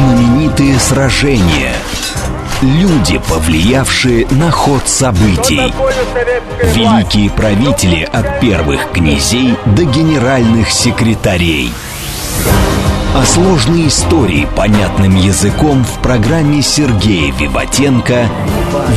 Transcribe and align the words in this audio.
Знаменитые 0.00 0.80
сражения. 0.80 1.74
Люди, 2.62 3.20
повлиявшие 3.28 4.26
на 4.30 4.50
ход 4.50 4.88
событий. 4.88 5.74
Великие 6.74 7.28
правители 7.28 8.08
от 8.10 8.40
первых 8.40 8.92
князей 8.92 9.54
до 9.66 9.84
генеральных 9.84 10.70
секретарей. 10.70 11.70
О 13.14 13.26
сложной 13.26 13.88
истории 13.88 14.48
понятным 14.56 15.16
языком 15.16 15.84
в 15.84 16.00
программе 16.00 16.62
Сергея 16.62 17.30
Виватенко 17.34 18.26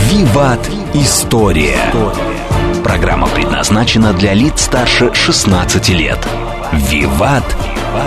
«Виват. 0.10 0.70
История». 0.94 1.80
Программа 2.82 3.28
предназначена 3.28 4.14
для 4.14 4.34
лиц 4.34 4.62
старше 4.62 5.14
16 5.14 5.90
лет. 5.90 6.20
«Виват. 6.72 7.44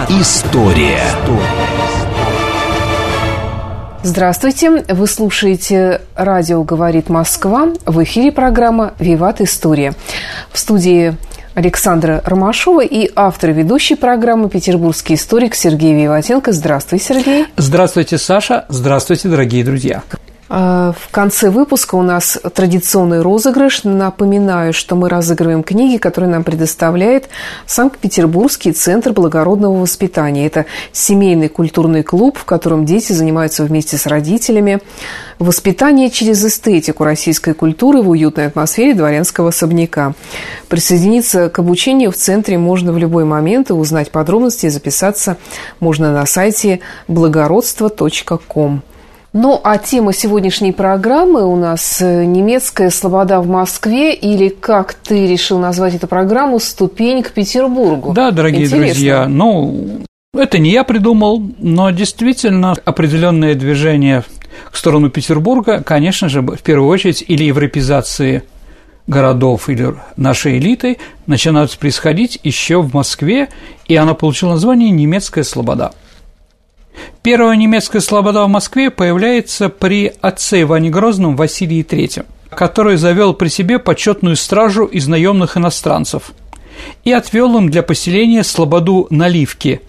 История». 0.08 1.04
Здравствуйте! 4.06 4.84
Вы 4.88 5.08
слушаете 5.08 6.00
«Радио 6.14 6.62
говорит 6.62 7.08
Москва». 7.08 7.70
В 7.84 8.04
эфире 8.04 8.30
программа 8.30 8.94
«Виват. 9.00 9.40
История». 9.40 9.94
В 10.52 10.58
студии 10.60 11.16
Александра 11.54 12.22
Ромашова 12.24 12.84
и 12.84 13.10
автор 13.16 13.50
ведущей 13.50 13.96
программы 13.96 14.48
«Петербургский 14.48 15.14
историк» 15.14 15.56
Сергей 15.56 15.92
Виватенко. 15.92 16.52
Здравствуй, 16.52 17.00
Сергей. 17.00 17.46
Здравствуйте, 17.56 18.16
Саша. 18.16 18.64
Здравствуйте, 18.68 19.26
дорогие 19.26 19.64
друзья. 19.64 20.04
А, 20.48 20.92
в 20.92 21.10
конце 21.10 21.50
выпуска 21.50 21.96
у 21.96 22.02
нас 22.02 22.38
традиционный 22.54 23.20
розыгрыш. 23.20 23.82
Напоминаю, 23.82 24.72
что 24.72 24.94
мы 24.94 25.08
разыгрываем 25.08 25.62
книги, 25.64 25.96
которые 25.96 26.30
нам 26.30 26.44
предоставляет 26.44 27.28
Санкт-Петербургский 27.66 28.72
центр 28.72 29.12
благородного 29.12 29.80
воспитания. 29.80 30.46
Это 30.46 30.66
семейный 30.92 31.48
культурный 31.48 32.04
клуб, 32.04 32.38
в 32.38 32.44
котором 32.44 32.84
дети 32.84 33.12
занимаются 33.12 33.64
вместе 33.64 33.96
с 33.96 34.06
родителями. 34.06 34.80
Воспитание 35.40 36.10
через 36.10 36.44
эстетику 36.44 37.04
российской 37.04 37.52
культуры 37.52 38.00
в 38.00 38.08
уютной 38.08 38.46
атмосфере 38.46 38.94
дворянского 38.94 39.48
особняка. 39.48 40.14
Присоединиться 40.68 41.48
к 41.50 41.58
обучению 41.58 42.12
в 42.12 42.16
центре 42.16 42.56
можно 42.56 42.92
в 42.92 42.98
любой 42.98 43.24
момент 43.24 43.70
и 43.70 43.72
узнать 43.72 44.12
подробности 44.12 44.66
и 44.66 44.70
записаться 44.70 45.36
можно 45.80 46.12
на 46.12 46.24
сайте 46.24 46.80
благородство.ком. 47.08 48.82
Ну, 49.38 49.60
а 49.62 49.76
тема 49.76 50.14
сегодняшней 50.14 50.72
программы 50.72 51.44
у 51.44 51.56
нас 51.56 52.00
э, 52.00 52.24
«Немецкая 52.24 52.88
слобода 52.88 53.42
в 53.42 53.46
Москве» 53.46 54.14
или, 54.14 54.48
как 54.48 54.94
ты 54.94 55.26
решил 55.26 55.58
назвать 55.58 55.94
эту 55.94 56.06
программу, 56.06 56.58
«Ступень 56.58 57.22
к 57.22 57.32
Петербургу». 57.32 58.14
Да, 58.14 58.30
дорогие 58.30 58.64
Интересно. 58.64 58.86
друзья, 58.86 59.28
ну, 59.28 60.00
это 60.34 60.58
не 60.58 60.70
я 60.70 60.84
придумал, 60.84 61.42
но 61.58 61.90
действительно 61.90 62.76
определенное 62.86 63.54
движение 63.54 64.24
в 64.72 64.78
сторону 64.78 65.10
Петербурга, 65.10 65.82
конечно 65.84 66.30
же, 66.30 66.40
в 66.40 66.62
первую 66.62 66.88
очередь, 66.88 67.22
или 67.28 67.44
европезации 67.44 68.42
городов 69.06 69.68
или 69.68 69.96
нашей 70.16 70.56
элиты 70.56 70.96
начинают 71.26 71.76
происходить 71.76 72.40
еще 72.42 72.80
в 72.80 72.94
Москве, 72.94 73.50
и 73.84 73.96
она 73.96 74.14
получила 74.14 74.52
название 74.52 74.88
«Немецкая 74.88 75.44
слобода». 75.44 75.92
Первая 77.22 77.56
немецкая 77.56 78.00
слобода 78.00 78.44
в 78.44 78.48
Москве 78.48 78.90
появляется 78.90 79.68
при 79.68 80.12
отце 80.20 80.62
Иване 80.62 80.90
Грозном 80.90 81.36
Василии 81.36 81.84
III, 81.84 82.24
который 82.50 82.96
завел 82.96 83.34
при 83.34 83.48
себе 83.48 83.78
почетную 83.78 84.36
стражу 84.36 84.84
из 84.84 85.08
наемных 85.08 85.56
иностранцев 85.56 86.32
и 87.04 87.12
отвел 87.12 87.56
им 87.56 87.70
для 87.70 87.82
поселения 87.82 88.44
слободу 88.44 89.06
Наливки. 89.10 89.80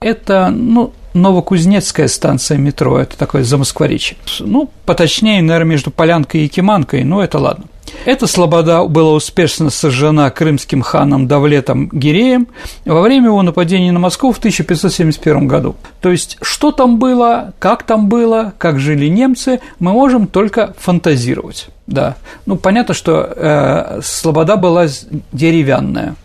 Это, 0.00 0.50
ну, 0.50 0.92
Новокузнецкая 1.14 2.08
станция 2.08 2.58
метро, 2.58 2.98
это 2.98 3.16
такое 3.16 3.42
замоскворечье. 3.42 4.16
Ну, 4.40 4.70
поточнее, 4.84 5.42
наверное, 5.42 5.70
между 5.70 5.90
Полянкой 5.90 6.44
и 6.44 6.48
Киманкой, 6.48 7.04
но 7.04 7.22
это 7.22 7.38
ладно. 7.38 7.64
Эта 8.04 8.26
слобода 8.26 8.84
была 8.84 9.12
успешно 9.12 9.70
сожжена 9.70 10.30
крымским 10.30 10.82
ханом 10.82 11.26
Давлетом 11.26 11.88
Гиреем 11.92 12.48
во 12.84 13.00
время 13.00 13.26
его 13.26 13.42
нападения 13.42 13.92
на 13.92 13.98
Москву 13.98 14.32
в 14.32 14.38
1571 14.38 15.48
году. 15.48 15.76
То 16.00 16.10
есть, 16.10 16.36
что 16.42 16.72
там 16.72 16.98
было, 16.98 17.54
как 17.58 17.84
там 17.84 18.08
было, 18.08 18.52
как 18.58 18.78
жили 18.78 19.06
немцы, 19.06 19.60
мы 19.78 19.92
можем 19.92 20.26
только 20.26 20.74
фантазировать. 20.78 21.68
Да. 21.86 22.16
Ну, 22.44 22.56
понятно, 22.56 22.94
что 22.94 23.32
э, 23.34 24.00
слобода 24.02 24.56
была 24.56 24.86
деревянная. 25.32 26.16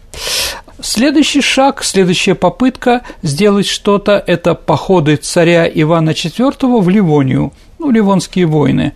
Следующий 0.81 1.41
шаг, 1.41 1.83
следующая 1.83 2.33
попытка 2.33 3.01
сделать 3.21 3.67
что-то– 3.67 4.23
это 4.27 4.55
походы 4.55 5.15
царя 5.15 5.67
Ивана 5.67 6.09
IV 6.09 6.81
в 6.81 6.89
Ливонию, 6.89 7.53
ну, 7.77 7.91
Ливонские 7.91 8.47
войны. 8.47 8.93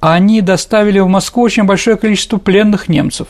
Они 0.00 0.42
доставили 0.42 0.98
в 0.98 1.08
Москву 1.08 1.42
очень 1.42 1.64
большое 1.64 1.96
количество 1.96 2.36
пленных 2.36 2.88
немцев. 2.88 3.28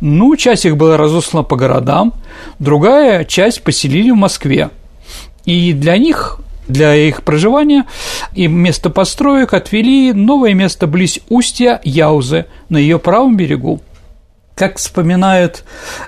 Ну, 0.00 0.34
часть 0.34 0.64
их 0.66 0.76
была 0.76 0.96
разослана 0.96 1.44
по 1.44 1.54
городам, 1.54 2.14
другая 2.58 3.24
часть 3.24 3.62
поселили 3.62 4.10
в 4.10 4.16
Москве. 4.16 4.70
И 5.44 5.72
для 5.72 5.98
них 5.98 6.40
для 6.66 6.96
их 6.96 7.22
проживания 7.22 7.84
и 8.34 8.48
место 8.48 8.90
построек 8.90 9.54
отвели 9.54 10.12
новое 10.12 10.54
место 10.54 10.88
близ 10.88 11.20
устья 11.28 11.80
Яузы 11.84 12.46
на 12.68 12.78
ее 12.78 12.98
правом 12.98 13.36
берегу. 13.36 13.82
Как 14.54 14.78
вспоминает 14.78 15.64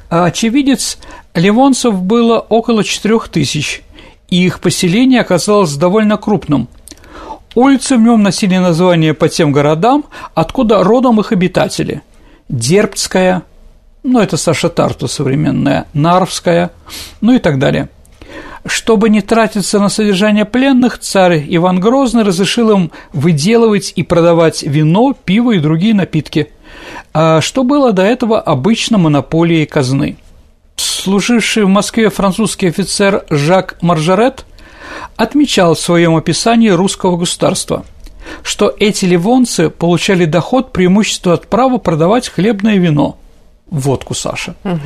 а, 0.08 0.26
очевидец, 0.26 0.98
ливонцев 1.34 2.00
было 2.00 2.38
около 2.38 2.84
четырех 2.84 3.28
тысяч, 3.28 3.82
и 4.28 4.44
их 4.44 4.60
поселение 4.60 5.20
оказалось 5.20 5.74
довольно 5.74 6.16
крупным. 6.16 6.68
Улицы 7.56 7.96
в 7.96 8.00
нем 8.00 8.22
носили 8.22 8.56
название 8.58 9.14
по 9.14 9.28
тем 9.28 9.50
городам, 9.50 10.04
откуда 10.34 10.84
родом 10.84 11.18
их 11.20 11.32
обитатели. 11.32 12.02
Дербцкая, 12.48 13.42
ну 14.04 14.20
это 14.20 14.36
Саша 14.36 14.68
Тарту 14.68 15.08
современная, 15.08 15.86
Нарвская, 15.92 16.70
ну 17.20 17.34
и 17.34 17.38
так 17.38 17.58
далее. 17.58 17.88
Чтобы 18.64 19.08
не 19.08 19.22
тратиться 19.22 19.80
на 19.80 19.88
содержание 19.88 20.44
пленных, 20.44 20.98
царь 20.98 21.44
Иван 21.48 21.80
Грозный 21.80 22.22
разрешил 22.22 22.70
им 22.70 22.92
выделывать 23.12 23.92
и 23.96 24.02
продавать 24.04 24.62
вино, 24.62 25.14
пиво 25.24 25.52
и 25.52 25.58
другие 25.58 25.94
напитки– 25.94 26.52
а 27.12 27.40
что 27.40 27.64
было 27.64 27.92
до 27.92 28.02
этого 28.02 28.40
обычно 28.40 28.98
монополией 28.98 29.66
казны. 29.66 30.16
Служивший 30.76 31.64
в 31.64 31.68
Москве 31.68 32.10
французский 32.10 32.68
офицер 32.68 33.24
Жак 33.30 33.76
Маржарет 33.80 34.44
отмечал 35.16 35.74
в 35.74 35.80
своем 35.80 36.16
описании 36.16 36.68
русского 36.68 37.16
государства, 37.16 37.84
что 38.42 38.74
эти 38.78 39.04
ливонцы 39.04 39.70
получали 39.70 40.24
доход 40.24 40.72
преимущество 40.72 41.34
от 41.34 41.46
права 41.48 41.78
продавать 41.78 42.28
хлебное 42.28 42.76
вино, 42.76 43.18
водку 43.70 44.14
Саша, 44.14 44.54
угу. 44.64 44.78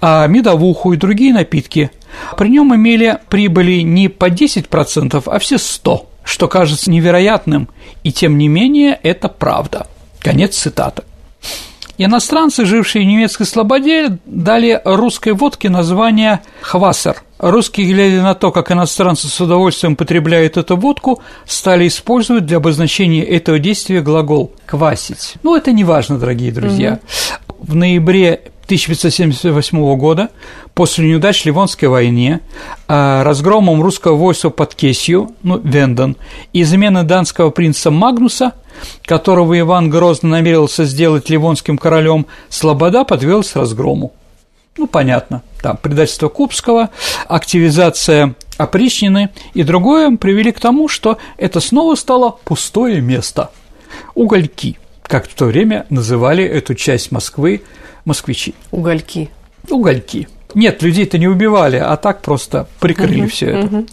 а 0.00 0.26
медовуху 0.26 0.92
и 0.92 0.96
другие 0.96 1.32
напитки. 1.32 1.90
При 2.36 2.48
нем 2.48 2.74
имели 2.74 3.18
прибыли 3.28 3.80
не 3.80 4.08
по 4.08 4.28
10%, 4.28 5.22
а 5.24 5.38
все 5.38 5.56
100%, 5.56 6.06
что 6.24 6.46
кажется 6.46 6.90
невероятным, 6.90 7.68
и 8.02 8.12
тем 8.12 8.36
не 8.36 8.48
менее 8.48 9.00
это 9.02 9.28
правда. 9.28 9.86
Конец 10.20 10.56
цитаты. 10.56 11.04
Иностранцы, 12.00 12.64
жившие 12.64 13.04
в 13.04 13.08
немецкой 13.08 13.44
слободе, 13.44 14.18
дали 14.24 14.80
русской 14.84 15.32
водке 15.32 15.68
название 15.68 16.40
«хвасер». 16.60 17.22
Русские, 17.38 17.92
глядя 17.92 18.22
на 18.22 18.34
то, 18.34 18.52
как 18.52 18.70
иностранцы 18.70 19.26
с 19.26 19.40
удовольствием 19.40 19.96
потребляют 19.96 20.56
эту 20.56 20.76
водку, 20.76 21.20
стали 21.44 21.88
использовать 21.88 22.46
для 22.46 22.58
обозначения 22.58 23.24
этого 23.24 23.58
действия 23.58 24.00
глагол 24.00 24.52
«квасить». 24.64 25.34
Ну, 25.42 25.56
это 25.56 25.72
не 25.72 25.82
важно, 25.82 26.18
дорогие 26.18 26.52
друзья. 26.52 27.00
Угу. 27.48 27.66
В 27.72 27.74
ноябре 27.74 28.42
1578 28.66 29.96
года, 29.96 30.28
после 30.74 31.08
неудач 31.08 31.44
Ливонской 31.46 31.88
войне, 31.88 32.40
а, 32.86 33.24
разгромом 33.24 33.82
русского 33.82 34.14
войска 34.16 34.50
под 34.50 34.74
Кесью, 34.74 35.32
ну, 35.42 35.58
Венден, 35.58 36.16
и 36.52 36.62
замены 36.62 37.02
данского 37.02 37.50
принца 37.50 37.90
Магнуса, 37.90 38.52
которого 39.04 39.58
Иван 39.58 39.90
Грозный 39.90 40.30
намерился 40.30 40.84
сделать 40.84 41.30
ливонским 41.30 41.78
королем, 41.78 42.26
Слобода 42.48 43.04
подвелась 43.04 43.54
разгрому. 43.56 44.12
Ну, 44.76 44.86
понятно, 44.86 45.42
там 45.60 45.76
предательство 45.76 46.28
Кубского, 46.28 46.90
активизация 47.26 48.36
опричнины 48.58 49.30
и 49.52 49.64
другое 49.64 50.16
привели 50.16 50.52
к 50.52 50.60
тому, 50.60 50.88
что 50.88 51.18
это 51.36 51.60
снова 51.60 51.96
стало 51.96 52.36
пустое 52.44 53.00
место. 53.00 53.50
Угольки, 54.14 54.78
как 55.02 55.28
в 55.28 55.34
то 55.34 55.46
время 55.46 55.86
называли 55.90 56.44
эту 56.44 56.74
часть 56.74 57.10
Москвы 57.10 57.62
москвичи. 58.04 58.54
Угольки. 58.70 59.30
Uгольки. 59.68 60.28
Нет, 60.54 60.82
людей-то 60.82 61.18
не 61.18 61.28
убивали, 61.28 61.76
а 61.76 61.96
так 61.96 62.22
просто 62.22 62.66
прикрыли 62.80 63.22
угу, 63.22 63.28
все 63.28 63.46
это. 63.46 63.66
Угу. 63.66 63.86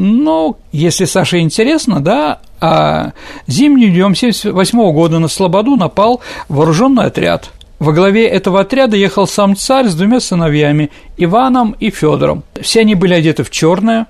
Но 0.00 0.58
если 0.70 1.06
Саше 1.06 1.40
интересно, 1.40 2.00
да, 2.00 2.38
а 2.60 3.14
зимним 3.48 3.90
днем 3.90 4.12
1978 4.12 4.92
года 4.92 5.18
на 5.18 5.26
Слободу 5.26 5.74
напал 5.74 6.20
вооруженный 6.48 7.06
отряд. 7.06 7.50
Во 7.80 7.92
главе 7.92 8.28
этого 8.28 8.60
отряда 8.60 8.96
ехал 8.96 9.26
сам 9.26 9.56
царь 9.56 9.88
с 9.88 9.96
двумя 9.96 10.20
сыновьями, 10.20 10.92
Иваном 11.16 11.74
и 11.80 11.90
Федором. 11.90 12.44
Все 12.60 12.82
они 12.82 12.94
были 12.94 13.12
одеты 13.12 13.42
в 13.42 13.50
черное, 13.50 14.06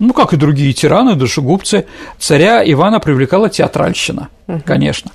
ну, 0.00 0.12
как 0.12 0.32
и 0.32 0.36
другие 0.36 0.72
тираны, 0.72 1.14
душегубцы, 1.14 1.86
царя 2.18 2.62
Ивана 2.64 2.98
привлекала 2.98 3.48
театральщина, 3.48 4.28
угу. 4.48 4.62
конечно. 4.66 5.12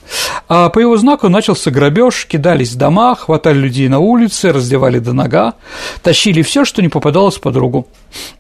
А 0.48 0.70
по 0.70 0.80
его 0.80 0.96
знаку 0.96 1.28
начался 1.28 1.70
грабеж, 1.72 2.26
кидались 2.26 2.72
в 2.72 2.78
дома, 2.78 3.16
хватали 3.16 3.58
людей 3.58 3.90
на 3.90 4.00
улице, 4.00 4.54
раздевали 4.54 5.00
до 5.00 5.12
нога, 5.12 5.56
тащили 6.02 6.42
все, 6.42 6.64
что 6.64 6.82
не 6.82 6.88
попадалось 6.88 7.38
под 7.38 7.58
руку. 7.58 7.88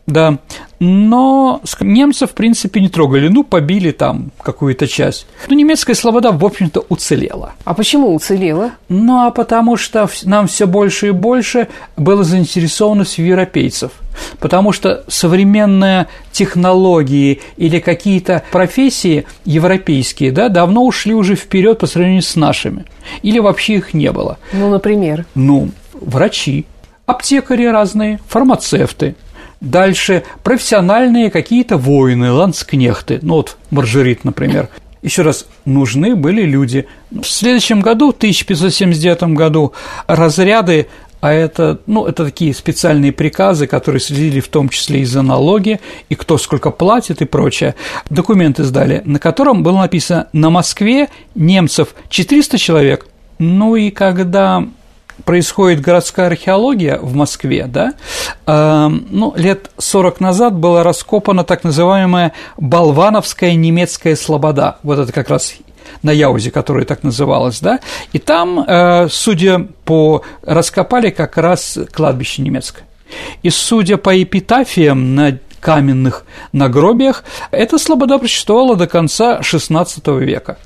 Да, 0.07 0.37
но 0.79 1.61
немцев, 1.81 2.31
в 2.31 2.33
принципе, 2.33 2.81
не 2.81 2.89
трогали, 2.89 3.27
ну, 3.27 3.43
побили 3.43 3.91
там 3.91 4.31
какую-то 4.41 4.87
часть. 4.87 5.27
Но 5.47 5.55
немецкая 5.55 5.95
слобода, 5.95 6.31
в 6.31 6.43
общем-то, 6.43 6.85
уцелела. 6.89 7.53
А 7.63 7.73
почему 7.73 8.13
уцелела? 8.13 8.71
Ну, 8.87 9.25
а 9.25 9.31
потому 9.31 9.77
что 9.77 10.09
нам 10.23 10.47
все 10.47 10.67
больше 10.67 11.07
и 11.07 11.11
больше 11.11 11.67
было 11.97 12.23
заинтересованность 12.23 13.17
европейцев– 13.17 13.91
Потому 14.39 14.71
что 14.71 15.03
современные 15.07 16.07
технологии 16.31 17.41
или 17.57 17.79
какие-то 17.79 18.43
профессии 18.51 19.25
европейские 19.45 20.31
да, 20.31 20.49
давно 20.49 20.85
ушли 20.85 21.13
уже 21.13 21.35
вперед 21.35 21.79
по 21.79 21.87
сравнению 21.87 22.21
с 22.21 22.35
нашими. 22.35 22.85
Или 23.21 23.39
вообще 23.39 23.75
их 23.75 23.93
не 23.93 24.11
было. 24.11 24.37
Ну, 24.53 24.69
например? 24.69 25.25
Ну, 25.35 25.69
врачи, 25.93 26.65
аптекари 27.05 27.65
разные, 27.65 28.19
фармацевты, 28.27 29.15
Дальше 29.61 30.23
профессиональные 30.43 31.29
какие-то 31.29 31.77
воины, 31.77 32.31
ланскнехты, 32.31 33.19
ну 33.21 33.35
вот 33.35 33.57
Маржерит, 33.71 34.23
например. 34.23 34.69
Еще 35.01 35.21
раз, 35.21 35.45
нужны 35.65 36.15
были 36.15 36.41
люди. 36.41 36.87
В 37.09 37.25
следующем 37.25 37.79
году, 37.81 38.11
в 38.11 38.15
1579 38.15 39.35
году, 39.35 39.73
разряды 40.07 40.87
а 41.21 41.33
это, 41.33 41.79
ну, 41.85 42.05
это 42.05 42.25
такие 42.25 42.53
специальные 42.53 43.11
приказы, 43.11 43.67
которые 43.67 43.99
следили 43.99 44.39
в 44.39 44.47
том 44.47 44.69
числе 44.69 45.01
и 45.01 45.05
за 45.05 45.21
налоги, 45.21 45.79
и 46.07 46.15
кто 46.15 46.37
сколько 46.37 46.71
платит 46.71 47.21
и 47.21 47.25
прочее. 47.25 47.75
Документы 48.09 48.63
сдали, 48.63 49.01
на 49.05 49.19
котором 49.19 49.61
было 49.61 49.79
написано 49.79 50.27
«На 50.31 50.49
Москве 50.49 51.09
немцев 51.35 51.89
400 52.09 52.57
человек». 52.57 53.07
Ну 53.37 53.75
и 53.75 53.89
когда 53.89 54.65
происходит 55.25 55.81
городская 55.81 56.27
археология 56.27 56.97
в 56.97 57.13
Москве, 57.15 57.65
да, 57.67 57.93
э, 58.45 58.87
ну, 59.09 59.33
лет 59.35 59.71
40 59.77 60.19
назад 60.19 60.55
была 60.55 60.83
раскопана 60.83 61.43
так 61.43 61.63
называемая 61.63 62.33
Болвановская 62.57 63.55
немецкая 63.55 64.15
слобода. 64.15 64.77
Вот 64.83 64.99
это 64.99 65.11
как 65.11 65.29
раз 65.29 65.55
на 66.03 66.11
Яузе, 66.11 66.51
которая 66.51 66.85
так 66.85 67.03
называлась, 67.03 67.59
да, 67.59 67.79
и 68.13 68.19
там, 68.19 68.59
э, 68.59 69.07
судя 69.09 69.67
по... 69.85 70.23
раскопали 70.43 71.09
как 71.09 71.37
раз 71.37 71.77
кладбище 71.91 72.41
немецкое. 72.41 72.85
И 73.41 73.49
судя 73.49 73.97
по 73.97 74.21
эпитафиям 74.21 75.15
на 75.15 75.39
каменных 75.59 76.25
нагробиях, 76.51 77.23
эта 77.51 77.77
слобода 77.77 78.19
существовала 78.19 78.75
до 78.75 78.87
конца 78.87 79.39
XVI 79.39 80.19
века. 80.23 80.57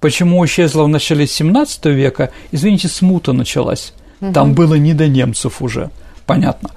Почему 0.00 0.44
исчезла 0.44 0.84
в 0.84 0.88
начале 0.88 1.24
XVII 1.24 1.92
века, 1.92 2.30
извините, 2.52 2.88
смута 2.88 3.32
началась. 3.32 3.92
Там 4.32 4.54
было 4.54 4.74
не 4.74 4.94
до 4.94 5.08
немцев 5.08 5.62
уже 5.62 5.90
понятно. 6.26 6.70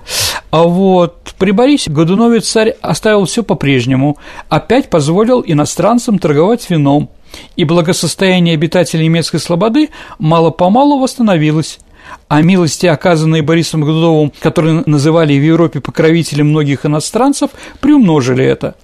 А 0.51 0.63
вот 0.63 1.33
при 1.37 1.51
Борисе 1.51 1.91
Годуновец 1.91 2.47
царь 2.47 2.75
оставил 2.81 3.25
все 3.25 3.43
по-прежнему, 3.43 4.17
опять 4.47 4.89
позволил 4.89 5.43
иностранцам 5.45 6.19
торговать 6.19 6.69
вином, 6.69 7.09
и 7.55 7.65
благосостояние 7.65 8.55
обитателей 8.55 9.05
немецкой 9.05 9.39
слободы 9.39 9.89
мало-помалу 10.17 10.99
восстановилось, 10.99 11.79
а 12.27 12.41
милости, 12.41 12.87
оказанные 12.87 13.43
Борисом 13.43 13.81
Годуновым, 13.81 14.31
которые 14.39 14.83
называли 14.85 15.37
в 15.37 15.43
Европе 15.43 15.79
покровителем 15.79 16.49
многих 16.49 16.85
иностранцев, 16.85 17.51
приумножили 17.79 18.43
это. 18.43 18.75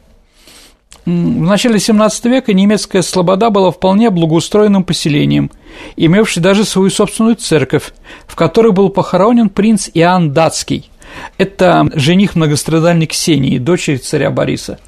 В 1.06 1.10
начале 1.10 1.76
XVII 1.76 2.30
века 2.30 2.52
немецкая 2.52 3.04
слобода 3.04 3.52
была 3.52 3.70
вполне 3.70 4.10
благоустроенным 4.10 4.84
поселением, 4.84 5.52
имевшей 5.96 6.42
даже 6.42 6.66
свою 6.66 6.90
собственную 6.90 7.36
церковь, 7.36 7.94
в 8.26 8.36
которой 8.36 8.72
был 8.72 8.90
похоронен 8.90 9.50
принц 9.50 9.88
Иоанн 9.94 10.32
Датский. 10.32 10.90
Это 11.38 11.88
жених 11.94 12.36
многострадальной 12.36 13.06
Ксении, 13.06 13.60
дочери 13.60 13.98
царя 13.98 14.32
Бориса. 14.32 14.80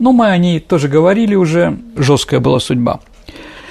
Но 0.00 0.10
мы 0.10 0.26
о 0.26 0.38
ней 0.38 0.58
тоже 0.58 0.88
говорили 0.88 1.36
уже, 1.36 1.78
жесткая 1.96 2.40
была 2.40 2.58
судьба. 2.58 2.98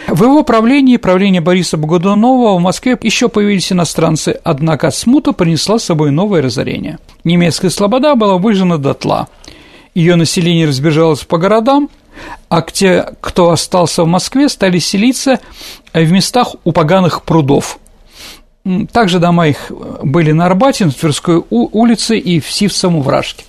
В 0.07 0.23
его 0.23 0.43
правлении, 0.43 0.95
правлении 0.95 1.39
Бориса 1.39 1.75
Богодунова, 1.75 2.57
в 2.57 2.61
Москве 2.61 2.97
еще 3.03 3.27
появились 3.27 3.73
иностранцы, 3.73 4.39
однако 4.43 4.89
смута 4.89 5.33
принесла 5.33 5.77
с 5.77 5.83
собой 5.83 6.11
новое 6.11 6.41
разорение. 6.41 6.97
Немецкая 7.25 7.69
слобода 7.69 8.15
была 8.15 8.37
выжжена 8.37 8.77
дотла. 8.77 9.27
Ее 9.95 10.15
население 10.15 10.67
разбежалось 10.67 11.23
по 11.23 11.37
городам, 11.37 11.89
а 12.49 12.61
те, 12.61 13.13
кто 13.21 13.51
остался 13.51 14.03
в 14.03 14.07
Москве, 14.07 14.49
стали 14.49 14.79
селиться 14.79 15.39
в 15.93 16.11
местах 16.11 16.55
у 16.63 16.71
поганых 16.71 17.23
прудов. 17.23 17.79
Также 18.91 19.19
дома 19.19 19.47
их 19.47 19.71
были 20.03 20.31
на 20.31 20.45
Арбате, 20.45 20.85
на 20.85 20.91
Тверской 20.91 21.43
улице 21.49 22.17
и 22.17 22.39
в 22.39 22.51
Сивцем 22.51 23.01
Вражке. 23.01 23.45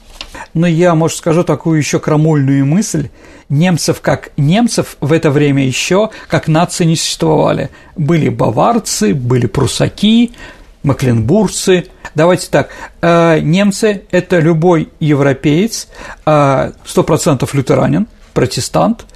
Но 0.54 0.66
я, 0.66 0.94
может, 0.94 1.18
скажу 1.18 1.44
такую 1.44 1.78
еще 1.78 1.98
крамольную 1.98 2.64
мысль. 2.64 3.08
Немцев 3.48 4.00
как 4.00 4.30
немцев 4.36 4.96
в 5.00 5.12
это 5.12 5.30
время 5.30 5.66
еще 5.66 6.10
как 6.28 6.48
нации 6.48 6.84
не 6.84 6.96
существовали. 6.96 7.70
Были 7.96 8.28
баварцы, 8.28 9.12
были 9.12 9.46
прусаки, 9.46 10.32
макленбургцы. 10.82 11.86
Давайте 12.14 12.48
так, 12.50 12.70
э, 13.00 13.40
немцы– 13.40 14.04
это 14.10 14.38
любой 14.38 14.90
европеец, 15.00 15.88
э, 16.26 16.72
сто 16.84 17.02
процентов 17.02 17.54
лютеранин, 17.54 18.08
протестант 18.34 19.06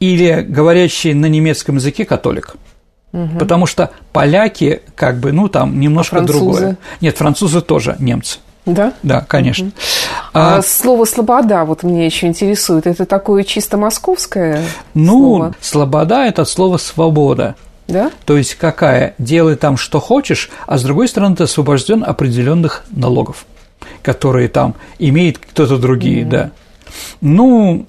или 0.00 0.44
говорящий 0.46 1.14
на 1.14 1.26
немецком 1.26 1.76
языке 1.76 2.04
католик. 2.04 2.56
Угу. 3.12 3.38
Потому 3.38 3.66
что 3.66 3.90
поляки, 4.12 4.82
как 4.96 5.18
бы, 5.18 5.32
ну, 5.32 5.48
там 5.48 5.78
немножко 5.78 6.18
а 6.18 6.20
другое. 6.22 6.76
Нет, 7.00 7.16
французы 7.16 7.60
тоже 7.60 7.96
немцы. 7.98 8.38
Да? 8.66 8.92
Да, 9.02 9.20
конечно. 9.20 9.66
Угу. 9.66 9.74
А, 10.32 10.56
а 10.56 10.62
слово 10.62 11.04
«слобода» 11.04 11.64
вот 11.64 11.82
меня 11.82 12.06
еще 12.06 12.26
интересует. 12.26 12.86
Это 12.86 13.04
такое 13.04 13.44
чисто 13.44 13.76
московское 13.76 14.64
ну, 14.94 15.36
слово? 15.36 15.54
«слобода»– 15.60 16.24
это 16.26 16.44
слово 16.44 16.78
«свобода». 16.78 17.56
Да? 17.88 18.10
То 18.24 18.36
есть 18.36 18.54
какая? 18.54 19.14
Делай 19.18 19.56
там, 19.56 19.76
что 19.76 20.00
хочешь, 20.00 20.50
а 20.66 20.78
с 20.78 20.82
другой 20.82 21.08
стороны, 21.08 21.36
ты 21.36 21.44
освобожден 21.44 22.04
определенных 22.04 22.84
налогов, 22.90 23.46
которые 24.02 24.48
там 24.48 24.74
имеет 24.98 25.38
кто-то 25.38 25.78
другие, 25.78 26.22
mm 26.22 26.28
да. 26.28 26.50
Ну, 27.20 27.86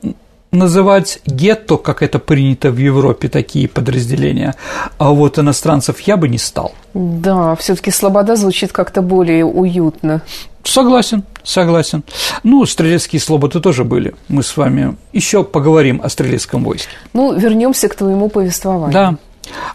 называть 0.55 1.19
гетто, 1.25 1.77
как 1.77 2.01
это 2.01 2.19
принято 2.19 2.71
в 2.71 2.77
Европе, 2.77 3.29
такие 3.29 3.67
подразделения, 3.67 4.55
а 4.97 5.11
вот 5.11 5.37
иностранцев 5.37 5.99
я 6.01 6.17
бы 6.17 6.27
не 6.27 6.37
стал. 6.37 6.73
Да, 6.93 7.55
все-таки 7.55 7.91
слобода 7.91 8.35
звучит 8.35 8.71
как-то 8.71 9.01
более 9.01 9.45
уютно. 9.45 10.21
Согласен, 10.63 11.23
согласен. 11.43 12.03
Ну, 12.43 12.65
стрелецкие 12.65 13.19
слободы 13.19 13.59
тоже 13.59 13.83
были. 13.83 14.15
Мы 14.29 14.41
с 14.41 14.57
вами 14.57 14.95
еще 15.13 15.43
поговорим 15.43 16.01
о 16.03 16.09
стрелецком 16.09 16.63
войске. 16.63 16.89
Ну, 17.13 17.37
вернемся 17.37 17.87
к 17.87 17.95
твоему 17.95 18.29
повествованию. 18.29 18.91
Да. 18.91 19.15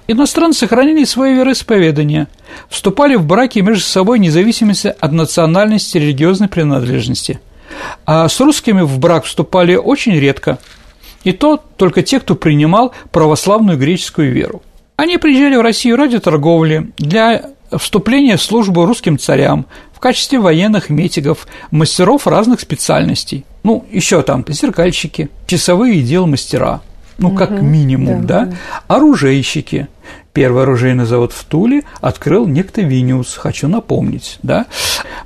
Иностранцы 0.08 0.66
хранили 0.66 1.04
свое 1.04 1.34
вероисповедание, 1.34 2.28
вступали 2.68 3.14
в 3.14 3.24
браки 3.24 3.58
между 3.60 3.84
собой 3.84 4.18
независимости 4.18 4.94
от 4.98 5.12
национальности 5.12 5.96
и 5.96 6.00
религиозной 6.00 6.48
принадлежности– 6.48 7.40
а 8.06 8.28
с 8.28 8.40
русскими 8.40 8.82
в 8.82 8.98
брак 8.98 9.24
вступали 9.24 9.74
очень 9.74 10.18
редко, 10.18 10.58
и 11.24 11.32
то 11.32 11.56
только 11.76 12.02
те, 12.02 12.20
кто 12.20 12.34
принимал 12.34 12.92
православную 13.12 13.78
греческую 13.78 14.32
веру. 14.32 14.62
Они 14.96 15.16
приезжали 15.16 15.56
в 15.56 15.62
Россию 15.62 15.96
ради 15.96 16.18
торговли, 16.18 16.90
для 16.98 17.50
вступления 17.76 18.36
в 18.36 18.42
службу 18.42 18.84
русским 18.84 19.18
царям, 19.18 19.66
в 19.94 20.00
качестве 20.00 20.38
военных 20.38 20.90
метигов, 20.90 21.46
мастеров 21.70 22.26
разных 22.26 22.60
специальностей. 22.60 23.44
Ну, 23.62 23.84
еще 23.90 24.22
там 24.22 24.44
зеркальщики, 24.48 25.28
часовые 25.46 26.02
дел 26.02 26.26
мастера, 26.26 26.80
ну, 27.20 27.36
как 27.36 27.50
угу, 27.50 27.62
минимум, 27.62 28.26
да, 28.26 28.46
да, 28.46 28.56
оружейщики. 28.88 29.88
Первый 30.32 30.62
оружейный 30.62 31.06
завод 31.06 31.32
в 31.32 31.44
Туле 31.44 31.82
открыл 32.00 32.46
некто 32.46 32.82
Виниус, 32.82 33.36
хочу 33.36 33.68
напомнить, 33.68 34.38
да. 34.42 34.66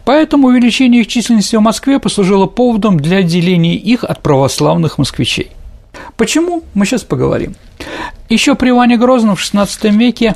Поэтому 0.05 0.49
увеличение 0.49 1.03
их 1.03 1.09
численности 1.09 1.57
в 1.57 1.61
Москве 1.61 1.99
послужило 1.99 2.47
поводом 2.47 2.99
для 2.99 3.19
отделения 3.19 3.77
их 3.77 4.03
от 4.05 4.23
православных 4.23 4.99
москвичей. 4.99 5.53
Почему? 6.17 6.65
Мы 6.75 6.87
сейчас 6.87 7.03
поговорим. 7.03 7.55
Еще 8.29 8.55
при 8.55 8.71
Иване 8.71 8.97
Грозном 8.97 9.37
в 9.37 9.41
XVI 9.41 9.91
веке 9.91 10.35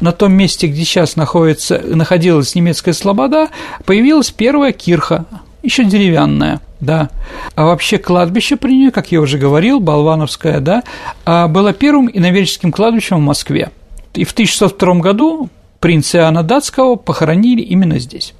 на 0.00 0.12
том 0.12 0.32
месте, 0.32 0.66
где 0.66 0.84
сейчас 0.84 1.16
находится, 1.16 1.78
находилась 1.78 2.54
немецкая 2.54 2.92
слобода, 2.92 3.48
появилась 3.84 4.30
первая 4.30 4.72
кирха, 4.72 5.24
еще 5.62 5.84
деревянная, 5.84 6.60
да. 6.80 7.10
А 7.54 7.64
вообще 7.64 7.98
кладбище 7.98 8.56
при 8.56 8.72
ней, 8.72 8.90
как 8.90 9.12
я 9.12 9.20
уже 9.20 9.38
говорил, 9.38 9.80
Болвановское, 9.80 10.60
да, 10.60 10.82
а 11.24 11.48
было 11.48 11.72
первым 11.72 12.10
иноверческим 12.12 12.72
кладбищем 12.72 13.18
в 13.18 13.20
Москве. 13.20 13.70
И 14.14 14.24
в 14.24 14.32
1602 14.32 14.94
году 14.96 15.48
принца 15.78 16.18
Иоанна 16.18 16.42
Датского 16.42 16.96
похоронили 16.96 17.62
именно 17.62 17.98
здесь. 17.98 18.34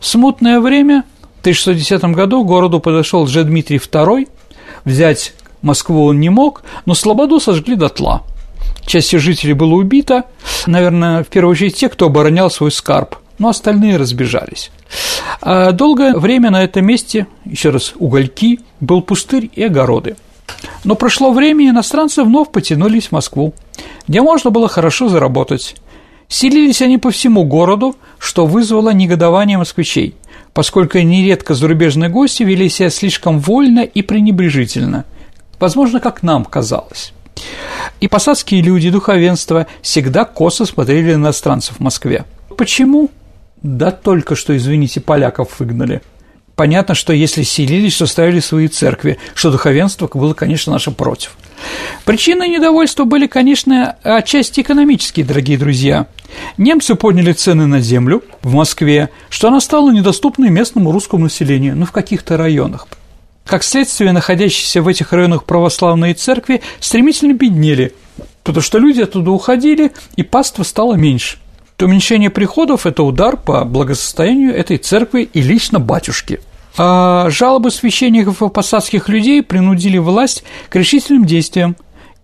В 0.00 0.06
смутное 0.06 0.60
время 0.60 1.04
1610 1.44 2.04
году 2.14 2.42
к 2.42 2.46
городу 2.46 2.80
подошел 2.80 3.26
Дмитрий 3.26 3.76
II, 3.76 4.28
взять 4.86 5.34
Москву 5.60 6.06
он 6.06 6.18
не 6.18 6.30
мог, 6.30 6.62
но 6.86 6.94
Слободу 6.94 7.38
сожгли 7.38 7.76
дотла. 7.76 8.22
Часть 8.86 9.10
жителей 9.10 9.52
была 9.52 9.74
убита, 9.74 10.24
наверное, 10.66 11.22
в 11.22 11.28
первую 11.28 11.52
очередь 11.52 11.76
те, 11.76 11.88
кто 11.88 12.06
оборонял 12.06 12.50
свой 12.50 12.70
скарб, 12.70 13.16
но 13.38 13.48
остальные 13.48 13.96
разбежались. 13.96 14.70
А 15.40 15.72
долгое 15.72 16.14
время 16.14 16.50
на 16.50 16.62
этом 16.62 16.86
месте, 16.86 17.26
еще 17.44 17.70
раз, 17.70 17.94
угольки, 17.96 18.60
был 18.80 19.02
пустырь 19.02 19.50
и 19.54 19.62
огороды. 19.62 20.16
Но 20.84 20.94
прошло 20.94 21.32
время, 21.32 21.64
и 21.64 21.68
иностранцы 21.70 22.22
вновь 22.22 22.50
потянулись 22.50 23.08
в 23.08 23.12
Москву, 23.12 23.54
где 24.06 24.20
можно 24.20 24.50
было 24.50 24.68
хорошо 24.68 25.08
заработать. 25.08 25.76
Селились 26.28 26.82
они 26.82 26.98
по 26.98 27.10
всему 27.10 27.44
городу, 27.44 27.96
что 28.18 28.46
вызвало 28.46 28.90
негодование 28.90 29.58
москвичей, 29.58 30.14
поскольку 30.52 30.98
нередко 30.98 31.54
зарубежные 31.54 32.10
гости 32.10 32.42
вели 32.42 32.68
себя 32.68 32.90
слишком 32.90 33.38
вольно 33.38 33.80
и 33.80 34.02
пренебрежительно, 34.02 35.04
возможно, 35.58 36.00
как 36.00 36.22
нам 36.22 36.44
казалось. 36.44 37.12
И 38.00 38.08
посадские 38.08 38.62
люди, 38.62 38.90
духовенство 38.90 39.66
всегда 39.82 40.24
косо 40.24 40.66
смотрели 40.66 41.14
на 41.14 41.26
иностранцев 41.26 41.76
в 41.76 41.80
Москве. 41.80 42.24
Почему? 42.56 43.10
Да 43.64 43.90
только 43.90 44.36
что, 44.36 44.56
извините, 44.56 45.00
поляков 45.00 45.58
выгнали– 45.58 46.00
Понятно, 46.56 46.94
что 46.94 47.12
если 47.12 47.42
селились, 47.42 47.96
то 47.96 48.06
ставили 48.06 48.38
свои 48.38 48.68
церкви, 48.68 49.18
что 49.34 49.50
духовенство 49.50 50.08
было, 50.12 50.34
конечно, 50.34 50.72
наше 50.72 50.92
против. 50.92 51.36
Причины 52.04 52.46
недовольства 52.48 53.04
были, 53.04 53.26
конечно, 53.26 53.96
отчасти 54.04 54.60
экономические, 54.60 55.26
дорогие 55.26 55.58
друзья. 55.58 56.06
Немцы 56.56 56.94
подняли 56.94 57.32
цены 57.32 57.66
на 57.66 57.80
землю 57.80 58.22
в 58.42 58.54
Москве, 58.54 59.10
что 59.30 59.48
она 59.48 59.60
стала 59.60 59.90
недоступной 59.90 60.50
местному 60.50 60.92
русскому 60.92 61.24
населению, 61.24 61.76
ну, 61.76 61.86
в 61.86 61.92
каких-то 61.92 62.36
районах. 62.36 62.86
Как 63.44 63.64
следствие, 63.64 64.12
находящиеся 64.12 64.80
в 64.80 64.86
этих 64.86 65.12
районах 65.12 65.44
православные 65.44 66.14
церкви 66.14 66.62
стремительно 66.78 67.32
беднели, 67.32 67.94
потому 68.44 68.62
что 68.62 68.78
люди 68.78 69.00
оттуда 69.00 69.32
уходили, 69.32 69.92
и 70.14 70.22
паства 70.22 70.62
стало 70.62 70.94
меньше 70.94 71.38
то 71.76 71.86
уменьшение 71.86 72.30
приходов– 72.30 72.86
это 72.86 73.02
удар 73.02 73.36
по 73.36 73.64
благосостоянию 73.64 74.54
этой 74.54 74.78
церкви 74.78 75.28
и 75.32 75.42
лично 75.42 75.80
батюшки. 75.80 76.40
А 76.76 77.30
жалобы 77.30 77.70
священников 77.70 78.42
и 78.42 78.48
посадских 78.48 79.08
людей 79.08 79.42
принудили 79.42 79.98
власть 79.98 80.44
к 80.68 80.76
решительным 80.76 81.24
действиям. 81.24 81.76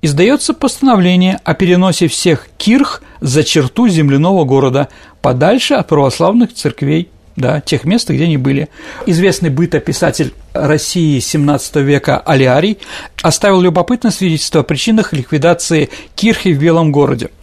Издается 0.02 0.54
постановление 0.54 1.40
о 1.45 1.54
переносе 1.54 2.09
всех 2.09 2.49
кирх 2.57 3.02
за 3.21 3.45
черту 3.45 3.87
земляного 3.87 4.45
города, 4.45 4.88
подальше 5.21 5.75
от 5.75 5.88
православных 5.88 6.54
церквей, 6.54 7.11
да, 7.37 7.61
тех 7.61 7.85
мест, 7.85 8.09
где 8.09 8.25
они 8.25 8.38
были. 8.38 8.69
Известный 9.07 9.50
бытописатель 9.50 10.33
России 10.52 11.19
XVII 11.19 11.83
века 11.83 12.19
Алиарий 12.19 12.78
оставил 13.23 13.61
любопытное 13.61 14.11
свидетельство 14.11 14.62
о 14.62 14.64
причинах 14.64 15.12
ликвидации 15.12 15.90
кирхи 16.14 16.52
в 16.52 16.59
Белом 16.59 16.92
городе– 16.92 17.30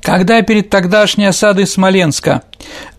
когда 0.00 0.42
перед 0.42 0.70
тогдашней 0.70 1.26
осадой 1.26 1.66
Смоленска 1.66 2.42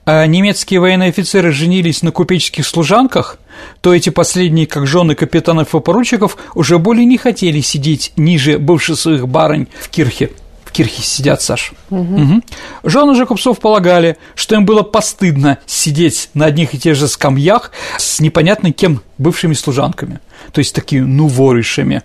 а, 0.05 0.25
немецкие 0.27 0.79
военные 0.79 1.09
офицеры 1.09 1.51
женились 1.51 2.03
на 2.03 2.11
купеческих 2.11 2.65
служанках, 2.65 3.39
то 3.81 3.93
эти 3.93 4.09
последние, 4.09 4.67
как 4.67 4.85
жены 4.85 5.15
капитанов 5.15 5.73
и 5.73 5.79
поручиков, 5.79 6.37
уже 6.53 6.77
более 6.77 7.05
не 7.05 7.17
хотели 7.17 7.61
сидеть 7.61 8.13
ниже 8.15 8.59
бывших 8.59 8.99
своих 8.99 9.27
барынь 9.27 9.67
в 9.79 9.89
кирхе. 9.89 10.31
В 10.63 10.71
кирхе 10.71 11.01
сидят, 11.01 11.41
Саш. 11.41 11.71
Угу. 11.89 12.21
Угу. 12.21 12.41
Жены 12.83 13.15
же 13.15 13.25
купцов 13.25 13.59
полагали, 13.59 14.17
что 14.35 14.55
им 14.55 14.65
было 14.65 14.83
постыдно 14.83 15.57
сидеть 15.65 16.29
на 16.33 16.45
одних 16.45 16.75
и 16.75 16.79
тех 16.79 16.95
же 16.95 17.07
скамьях 17.07 17.71
с 17.97 18.19
непонятно 18.19 18.71
кем 18.73 19.01
бывшими 19.17 19.53
служанками, 19.53 20.19
то 20.51 20.59
есть 20.59 20.75
такими, 20.75 21.01
ну, 21.01 21.27
ворышами. 21.27 22.03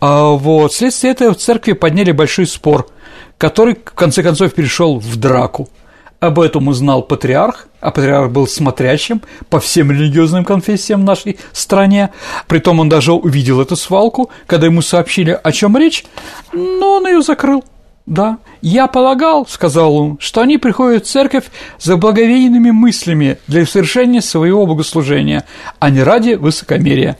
А 0.00 0.30
вот 0.30 0.72
вследствие 0.72 1.12
этого 1.12 1.34
в 1.34 1.38
церкви 1.38 1.72
подняли 1.72 2.12
большой 2.12 2.46
спор– 2.46 2.86
который, 3.42 3.74
в 3.74 3.94
конце 3.94 4.22
концов, 4.22 4.54
перешел 4.54 5.00
в 5.00 5.16
драку. 5.16 5.68
Об 6.20 6.38
этом 6.38 6.68
узнал 6.68 7.02
патриарх, 7.02 7.66
а 7.80 7.90
патриарх 7.90 8.30
был 8.30 8.46
смотрящим 8.46 9.20
по 9.50 9.58
всем 9.58 9.90
религиозным 9.90 10.44
конфессиям 10.44 11.00
в 11.00 11.04
нашей 11.04 11.40
стране. 11.50 12.10
Притом 12.46 12.78
он 12.78 12.88
даже 12.88 13.12
увидел 13.12 13.60
эту 13.60 13.74
свалку, 13.74 14.30
когда 14.46 14.66
ему 14.66 14.80
сообщили, 14.80 15.36
о 15.42 15.50
чем 15.50 15.76
речь, 15.76 16.04
но 16.52 16.98
он 16.98 17.08
ее 17.08 17.20
закрыл. 17.20 17.64
Да, 18.06 18.38
я 18.60 18.86
полагал, 18.86 19.44
сказал 19.48 19.96
он, 19.96 20.18
что 20.20 20.40
они 20.40 20.58
приходят 20.58 21.04
в 21.04 21.10
церковь 21.10 21.46
за 21.80 21.96
благовейными 21.96 22.70
мыслями 22.70 23.38
для 23.48 23.66
совершения 23.66 24.20
своего 24.20 24.66
богослужения, 24.66 25.44
а 25.80 25.90
не 25.90 26.04
ради 26.04 26.34
высокомерия. 26.34 27.18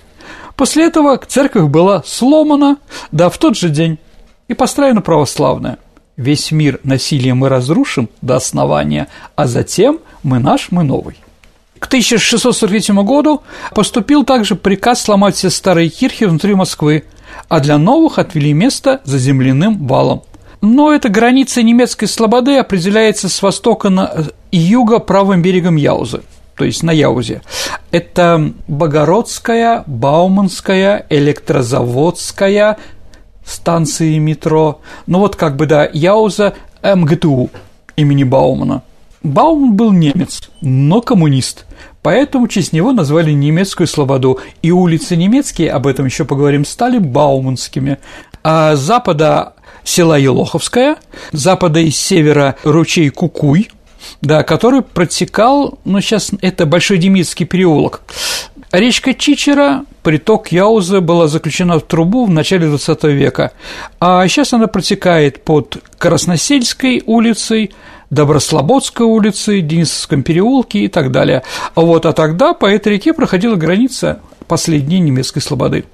После 0.55 0.85
этого 0.85 1.21
церковь 1.27 1.65
была 1.65 2.05
сломана, 2.07 2.77
да, 3.11 3.29
в 3.29 3.39
тот 3.39 3.57
же 3.57 3.71
день, 3.71 3.99
и 4.47 4.55
построена 4.55 5.01
православная 5.01 5.79
весь 6.17 6.53
мир 6.53 6.81
насилием 6.85 7.39
мы 7.39 7.49
разрушим 7.49 8.09
до 8.21 8.37
основания, 8.37 9.09
а 9.37 9.47
затем 9.47 10.01
мы 10.23 10.39
наш, 10.39 10.71
мы 10.71 10.85
новый. 10.85 11.17
К 11.79 11.87
1643 11.87 12.95
году 13.03 13.43
поступил 13.75 14.25
также 14.25 14.55
приказ 14.55 15.03
сломать 15.03 15.35
все 15.35 15.51
старые 15.51 15.89
кирхи 15.89 16.25
внутри 16.25 16.55
Москвы, 16.55 17.05
а 17.49 17.61
для 17.61 17.77
новых 17.77 18.19
отвели 18.19 18.53
место 18.53 19.01
за 19.05 19.19
земляным 19.19 19.87
валом. 19.87 20.23
Но 20.61 20.93
эта 20.93 21.09
граница 21.09 21.61
немецкой 21.63 22.07
слободы 22.07 22.57
определяется 22.57 23.29
с 23.29 23.43
востока 23.43 23.89
на 23.89 24.29
и 24.53 24.59
юга 24.59 25.01
правым 25.01 25.43
берегом 25.43 25.75
Яузы, 25.75 26.23
то 26.57 26.65
есть 26.65 26.85
на 26.85 26.93
Яузе. 26.93 27.43
Это 27.91 28.53
Богородская, 28.69 29.83
Бауманская, 29.87 31.05
Электрозаводская, 31.11 32.79
станции 33.45 34.19
метро. 34.19 34.81
Ну 35.07 35.19
вот 35.19 35.37
как 35.37 35.57
бы, 35.57 35.67
да, 35.67 35.89
Яуза 35.93 36.55
МГТУ 36.83 37.51
имени 37.97 38.25
Баумана. 38.25 38.83
Бауман 39.23 39.77
был 39.77 39.93
немец, 39.93 40.51
но 40.61 41.01
коммунист, 41.01 41.67
поэтому 42.03 42.49
честь 42.49 42.73
него 42.73 42.93
назвали 42.93 43.31
немецкую 43.31 43.87
слободу, 43.87 44.41
и 44.63 44.73
улицы 44.73 45.17
немецкие, 45.17 45.71
об 45.71 45.87
этом 45.87 46.07
еще 46.07 46.25
поговорим, 46.25 46.65
стали 46.65 46.99
бауманскими. 46.99 47.99
А 48.43 48.75
запада 48.75 49.53
села 49.85 50.19
Елоховская, 50.19 50.97
запада 51.31 51.79
и 51.79 51.91
севера 51.91 52.57
ручей 52.65 53.11
Кукуй, 53.11 53.71
да, 54.21 54.43
который 54.43 54.83
протекал, 54.83 55.79
ну, 55.85 56.01
сейчас 56.01 56.31
это 56.41 56.67
Большой 56.67 56.99
Демидский 56.99 57.47
переулок. 57.47 58.03
Речка 58.73 59.13
Чичера, 59.13 59.85
приток 60.03 60.49
Яузы, 60.51 61.01
была 61.01 61.29
заключена 61.29 61.79
в 61.79 61.83
трубу 61.83 62.25
в 62.25 62.31
начале 62.31 62.67
XX 62.69 63.13
века, 63.13 63.53
а 64.01 64.27
сейчас 64.29 64.55
она 64.55 64.67
протекает 64.67 65.45
под 65.45 65.79
Красносельской 65.99 67.03
улицей, 67.05 67.73
Доброслободской 68.09 69.07
улицей, 69.07 69.63
Денисовском 69.63 70.23
переулке 70.23 70.81
и 70.81 70.89
так 70.89 71.11
далее. 71.13 71.43
Вот, 71.75 72.05
а 72.05 72.13
тогда 72.13 72.53
по 72.53 72.67
этой 72.67 72.95
реке 72.95 73.15
проходила 73.15 73.57
граница 73.57 74.21
последней 74.49 75.01
немецкой 75.01 75.41
слободы. 75.41 75.85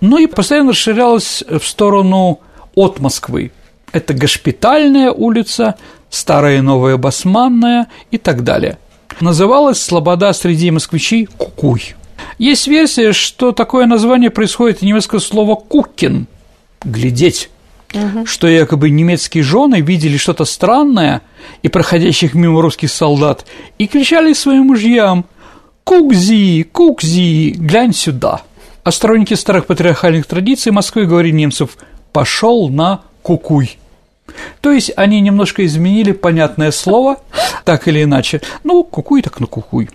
Ну 0.00 0.18
и 0.18 0.26
постоянно 0.26 0.72
расширялась 0.72 1.44
в 1.48 1.62
сторону 1.66 2.40
от 2.74 3.00
Москвы. 3.00 3.52
Это 3.92 4.14
Госпитальная 4.14 5.10
улица, 5.10 5.76
Старая 6.10 6.58
и 6.58 6.60
Новая 6.60 6.96
Басманная 6.96 7.88
и 8.10 8.18
так 8.18 8.44
далее. 8.44 8.78
Называлась 9.20 9.82
Слобода 9.82 10.32
среди 10.32 10.70
москвичей 10.70 11.26
Кукуй. 11.26 11.94
Есть 12.38 12.68
версия, 12.68 13.12
что 13.12 13.52
такое 13.52 13.86
название 13.86 14.30
происходит 14.30 14.78
от 14.78 14.82
немецкого 14.82 15.18
слова 15.18 15.56
«куккин»– 15.56 16.28
«глядеть», 16.84 17.50
угу. 17.92 18.26
что 18.26 18.46
якобы 18.46 18.90
немецкие 18.90 19.42
жены 19.42 19.80
видели 19.80 20.16
что-то 20.16 20.44
странное 20.44 21.22
и 21.62 21.68
проходящих 21.68 22.34
мимо 22.34 22.62
русских 22.62 22.90
солдат 22.90 23.44
и 23.78 23.86
кричали 23.86 24.32
своим 24.34 24.66
мужьям 24.66 25.24
«Кукзи, 25.84 26.64
Кукзи, 26.70 27.54
глянь 27.56 27.94
сюда!» 27.94 28.42
А 28.84 28.92
сторонники 28.92 29.34
старых 29.34 29.66
патриархальных 29.66 30.26
традиций 30.26 30.70
Москвы 30.70 31.06
говорили 31.06 31.34
немцев 31.34 31.76
«пошел 32.12 32.68
на 32.68 33.02
кукуй». 33.22 33.78
То 34.60 34.72
есть 34.72 34.92
они 34.96 35.20
немножко 35.20 35.64
изменили 35.64 36.12
понятное 36.12 36.70
слово, 36.70 37.18
так 37.64 37.88
или 37.88 38.02
иначе. 38.02 38.40
Ну, 38.64 38.84
кукуй 38.84 39.22
так 39.22 39.40
на 39.40 39.46
кукуй. 39.46 39.88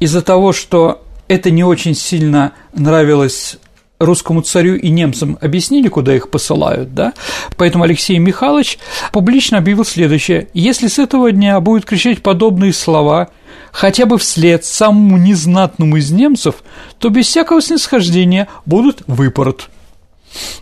Из-за 0.00 0.22
того, 0.22 0.52
что 0.52 1.04
это 1.28 1.50
не 1.50 1.64
очень 1.64 1.94
сильно 1.94 2.52
нравилось 2.72 3.58
русскому 3.98 4.42
царю 4.42 4.76
и 4.76 4.90
немцам 4.90 5.38
объяснили, 5.40 5.88
куда 5.88 6.14
их 6.14 6.30
посылают, 6.30 6.94
да? 6.94 7.14
Поэтому 7.56 7.84
Алексей 7.84 8.18
Михайлович 8.18 8.78
публично 9.12 9.58
объявил 9.58 9.84
следующее. 9.84 10.48
Если 10.54 10.86
с 10.86 10.98
этого 10.98 11.32
дня 11.32 11.58
будут 11.60 11.84
кричать 11.84 12.22
подобные 12.22 12.72
слова 12.72 13.28
хотя 13.72 14.06
бы 14.06 14.18
вслед 14.18 14.64
самому 14.64 15.18
незнатному 15.18 15.96
из 15.96 16.10
немцев, 16.10 16.56
то 16.98 17.08
без 17.08 17.26
всякого 17.26 17.60
снисхождения 17.60 18.48
будут 18.64 19.02
выпорот. 19.06 19.68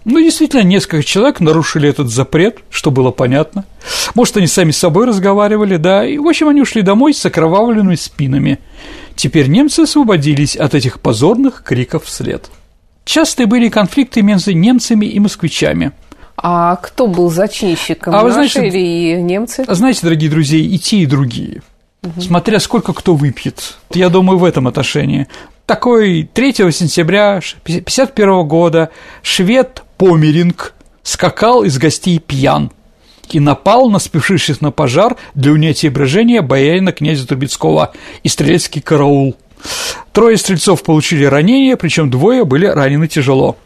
Ну, 0.05 0.21
действительно, 0.21 0.63
несколько 0.63 1.03
человек 1.03 1.41
нарушили 1.41 1.89
этот 1.89 2.09
запрет, 2.09 2.59
что 2.71 2.91
было 2.91 3.11
понятно. 3.11 3.65
Может, 4.15 4.37
они 4.37 4.47
сами 4.47 4.71
с 4.71 4.79
собой 4.79 5.07
разговаривали, 5.07 5.77
да, 5.77 6.07
и, 6.07 6.19
в 6.19 6.27
общем, 6.27 6.49
они 6.49 6.63
ушли 6.63 6.83
домой 6.83 7.15
с 7.15 7.25
окровавленными 7.25 7.97
спинами. 7.97 8.59
Теперь 9.15 9.49
немцы 9.49 9.81
освободились 9.81 10.57
от 10.57 10.75
этих 10.75 11.01
позорных 11.01 11.63
криков 11.63 12.05
вслед. 12.05 12.51
Часто 13.05 13.47
были 13.47 13.69
конфликты 13.69 14.23
между 14.23 14.53
немцами 14.53 15.07
и 15.07 15.19
москвичами. 15.21 15.93
А 16.37 16.77
кто 16.77 17.07
был 17.07 17.31
зачинщиком? 17.31 18.15
А 18.15 18.23
вы 18.23 18.31
Наши 18.31 18.59
знаете, 18.59 18.79
или 18.79 19.21
немцы? 19.21 19.65
Знаете, 19.69 20.01
дорогие 20.03 20.29
друзья, 20.29 20.59
и 20.59 20.79
те, 20.79 20.99
и 20.99 21.07
другие. 21.07 21.63
Смотря 22.21 22.61
сколько 22.61 22.93
кто 22.93 23.15
выпьет. 23.15 23.79
Я 23.93 24.11
думаю, 24.11 24.39
в 24.39 24.45
этом 24.45 24.69
отношении. 24.69 25.27
Такой 25.67 26.31
3 26.33 26.53
сентября 26.71 27.39
1951 27.39 28.47
года 28.47 28.91
швед 29.23 29.83
Померинг 29.99 30.75
скакал 31.03 31.65
из 31.65 31.77
гостей 31.77 32.21
пьян 32.21 32.71
и 33.31 33.41
напал 33.41 33.91
на 33.91 33.99
спешивших 33.99 34.61
на 34.61 34.71
пожар 34.71 35.17
для 35.35 35.51
унятия 35.51 35.91
брожения 35.91 36.41
боярина 36.41 36.93
князя 36.93 37.27
Трубецкого 37.27 37.93
и 38.23 38.29
стрелецкий 38.29 38.81
караул. 38.81 39.35
Трое 40.13 40.37
стрельцов 40.37 40.85
получили 40.85 41.25
ранения, 41.25 41.77
причем 41.77 42.11
двое 42.13 42.45
были 42.45 42.67
ранены 42.67 43.09
тяжело. 43.09 43.57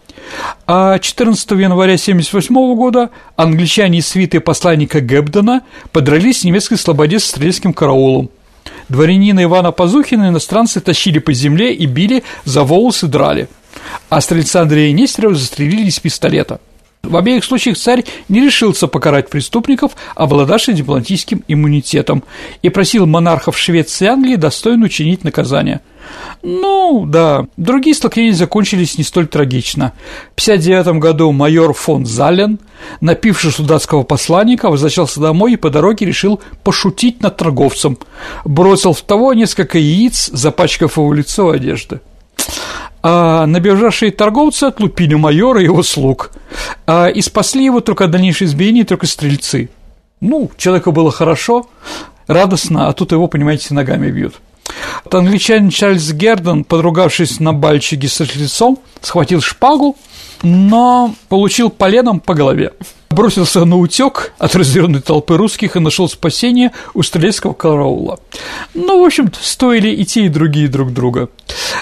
А 0.67 0.99
14 0.99 1.51
января 1.51 1.97
1978 1.97 2.77
года 2.77 3.11
англичане 3.37 3.99
из 3.99 4.09
свиты 4.09 4.41
посланника 4.41 5.03
Гэбдена 5.03 5.65
подрались 5.93 6.41
с 6.41 6.45
немецкой 6.45 6.77
слободе 6.77 7.19
с 7.19 7.27
стрельским 7.27 7.75
караулом. 7.75 8.31
Дворянина 8.91 9.45
Ивана 9.45 9.73
Пазухина 9.73 10.29
иностранцы 10.29 10.81
тащили 10.81 11.21
по 11.21 11.33
земле 11.33 11.73
и 11.73 11.87
били, 11.87 12.25
за 12.45 12.65
волосы 12.65 13.07
драли. 13.07 13.49
А 14.09 14.21
стрельца 14.21 14.63
Андрея 14.63 14.93
Нестерова 14.93 15.35
застрелили 15.35 15.89
из 15.89 15.99
пистолета– 16.01 16.61
в 17.03 17.17
обеих 17.17 17.45
случаях 17.45 17.79
царь 17.79 18.05
не 18.29 18.41
решился 18.41 18.87
покарать 18.87 19.31
преступников, 19.31 19.93
обладавших 20.15 20.75
дипломатическим 20.75 21.43
иммунитетом, 21.49 22.23
и 22.63 22.69
просил 22.69 23.07
монархов 23.07 23.59
Швеции 23.59 24.05
и 24.05 24.09
Англии 24.09 24.37
достойно 24.37 24.87
учинить 24.87 25.25
наказание. 25.25 25.81
Ну, 26.43 27.05
да, 27.07 27.47
другие 27.57 27.95
столкновения 27.95 28.37
закончились 28.37 28.99
не 28.99 29.05
столь 29.05 29.29
трагично. 29.29 29.93
В 30.37 30.43
1959 30.43 31.01
году 31.01 31.33
майор 31.33 31.73
фон 31.73 32.05
Зален, 32.05 32.59
напивший 33.01 33.53
судатского 33.53 34.03
посланника, 34.03 34.71
возвращался 34.71 35.21
домой 35.21 35.55
и 35.55 35.57
по 35.57 35.71
дороге 35.71 36.07
решил 36.07 36.41
пошутить 36.65 37.23
над 37.23 37.37
торговцем. 37.37 37.99
Бросил 38.45 38.93
в 38.93 39.03
того 39.03 39.33
несколько 39.33 39.79
яиц, 39.79 40.31
запачкав 40.33 40.97
его 40.97 41.13
лицо 41.13 41.51
одежды 41.51 42.01
а 43.03 43.47
набежавшие 43.47 44.11
торговцы 44.11 44.65
отлупили 44.65 45.15
майора 45.15 45.61
и 45.61 45.65
его 45.65 45.83
слуг, 45.83 46.33
а 46.87 47.09
и 47.09 47.21
спасли 47.23 47.65
его 47.65 47.81
только 47.81 48.05
от 48.05 48.11
дальнейшей 48.11 48.47
избиения 48.47 48.85
только 48.85 49.07
стрельцы. 49.07 49.71
Ну, 50.21 50.51
человеку 50.57 50.93
было 50.93 51.11
хорошо, 51.11 51.67
радостно, 52.27 52.89
а 52.89 52.93
тут 52.93 53.13
его, 53.13 53.27
понимаете, 53.27 53.73
ногами 53.75 54.11
бьют. 54.11 54.35
Англичанин 55.11 55.71
Чарльз 55.71 56.13
Гердон, 56.13 56.65
подругавшись 56.65 57.41
на 57.41 57.53
бальчике 57.53 58.09
с 58.09 58.21
лицом, 58.21 58.79
схватил 59.01 59.41
шпагу, 59.41 59.97
но 60.43 61.15
получил 61.29 61.71
поленом 61.71 62.21
по 62.21 62.35
голове 62.35 62.73
бросился 63.11 63.65
на 63.65 63.77
утек 63.77 64.33
от 64.39 64.55
развернутой 64.55 65.03
толпы 65.03 65.37
русских 65.37 65.75
и 65.75 65.81
нашел 65.81 66.09
спасение 66.09 66.71
у 66.95 67.03
стрелецкого 67.03 67.53
караула. 67.53 68.21
Ну, 68.73 69.03
в 69.03 69.05
общем 69.05 69.33
стоили 69.41 69.89
и 69.89 70.05
те, 70.05 70.27
и 70.27 70.29
другие 70.29 70.69
друг 70.69 70.93
друга. 70.93 71.29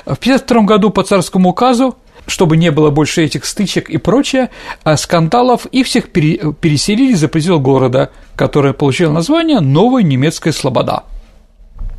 В 0.06 0.16
1952 0.16 0.62
году 0.62 0.90
по 0.90 1.02
царскому 1.02 1.50
указу 1.50 1.96
чтобы 2.26 2.58
не 2.58 2.70
было 2.70 2.90
больше 2.90 3.24
этих 3.24 3.46
стычек 3.46 3.88
и 3.88 3.96
прочее, 3.96 4.50
а 4.82 4.98
скандалов, 4.98 5.64
их 5.64 5.86
всех 5.86 6.10
переселили 6.10 7.14
за 7.14 7.26
пределы 7.26 7.58
города, 7.58 8.10
которое 8.36 8.74
получило 8.74 9.10
название 9.10 9.60
«Новая 9.60 10.02
немецкая 10.02 10.52
слобода». 10.52 11.04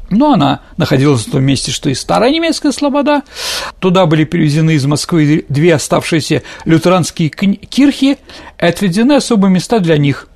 Но 0.10 0.34
она 0.34 0.62
находилась 0.78 1.25
в 1.25 1.32
том 1.32 1.44
месте, 1.44 1.72
что 1.72 1.89
и 1.89 1.94
старая 1.94 2.32
немецкая 2.32 2.72
слобода. 2.72 3.22
Туда 3.80 4.06
были 4.06 4.24
перевезены 4.24 4.72
из 4.75 4.86
Москвы 4.86 5.46
две 5.50 5.75
оставшиеся 5.75 6.44
лютеранские 6.66 7.30
кирхи 7.30 8.18
и 8.60 8.66
отведены 8.66 9.13
особые 9.13 9.51
места 9.51 9.80
для 9.80 9.98
них, 9.98 10.28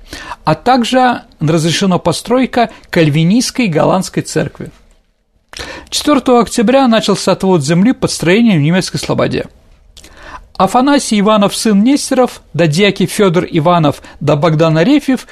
а 0.44 0.54
также 0.54 1.22
разрешена 1.40 1.98
постройка 1.98 2.70
кальвинистской 2.90 3.66
голландской 3.66 4.22
церкви. 4.22 4.70
4 5.90 6.20
октября 6.40 6.88
начался 6.88 7.32
отвод 7.32 7.62
земли 7.62 7.92
под 7.92 8.10
строением 8.10 8.58
в 8.58 8.62
немецкой 8.62 8.98
слободе. 8.98 9.46
Афанасий 10.56 11.18
Иванов, 11.18 11.56
сын 11.56 11.82
Нестеров, 11.82 12.42
да 12.52 12.68
дьяки 12.68 13.06
Федор 13.06 13.44
Иванов, 13.50 14.02
да 14.20 14.36
Богдан 14.36 14.78
Арефьев 14.78 15.26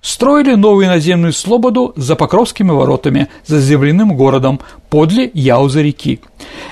строили 0.00 0.54
новую 0.54 0.86
наземную 0.86 1.32
слободу 1.32 1.92
за 1.96 2.16
Покровскими 2.16 2.70
воротами, 2.70 3.28
за 3.46 3.60
земляным 3.60 4.16
городом, 4.16 4.60
подле 4.90 5.30
Яуза 5.34 5.82
реки, 5.82 6.20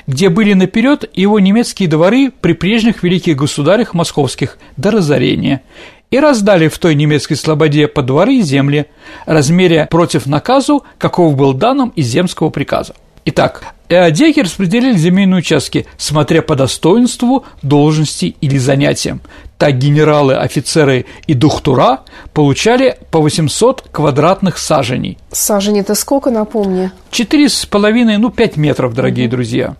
где 0.06 0.28
были 0.28 0.52
наперед 0.52 1.10
его 1.14 1.40
немецкие 1.40 1.88
дворы 1.88 2.30
при 2.40 2.52
прежних 2.52 3.02
великих 3.02 3.36
государях 3.36 3.94
московских 3.94 4.58
до 4.76 4.90
разорения, 4.90 5.62
и 6.10 6.20
раздали 6.20 6.68
в 6.68 6.78
той 6.78 6.94
немецкой 6.94 7.34
слободе 7.34 7.88
по 7.88 8.02
дворы 8.02 8.36
и 8.36 8.42
земли, 8.42 8.86
размеря 9.26 9.88
против 9.90 10.26
наказу, 10.26 10.84
каков 10.98 11.36
был 11.36 11.52
данным 11.52 11.92
из 11.96 12.06
земского 12.06 12.50
приказа. 12.50 12.94
Итак, 13.24 13.74
Эодеки 13.88 14.40
распределили 14.40 14.96
земельные 14.96 15.38
участки, 15.38 15.86
смотря 15.96 16.42
по 16.42 16.56
достоинству, 16.56 17.44
должности 17.62 18.34
или 18.40 18.58
занятиям. 18.58 19.20
Так 19.58 19.78
генералы, 19.78 20.34
офицеры 20.34 21.06
и 21.26 21.34
духтура 21.34 22.00
получали 22.34 22.98
по 23.10 23.20
800 23.20 23.88
квадратных 23.92 24.58
саженей. 24.58 25.18
Сажень– 25.30 25.78
это 25.80 25.94
сколько, 25.94 26.30
напомни? 26.30 26.90
Четыре 27.10 27.48
с 27.48 27.64
половиной, 27.64 28.18
ну, 28.18 28.30
пять 28.30 28.56
метров, 28.56 28.92
дорогие 28.92 29.28
друзья. 29.28 29.76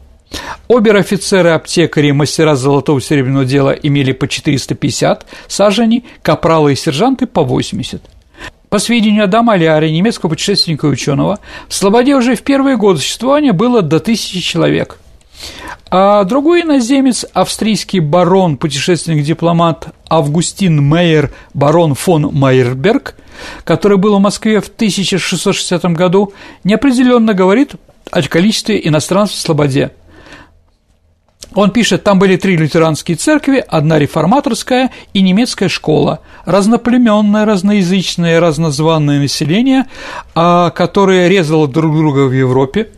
Обер-офицеры, 0.68 1.50
аптекари, 1.50 2.10
мастера 2.12 2.56
золотого 2.56 2.98
и 2.98 3.02
серебряного 3.02 3.44
дела 3.44 3.70
имели 3.70 4.12
по 4.12 4.28
450 4.28 5.26
саженей, 5.48 6.04
капралы 6.22 6.72
и 6.72 6.76
сержанты 6.76 7.26
по 7.26 7.42
80. 7.42 8.02
По 8.68 8.79
сведению 8.79 9.24
Адама 9.24 9.55
Аляри, 9.55 9.90
немецкого 9.90 10.31
путешественника 10.31 10.87
и 10.88 10.90
ученого, 10.90 11.38
в 11.68 11.74
Слободе 11.74 12.14
уже 12.16 12.35
в 12.35 12.42
первые 12.42 12.76
годы 12.76 12.98
существования 12.98 13.52
было 13.52 13.83
до 13.83 14.00
тысячи 14.00 14.40
человек. 14.40 14.98
А 15.88 16.24
другой 16.24 16.62
иноземец, 16.62 17.24
австрийский 17.33 18.00
барон, 18.00 18.57
путешественник-дипломат 18.57 19.88
Августин 20.09 20.83
Мейер, 20.83 21.33
барон 21.55 21.94
фон 21.94 22.31
Майерберг, 22.33 23.14
который 23.64 23.98
был 23.98 24.16
в 24.16 24.20
Москве 24.20 24.61
в 24.61 24.66
1660 24.66 25.85
году, 25.92 26.33
неопределенно 26.64 27.35
говорит 27.35 27.74
о 28.11 28.22
количестве 28.22 28.81
иностранцев 28.85 29.37
в 29.37 29.40
Слободе– 29.40 29.92
он 31.56 31.70
пишет, 31.70 32.04
там 32.04 32.18
были 32.18 32.36
три 32.36 32.54
лютеранские 32.54 33.16
церкви, 33.16 33.64
одна 33.66 33.98
реформаторская 33.98 34.90
и 35.14 35.22
немецкая 35.22 35.70
школа, 35.70 36.20
разноплеменное, 36.44 37.46
разноязычное, 37.46 38.40
разнозванное 38.40 39.18
население, 39.18 39.86
а, 40.34 40.68
которое 40.68 41.28
резало 41.28 41.66
друг 41.66 41.96
друга 41.96 42.26
в 42.26 42.32
Европе, 42.32 42.90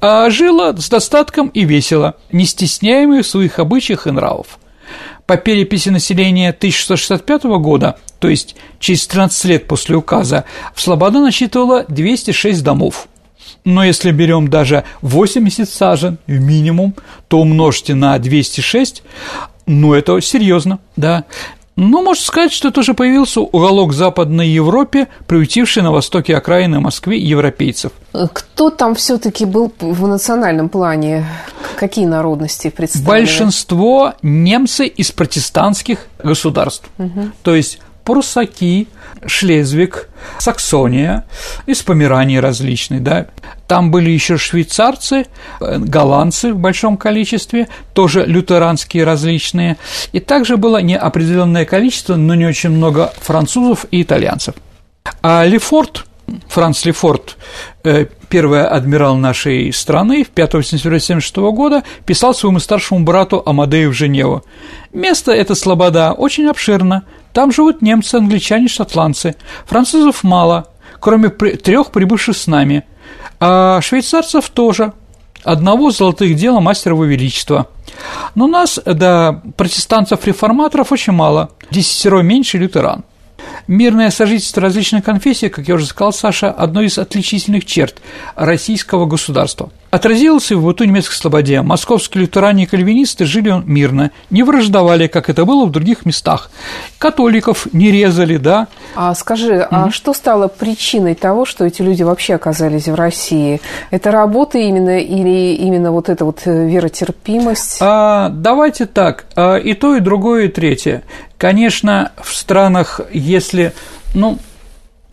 а 0.00 0.28
жило 0.28 0.74
с 0.76 0.88
достатком 0.88 1.46
и 1.48 1.64
весело, 1.64 2.16
не 2.32 2.46
стесняемые 2.46 3.22
в 3.22 3.28
своих 3.28 3.60
обычаях 3.60 4.08
и 4.08 4.10
нравов. 4.10 4.58
По 5.26 5.36
переписи 5.36 5.90
населения 5.90 6.50
1665 6.50 7.44
года, 7.44 7.96
то 8.18 8.28
есть 8.28 8.56
через 8.80 9.06
13 9.06 9.44
лет 9.44 9.68
после 9.68 9.94
указа, 9.94 10.44
в 10.74 10.80
Слобода 10.80 11.20
насчитывало 11.20 11.84
206 11.88 12.60
домов– 12.64 13.06
но 13.64 13.84
если 13.84 14.10
берем 14.12 14.48
даже 14.48 14.84
80 15.02 15.68
сажен 15.68 16.18
в 16.26 16.40
минимум, 16.40 16.94
то 17.28 17.40
умножьте 17.40 17.94
на 17.94 18.18
206, 18.18 19.02
ну 19.66 19.94
это 19.94 20.20
серьезно, 20.20 20.78
да. 20.96 21.24
Но 21.76 22.02
можно 22.02 22.24
сказать, 22.24 22.52
что 22.52 22.68
это 22.68 22.80
уже 22.80 22.94
появился 22.94 23.40
уголок 23.40 23.94
Западной 23.94 24.48
Европе, 24.48 25.08
приютивший 25.26 25.82
на 25.82 25.90
востоке 25.90 26.36
окраины 26.36 26.78
Москвы 26.78 27.16
европейцев. 27.16 27.90
Кто 28.32 28.70
там 28.70 28.94
все-таки 28.94 29.44
был 29.44 29.72
в 29.80 30.06
национальном 30.06 30.68
плане? 30.68 31.26
Какие 31.76 32.06
народности 32.06 32.70
представлены? 32.70 33.08
Большинство 33.08 34.14
немцы 34.22 34.86
из 34.86 35.10
протестантских 35.10 36.06
государств. 36.22 36.88
Угу. 36.98 37.32
То 37.42 37.56
есть 37.56 37.80
прусаки, 38.04 38.88
Шлезвик, 39.26 40.08
Саксония, 40.38 41.24
из 41.66 41.82
Померании 41.82 42.36
различные, 42.36 43.00
да. 43.00 43.26
Там 43.66 43.90
были 43.90 44.10
еще 44.10 44.36
швейцарцы, 44.36 45.26
голландцы 45.60 46.52
в 46.52 46.58
большом 46.58 46.96
количестве, 46.96 47.68
тоже 47.94 48.24
лютеранские 48.26 49.04
различные, 49.04 49.76
и 50.12 50.20
также 50.20 50.56
было 50.56 50.82
неопределенное 50.82 51.64
количество, 51.64 52.16
но 52.16 52.34
не 52.34 52.46
очень 52.46 52.70
много 52.70 53.12
французов 53.20 53.86
и 53.90 54.02
итальянцев. 54.02 54.54
А 55.22 55.44
Лефорт, 55.44 56.04
Франц 56.48 56.84
Лефорт, 56.84 57.36
э, 57.82 58.06
первый 58.28 58.66
адмирал 58.66 59.16
нашей 59.16 59.72
страны, 59.72 60.24
в 60.24 60.30
5 60.30 60.62
сентября 60.62 60.98
1976 60.98 61.52
года 61.52 61.82
писал 62.06 62.34
своему 62.34 62.58
старшему 62.60 63.00
брату 63.04 63.42
Амадею 63.44 63.90
в 63.90 63.94
Женеву. 63.94 64.42
Место 64.92 65.32
это 65.32 65.54
слобода 65.54 66.12
очень 66.12 66.46
обширно, 66.46 67.04
там 67.34 67.50
живут 67.52 67.82
немцы, 67.82 68.14
англичане, 68.14 68.68
шотландцы. 68.68 69.34
Французов 69.66 70.22
мало, 70.22 70.68
кроме 71.00 71.28
трех 71.28 71.90
прибывших 71.90 72.36
с 72.36 72.46
нами. 72.46 72.84
А 73.40 73.80
швейцарцев 73.80 74.48
тоже. 74.50 74.92
одного 75.42 75.90
золотых 75.90 76.36
дела 76.36 76.60
мастера 76.60 76.94
величества. 76.94 77.66
Но 78.34 78.46
нас, 78.46 78.80
да, 78.86 79.42
протестантов-реформаторов 79.58 80.90
очень 80.90 81.12
мало, 81.12 81.50
десятеро 81.70 82.22
меньше 82.22 82.56
лютеран. 82.56 83.04
Мирное 83.66 84.10
сожительство 84.10 84.62
различных 84.62 85.04
конфессий, 85.04 85.48
как 85.48 85.68
я 85.68 85.74
уже 85.74 85.86
сказал, 85.86 86.12
Саша, 86.12 86.50
одно 86.50 86.82
из 86.82 86.98
отличительных 86.98 87.64
черт 87.64 88.00
российского 88.36 89.06
государства– 89.06 89.70
отразилось 89.94 90.50
и 90.50 90.54
в 90.54 90.64
быту 90.64 90.84
немецкой 90.84 91.14
слободе. 91.14 91.62
Московские 91.62 92.22
лютеране 92.22 92.64
и 92.64 92.66
кальвинисты 92.66 93.24
жили 93.26 93.62
мирно, 93.64 94.10
не 94.28 94.42
враждовали, 94.42 95.06
как 95.06 95.30
это 95.30 95.44
было 95.44 95.66
в 95.66 95.70
других 95.70 96.04
местах. 96.04 96.50
Католиков 96.98 97.72
не 97.72 97.92
резали, 97.92 98.36
да. 98.36 98.66
А 98.96 99.14
скажи, 99.14 99.52
mm-hmm. 99.52 99.68
а 99.70 99.90
что 99.92 100.12
стало 100.12 100.48
причиной 100.48 101.14
того, 101.14 101.44
что 101.44 101.64
эти 101.64 101.82
люди 101.82 102.02
вообще 102.02 102.34
оказались 102.34 102.88
в 102.88 102.94
России? 102.94 103.60
Это 103.92 104.10
работа 104.10 104.58
именно 104.58 104.98
или 104.98 105.54
именно 105.54 105.92
вот 105.92 106.08
эта 106.08 106.24
вот 106.24 106.40
э, 106.44 106.68
веротерпимость? 106.68 107.78
А, 107.80 108.30
давайте 108.30 108.86
так, 108.86 109.26
а, 109.36 109.56
и 109.56 109.74
то, 109.74 109.94
и 109.94 110.00
другое, 110.00 110.46
и 110.46 110.48
третье. 110.48 111.04
Конечно, 111.38 112.10
в 112.20 112.34
странах, 112.34 113.00
если, 113.12 113.72
ну, 114.12 114.38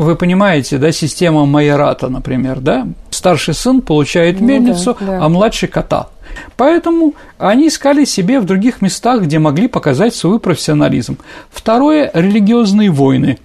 вы 0.01 0.15
понимаете, 0.15 0.77
да, 0.77 0.91
система 0.91 1.45
майората, 1.45 2.09
например, 2.09 2.59
да? 2.59 2.87
Старший 3.11 3.53
сын 3.53 3.81
получает 3.81 4.39
ну, 4.39 4.47
мельницу, 4.47 4.97
да, 4.99 5.05
да. 5.05 5.25
а 5.25 5.29
младший 5.29 5.69
кота. 5.69 6.09
Поэтому 6.57 7.13
они 7.37 7.67
искали 7.67 8.05
себе 8.05 8.39
в 8.39 8.45
других 8.45 8.81
местах, 8.81 9.23
где 9.23 9.37
могли 9.37 9.67
показать 9.67 10.15
свой 10.15 10.39
профессионализм. 10.39 11.17
Второе– 11.49 12.09
религиозные 12.13 12.89
войны, 12.89 13.37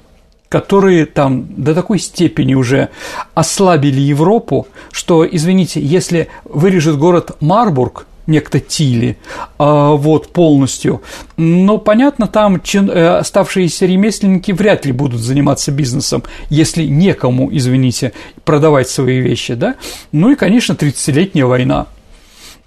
которые 0.49 1.07
там 1.07 1.47
до 1.57 1.75
такой 1.75 1.99
степени 1.99 2.55
уже 2.55 2.88
ослабили 3.35 4.01
Европу, 4.01 4.66
что, 4.92 5.27
извините, 5.29 5.81
если 5.81 6.29
вырежет 6.45 6.97
город 6.97 7.37
Марбург, 7.40 8.07
некто 8.27 8.61
Тили, 8.61 9.17
а, 9.59 9.93
вот, 9.93 10.29
полностью. 10.33 11.03
Но, 11.37 11.79
понятно, 11.79 12.27
там 12.27 12.61
чин, 12.61 12.91
э, 12.91 13.19
оставшиеся 13.19 13.87
ремесленники 13.87 14.53
вряд 14.53 14.87
ли 14.87 14.93
будут 14.93 15.21
заниматься 15.21 15.73
бизнесом, 15.73 16.23
если 16.51 16.85
некому, 16.85 17.49
извините, 17.53 18.12
продавать 18.45 18.89
свои 18.89 19.21
вещи, 19.21 19.55
да? 19.55 19.77
Ну 20.12 20.31
и, 20.31 20.35
конечно, 20.35 20.73
30-летняя 20.73 21.47
война. 21.47 21.87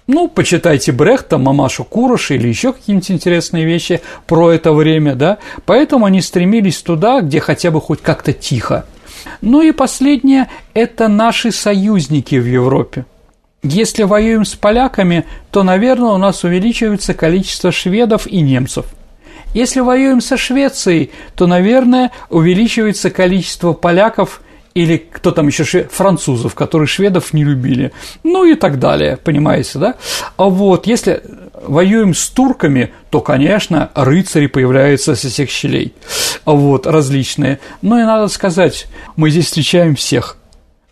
Ну, 0.06 0.26
почитайте 0.26 0.90
Брехта, 0.90 1.38
Мамашу 1.38 1.84
Куроша 1.84 2.34
или 2.34 2.48
еще 2.48 2.72
какие-нибудь 2.72 3.12
интересные 3.12 3.64
вещи 3.64 4.00
про 4.26 4.50
это 4.50 4.72
время, 4.72 5.14
да? 5.14 5.38
Поэтому 5.66 6.04
они 6.04 6.20
стремились 6.20 6.78
туда, 6.82 7.20
где 7.20 7.38
хотя 7.38 7.70
бы 7.70 7.80
хоть 7.80 8.02
как-то 8.02 8.32
тихо. 8.32 8.86
Ну 9.40 9.62
и 9.62 9.70
последнее– 9.70 10.48
это 10.74 11.06
наши 11.06 11.52
союзники 11.52 12.34
в 12.34 12.46
Европе. 12.46 13.04
Если 13.62 14.04
воюем 14.04 14.44
с 14.44 14.54
поляками, 14.54 15.26
то, 15.50 15.62
наверное, 15.62 16.10
у 16.10 16.18
нас 16.18 16.44
увеличивается 16.44 17.12
количество 17.12 17.70
шведов 17.70 18.26
и 18.26 18.40
немцев. 18.40 18.86
Если 19.52 19.80
воюем 19.80 20.20
со 20.20 20.36
Швецией, 20.36 21.10
то, 21.34 21.46
наверное, 21.46 22.12
увеличивается 22.30 23.10
количество 23.10 23.72
поляков 23.72 24.40
или 24.74 24.96
кто 24.96 25.32
там 25.32 25.48
еще 25.48 25.88
французов, 25.90 26.54
которые 26.54 26.86
шведов 26.86 27.32
не 27.32 27.44
любили, 27.44 27.92
ну 28.22 28.44
и 28.44 28.54
так 28.54 28.78
далее, 28.78 29.16
понимаете, 29.16 29.78
да? 29.78 29.94
А 30.36 30.44
вот 30.44 30.86
если 30.86 31.22
воюем 31.66 32.14
с 32.14 32.28
турками, 32.28 32.92
то, 33.10 33.20
конечно, 33.20 33.90
рыцари 33.94 34.46
появляются 34.46 35.16
со 35.16 35.28
всех 35.28 35.50
щелей, 35.50 35.92
а 36.44 36.52
вот 36.52 36.86
различные. 36.86 37.58
Но 37.82 37.98
и 37.98 38.04
надо 38.04 38.28
сказать, 38.28 38.86
мы 39.16 39.30
здесь 39.30 39.46
встречаем 39.46 39.96
всех, 39.96 40.36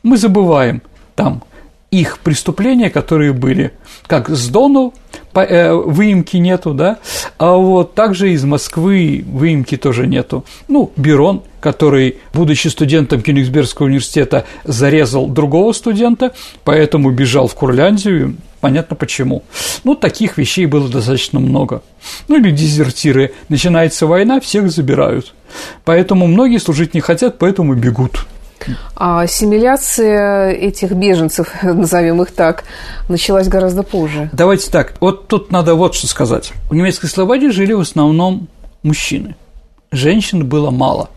мы 0.03 0.17
забываем 0.17 0.83
там 1.15 1.43
их 1.91 2.19
преступления, 2.19 2.91
которые 2.91 3.33
были, 3.33 3.73
как 4.07 4.29
с 4.29 4.49
Дону 4.49 4.93
э, 5.35 5.73
выемки 5.73 6.37
нету, 6.37 6.75
да, 6.75 6.99
а 7.39 7.55
вот 7.55 7.95
также 7.95 8.33
из 8.33 8.45
Москвы 8.45 9.25
выемки 9.27 9.77
тоже 9.77 10.07
нету. 10.07 10.45
Ну, 10.69 10.93
Берон, 10.97 11.43
который, 11.61 12.19
будучи 12.35 12.69
студентом 12.69 13.23
Кёнигсбергского 13.23 13.87
университета, 13.87 14.45
зарезал 14.65 15.29
другого 15.29 15.73
студента, 15.73 16.35
поэтому 16.65 17.11
бежал 17.11 17.49
в 17.49 17.55
Курляндию, 17.55 18.37
понятно 18.61 18.95
почему. 18.95 19.43
Ну, 19.85 19.95
таких 19.95 20.37
вещей 20.37 20.67
было 20.67 20.89
достаточно 20.89 21.41
много. 21.41 21.83
Ну, 22.29 22.37
или 22.37 22.51
дезертиры. 22.51 23.33
Начинается 23.49 24.07
война, 24.07 24.41
всех 24.41 24.71
забирают. 24.71 25.35
Поэтому 25.85 26.27
многие 26.27 26.59
служить 26.59 26.93
не 26.93 27.01
хотят, 27.01 27.39
поэтому 27.39 27.75
бегут. 27.75 28.27
А 28.95 29.23
ассимиляция 29.23 30.51
этих 30.51 30.93
беженцев, 30.93 31.53
назовем 31.63 32.23
их 32.23 32.33
так, 32.33 32.65
началась 33.09 33.49
гораздо 33.49 33.83
позже. 33.83 34.31
Давайте 34.33 34.71
так. 34.71 34.95
Вот 35.01 35.29
тут 35.29 35.51
надо 35.51 35.75
вот 35.75 35.95
что 35.95 36.07
сказать. 36.07 36.53
В 36.71 36.75
немецкой 36.75 37.07
Словакии 37.07 37.51
жили 37.51 37.73
в 37.73 37.81
основном 37.81 38.49
мужчины. 38.83 39.37
Женщин 39.91 40.47
было 40.47 40.71
мало. 40.71 41.11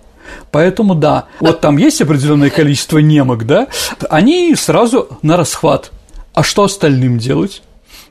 Поэтому 0.52 0.96
да, 0.96 1.26
вот 1.40 1.62
там 1.62 1.78
есть 1.78 2.02
определенное 2.02 2.50
количество 2.50 3.00
немок, 3.00 3.46
да, 3.46 3.68
они 4.10 4.56
сразу 4.56 5.10
на 5.22 5.36
расхват. 5.36 5.92
А 6.34 6.44
что 6.44 6.64
остальным 6.64 7.18
делать? 7.18 7.62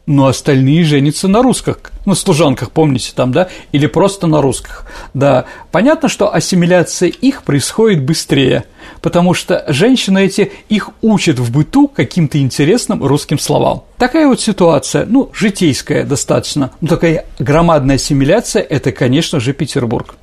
Но 0.06 0.26
остальные 0.26 0.84
женятся 0.84 1.28
на 1.28 1.42
русских, 1.42 1.78
ну, 2.04 2.14
служанках, 2.14 2.70
помните 2.70 3.12
там, 3.14 3.32
да, 3.32 3.48
или 3.72 3.86
просто 3.86 4.26
на 4.26 4.40
русских, 4.40 4.86
да. 5.14 5.44
Понятно, 5.70 6.08
что 6.08 6.34
ассимиляция 6.34 7.08
их 7.08 7.42
происходит 7.42 8.02
быстрее, 8.04 8.64
потому 9.02 9.34
что 9.34 9.64
женщины 9.68 10.24
эти 10.24 10.52
их 10.68 10.90
учат 11.00 11.38
в 11.38 11.52
быту 11.52 11.88
каким-то 11.88 12.38
интересным 12.38 13.04
русским 13.04 13.38
словам. 13.38 13.84
Такая 13.98 14.26
вот 14.26 14.40
ситуация, 14.40 15.06
ну, 15.06 15.30
житейская 15.32 16.04
достаточно, 16.04 16.72
но 16.80 16.88
такая 16.88 17.26
громадная 17.38 17.96
ассимиляция– 17.96 18.62
это, 18.68 18.92
конечно 18.92 19.40
же, 19.40 19.52
Петербург. 19.52 20.16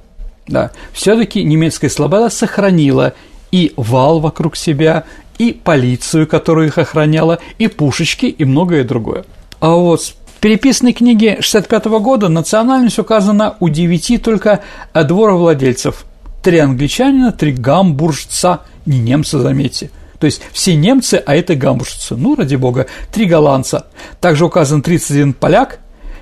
Да, 0.48 0.72
все-таки 0.94 1.44
немецкая 1.44 1.90
слобода 1.90 2.30
сохранила 2.30 3.14
и 3.52 3.74
вал 3.76 4.20
вокруг 4.20 4.56
себя, 4.56 5.04
и 5.38 5.52
полицию, 5.52 6.26
которая 6.28 6.68
их 6.68 6.78
охраняла, 6.78 7.40
и 7.58 7.68
пушечки, 7.68 8.26
и 8.26 8.46
многое 8.46 8.84
другое. 8.84 9.26
А 9.60 9.72
вот 9.72 10.02
в 10.02 10.40
переписанной 10.40 10.94
книге 10.94 11.38
65 11.42 11.86
года 11.86 12.30
национальность 12.30 13.00
указана 13.00 13.56
у 13.60 13.70
девяти 13.70 14.18
только 14.18 14.62
дворовладельцев. 14.94 16.06
Три 16.44 16.60
англичанина, 16.60 17.32
три 17.32 17.52
гамбуржца, 17.52 18.62
не 18.86 19.00
немцы, 19.00 19.40
заметьте. 19.40 19.90
То 20.20 20.26
есть 20.26 20.42
все 20.52 20.76
немцы, 20.76 21.22
а 21.26 21.36
это 21.36 21.56
гамбуржцы. 21.56 22.16
Ну, 22.16 22.36
ради 22.36 22.56
бога, 22.56 22.88
три 23.12 23.26
голландца. 23.26 23.88
Также 24.22 24.46
указан 24.46 24.82
31 24.82 25.34
поляк, 25.34 25.80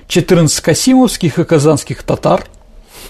14 0.08 0.60
касимовских 0.60 1.38
и 1.38 1.44
казанских 1.44 2.02
татар. 2.02 2.46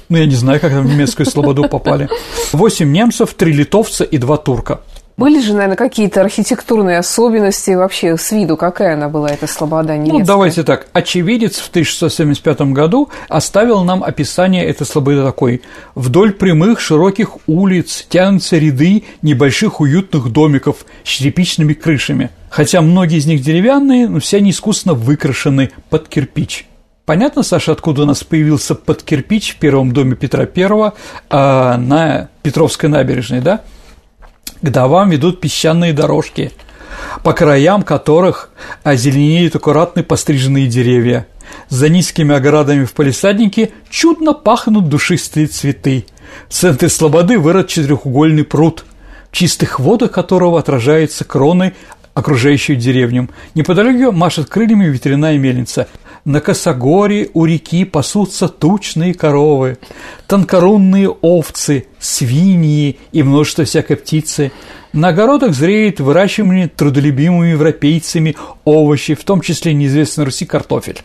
Ну, 0.09 0.19
я 0.19 0.27
не 0.27 0.35
знаю, 0.35 0.61
как 0.61 0.73
там 0.73 0.87
в 0.87 0.91
немецкую 0.91 1.27
слободу 1.27 1.69
попали. 1.69 2.09
8 2.53 2.91
немцев, 2.91 3.35
3 3.35 3.53
литовца 3.53 4.05
и 4.05 4.19
2 4.19 4.37
турка. 4.39 4.81
Были 5.17 5.41
же, 5.41 5.55
наверное, 5.55 5.77
какие-то 5.77 6.21
архитектурные 6.21 6.99
особенности 6.99 7.71
вообще 7.71 8.19
с 8.19 8.33
виду, 8.33 8.59
какая 8.59 8.95
она 8.95 9.09
была, 9.09 9.31
эта 9.31 9.47
слобода 9.47 9.97
немецкая? 9.97 10.19
Ну, 10.19 10.27
давайте 10.27 10.63
так. 10.63 10.89
Очевидец 10.93 11.57
в 11.57 11.71
1675 11.71 12.61
году 12.73 13.09
оставил 13.31 13.83
нам 13.83 14.05
описание 14.05 14.67
этой 14.67 14.87
слободы 14.87 15.23
такой. 15.23 15.63
Вдоль 15.95 16.35
прямых 16.35 16.81
широких 16.81 17.39
улиц 17.47 18.05
тянутся 18.11 18.59
ряды 18.59 19.05
небольших 19.23 19.81
уютных 19.81 20.31
домиков 20.31 20.85
с 21.03 21.09
черепичными 21.09 21.73
крышами. 21.73 22.29
Хотя 22.51 22.83
многие 22.83 23.17
из 23.17 23.25
них 23.25 23.41
деревянные, 23.41 24.09
но 24.09 24.21
все 24.21 24.37
они 24.37 24.51
искусственно 24.51 24.95
выкрашены 24.95 25.71
под 25.89 26.09
кирпич. 26.09 26.67
Понятно, 27.07 27.43
Саша, 27.43 27.73
откуда 27.73 28.03
у 28.03 28.05
нас 28.05 28.23
появился 28.23 28.75
под 28.75 29.03
кирпич 29.03 29.55
в 29.55 29.57
первом 29.57 29.93
доме 29.93 30.15
Петра 30.15 30.45
I 30.45 30.93
а, 31.31 31.79
на 31.79 32.29
Петровской 32.43 32.91
набережной, 32.91 33.41
да? 33.41 33.63
К 34.63 34.71
домам 34.71 35.11
ведут 35.11 35.41
песчаные 35.41 35.93
дорожки, 35.93 36.53
по 37.23 37.33
краям 37.33 37.83
которых 37.83 38.51
озеленеют 38.83 39.57
аккуратные 39.57 40.05
постриженные 40.05 40.67
деревья. 40.67 41.27
За 41.69 41.89
низкими 41.89 42.35
оградами 42.35 42.85
в 42.85 42.93
палисаднике 42.93 43.71
чудно 43.91 44.33
пахнут 44.33 44.89
душистые 44.89 45.47
цветы. 45.47 46.07
В 46.49 46.53
центре 46.53 46.89
слободы 46.89 47.39
вырос 47.39 47.67
четырехугольный 47.67 48.45
пруд, 48.45 48.85
в 49.31 49.37
чистых 49.37 49.79
водах 49.79 50.11
которого 50.13 50.59
отражаются 50.59 51.25
кроны 51.25 51.75
окружающую 52.15 52.77
деревню. 52.77 53.29
Неподалеку 53.55 54.11
машет 54.11 54.49
крыльями 54.49 54.87
ветряная 54.87 55.39
мельница. 55.39 55.87
На 56.27 56.41
косогоре 56.41 57.31
у 57.35 57.45
реки 57.45 57.85
пасутся 57.85 58.49
тучные 58.49 59.15
коровы, 59.15 59.79
тонкорунные 60.27 61.09
овцы, 61.09 61.87
свиньи 62.01 62.99
и 63.13 63.23
множество 63.23 63.65
всякой 63.65 63.97
птицы. 63.97 64.51
На 64.93 65.11
огородах 65.11 65.55
зреет 65.55 66.01
выращиваемые 66.01 66.67
трудолюбимыми 66.67 67.51
европейцами 67.51 68.35
овощи, 68.65 69.15
в 69.15 69.23
том 69.23 69.41
числе 69.41 69.73
неизвестный 69.73 70.25
Руси 70.25 70.47
картофель. 70.47 71.01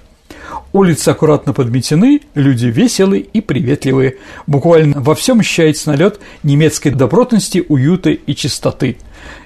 Улицы 0.73 1.09
аккуратно 1.09 1.53
подметены, 1.53 2.21
люди 2.33 2.65
веселые 2.65 3.21
и 3.21 3.41
приветливые. 3.41 4.15
Буквально 4.47 5.01
во 5.01 5.13
всем 5.13 5.41
ощущается 5.41 5.91
налет 5.91 6.19
немецкой 6.41 6.89
добротности, 6.89 7.63
уюта 7.69 8.09
и 8.09 8.35
чистоты. 8.35 8.97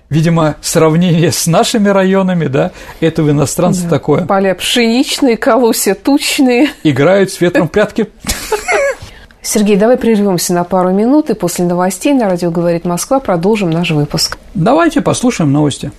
Видимо, 0.09 0.55
сравнение 0.61 1.31
с 1.31 1.47
нашими 1.47 1.89
районами, 1.89 2.47
да, 2.47 2.71
это 2.99 3.23
у 3.23 3.29
иностранцев 3.29 3.83
да. 3.85 3.89
такое. 3.89 4.25
Поля 4.25 4.55
пшеничные, 4.55 5.37
колосья 5.37 5.95
тучные. 5.95 6.69
Играют 6.83 7.31
с 7.31 7.41
ветром 7.41 7.67
прятки. 7.67 8.09
Сергей, 9.41 9.77
давай 9.77 9.97
прервемся 9.97 10.53
на 10.53 10.63
пару 10.63 10.91
минут, 10.91 11.29
и 11.29 11.35
после 11.35 11.65
новостей 11.65 12.13
на 12.13 12.27
радио 12.27 12.49
«Говорит 12.49 12.83
Москва» 12.83 13.19
продолжим 13.19 13.69
наш 13.69 13.91
выпуск. 13.91 14.37
Давайте 14.55 15.01
послушаем 15.01 15.51
новости. 15.51 15.91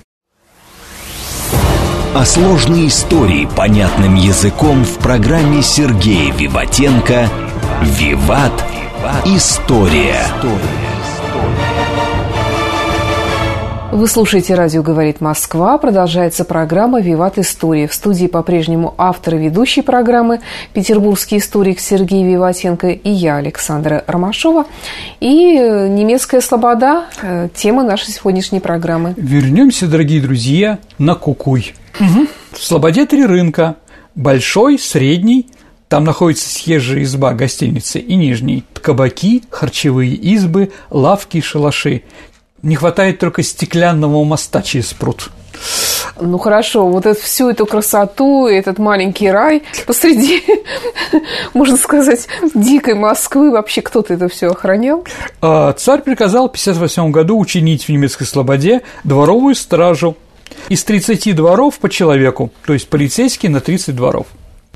О 2.13 2.25
сложной 2.25 2.89
истории 2.89 3.47
понятным 3.57 4.15
языком 4.15 4.85
в 4.85 4.99
программе 4.99 5.63
Сергея 5.63 6.33
Виватенко 6.33 7.29
«Виват. 7.83 8.65
История». 9.27 10.25
Вы 13.97 14.09
слушаете 14.09 14.55
«Радио 14.55 14.83
говорит 14.83 15.23
Москва». 15.23 15.79
Продолжается 15.79 16.45
программа 16.45 17.01
«Виват 17.01 17.39
История». 17.39 17.89
В 17.89 17.95
студии 17.95 18.27
по-прежнему 18.27 18.95
автор 18.99 19.37
и 19.37 19.39
ведущий 19.39 19.81
программы 19.81 20.41
петербургский 20.75 21.39
историк 21.39 21.81
Сергей 21.81 22.23
Виватенко 22.23 22.89
и 22.89 23.09
я, 23.09 23.37
Александра 23.37 24.05
Ромашова. 24.07 24.67
И 25.21 25.57
э, 25.59 25.89
немецкая 25.89 26.43
слобода 26.43 27.07
э,– 27.23 27.49
тема 27.55 27.85
нашей 27.85 28.13
сегодняшней 28.13 28.61
программы. 28.61 29.15
Вернемся, 29.17 29.87
дорогие 29.87 30.21
друзья, 30.21 30.79
на 30.99 31.15
Кукуй. 31.15 31.73
Угу. 31.99 32.27
В 32.53 32.63
Слободе 32.63 33.07
три 33.07 33.25
рынка. 33.25 33.77
Большой, 34.15 34.79
средний, 34.79 35.49
там 35.89 36.05
находится 36.05 36.51
съезжая 36.51 37.03
изба 37.03 37.33
гостиницы 37.33 37.99
и 37.99 38.15
нижний. 38.15 38.63
Кабаки, 38.75 39.43
харчевые 39.49 40.13
избы, 40.13 40.71
лавки, 40.91 41.41
шалаши. 41.41 42.03
Не 42.67 42.75
хватает 42.75 43.21
только 43.21 43.45
стеклянного 43.45 44.25
моста 44.25 44.61
через 44.61 44.93
пруд. 44.93 45.31
Ну 46.21 46.37
хорошо, 46.39 46.89
вот 46.89 47.07
это, 47.07 47.21
всю 47.21 47.49
эту 47.49 47.65
красоту, 47.65 48.49
этот 48.49 48.79
маленький 48.81 49.31
рай 49.31 49.63
посреди, 49.87 50.43
можно 51.55 51.77
сказать, 51.77 52.27
дикой 52.55 52.95
Москвы, 52.95 53.53
вообще 53.53 53.83
кто-то 53.83 54.15
это 54.15 54.27
все 54.29 54.49
охранял? 54.49 55.05
А, 55.41 55.75
царь 55.75 56.03
приказал 56.03 56.49
в 56.49 56.59
1958 56.59 57.13
году 57.13 57.39
учинить 57.39 57.85
в 57.85 57.89
немецкой 57.89 58.25
слободе 58.25 58.83
дворовую 59.05 59.55
стражу 59.55 60.17
из 60.69 60.83
30 60.83 61.37
дворов 61.37 61.79
по 61.79 61.89
человеку, 61.89 62.51
то 62.67 62.73
есть 62.73 62.89
полицейский 62.89 63.49
на 63.49 63.61
30 63.61 63.95
дворов. 63.95 64.27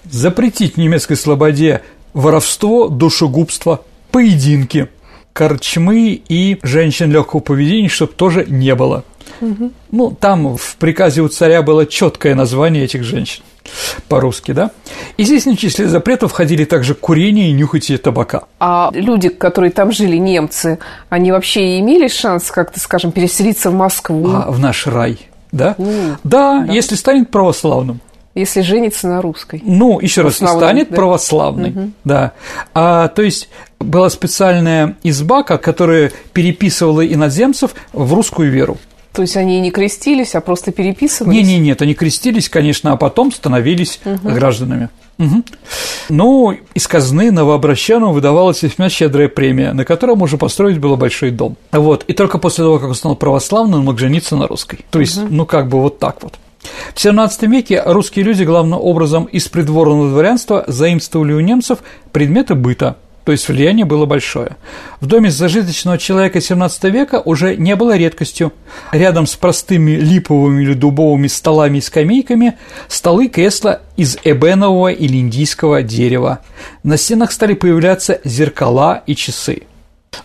Запретить 0.09 0.77
в 0.77 0.79
немецкой 0.79 1.17
слободе 1.17 1.83
воровство, 2.13 2.87
душегубство, 2.87 3.81
поединки– 4.13 4.89
корчмы 5.33 6.21
и 6.29 6.59
женщин 6.63 7.11
легкого 7.11 7.41
поведения, 7.41 7.89
чтобы 7.89 8.13
тоже 8.13 8.45
не 8.49 8.75
было. 8.75 9.05
Угу. 9.41 9.71
Ну, 9.93 10.11
там 10.11 10.57
в 10.57 10.77
приказе 10.77 11.23
у 11.23 11.29
царя 11.29 11.63
было 11.63 11.87
четкое 11.87 12.35
название 12.35 12.85
этих 12.85 13.05
женщин 13.05 13.43
по-русски, 14.09 14.53
да? 14.53 14.71
И 15.17 15.25
здесь 15.25 15.47
в 15.47 15.57
числе 15.57 15.87
запретов 15.87 16.33
входили 16.33 16.65
также 16.65 16.95
курение 16.95 17.51
и 17.51 17.53
нюхатие 17.53 17.99
табака. 17.99 18.45
А 18.59 18.91
люди, 18.93 19.29
которые 19.29 19.71
там 19.71 19.93
жили, 19.93 20.17
немцы, 20.17 20.79
они 21.09 21.33
вообще 21.33 21.79
имели 21.79 22.09
шанс 22.09 22.51
как-то, 22.51 22.81
скажем, 22.81 23.13
переселиться 23.13 23.71
в 23.71 23.75
Москву? 23.75 24.29
А, 24.29 24.51
в 24.51 24.59
наш 24.59 24.87
рай, 24.87 25.19
да? 25.53 25.75
У, 25.79 25.85
да, 26.25 26.65
да, 26.65 26.73
если 26.73 26.97
станет 26.97 27.31
православным. 27.31 28.01
Если 28.35 28.61
женится 28.61 29.09
на 29.09 29.21
русской. 29.21 29.61
Ну, 29.65 29.99
еще 29.99 30.23
раз, 30.23 30.37
станет 30.37 30.91
да? 30.91 30.97
православной, 30.97 31.71
угу. 31.71 31.91
да. 32.05 32.33
А, 32.75 33.09
то 33.09 33.23
есть 33.23 33.49
была 33.81 34.09
специальная 34.09 34.97
изба, 35.03 35.43
которая 35.43 36.13
переписывала 36.33 37.05
иноземцев 37.05 37.75
в 37.93 38.15
русскую 38.15 38.51
веру. 38.51 38.79
То 39.13 39.23
есть 39.23 39.37
они 39.37 39.61
не 39.61 39.73
крестились, 39.73 40.37
а 40.37 40.41
просто 40.41 40.71
переписывались? 40.71 41.37
Не, 41.37 41.43
не, 41.43 41.59
нет, 41.59 41.83
они 41.83 41.95
крестились, 41.95 42.49
конечно, 42.49 42.93
а 42.93 42.97
потом 42.97 43.33
становились 43.33 44.01
угу. 44.05 44.29
гражданами. 44.29 44.89
Угу. 45.19 45.43
Ну, 46.11 46.57
из 46.75 46.87
казны 46.87 47.33
новообращенному 47.33 48.13
выдавалась 48.13 48.63
весьма 48.63 48.89
щедрая 48.89 49.29
премия, 49.29 49.73
на 49.73 49.85
которой 49.85 50.17
можно 50.17 50.39
построить 50.39 50.79
было 50.79 50.97
большой 50.97 51.31
дом. 51.31 51.57
Вот, 51.73 52.05
и 52.07 52.13
только 52.13 52.39
после 52.39 52.65
того, 52.65 52.79
как 52.79 52.91
он 52.91 52.95
стал 52.95 53.17
православным, 53.17 53.81
он 53.81 53.85
мог 53.85 53.99
жениться 53.99 54.37
на 54.37 54.47
русской. 54.47 54.79
То 54.91 55.01
есть, 55.01 55.19
угу. 55.19 55.27
ну, 55.31 55.47
как 55.47 55.69
бы 55.69 55.81
вот 55.81 55.99
так 55.99 56.23
вот. 56.23 56.35
В 56.63 56.97
XVII 56.97 57.47
веке 57.49 57.83
русские 57.85 58.25
люди 58.25 58.45
главным 58.45 58.81
образом 58.81 59.25
из 59.25 59.49
придворного 59.49 60.11
дворянства 60.11 60.65
заимствовали 60.67 61.33
у 61.33 61.41
немцев 61.41 61.79
предметы 62.13 62.55
быта, 62.55 62.97
то 63.25 63.33
есть 63.33 63.49
влияние 63.49 63.85
было 63.85 64.07
большое. 64.07 64.57
В 65.01 65.07
доме 65.07 65.31
зажиточного 65.31 65.99
человека 65.99 66.39
XVII 66.39 66.91
века 66.91 67.23
уже 67.25 67.57
не 67.57 67.77
было 67.77 67.97
редкостью. 67.97 68.53
Рядом 68.93 69.27
с 69.27 69.37
простыми 69.37 69.93
липовыми 69.93 70.63
или 70.63 70.75
дубовыми 70.75 71.29
столами 71.29 71.79
и 71.79 71.81
скамейками 71.81 72.59
столы 72.89 73.29
кресла 73.29 73.83
из 73.97 74.19
эбенового 74.25 74.89
или 74.89 75.19
индийского 75.19 75.83
дерева. 75.83 76.41
На 76.83 76.97
стенах 76.97 77.33
стали 77.33 77.55
появляться 77.55 78.21
зеркала 78.25 79.03
и 79.07 79.15
часы. 79.15 79.63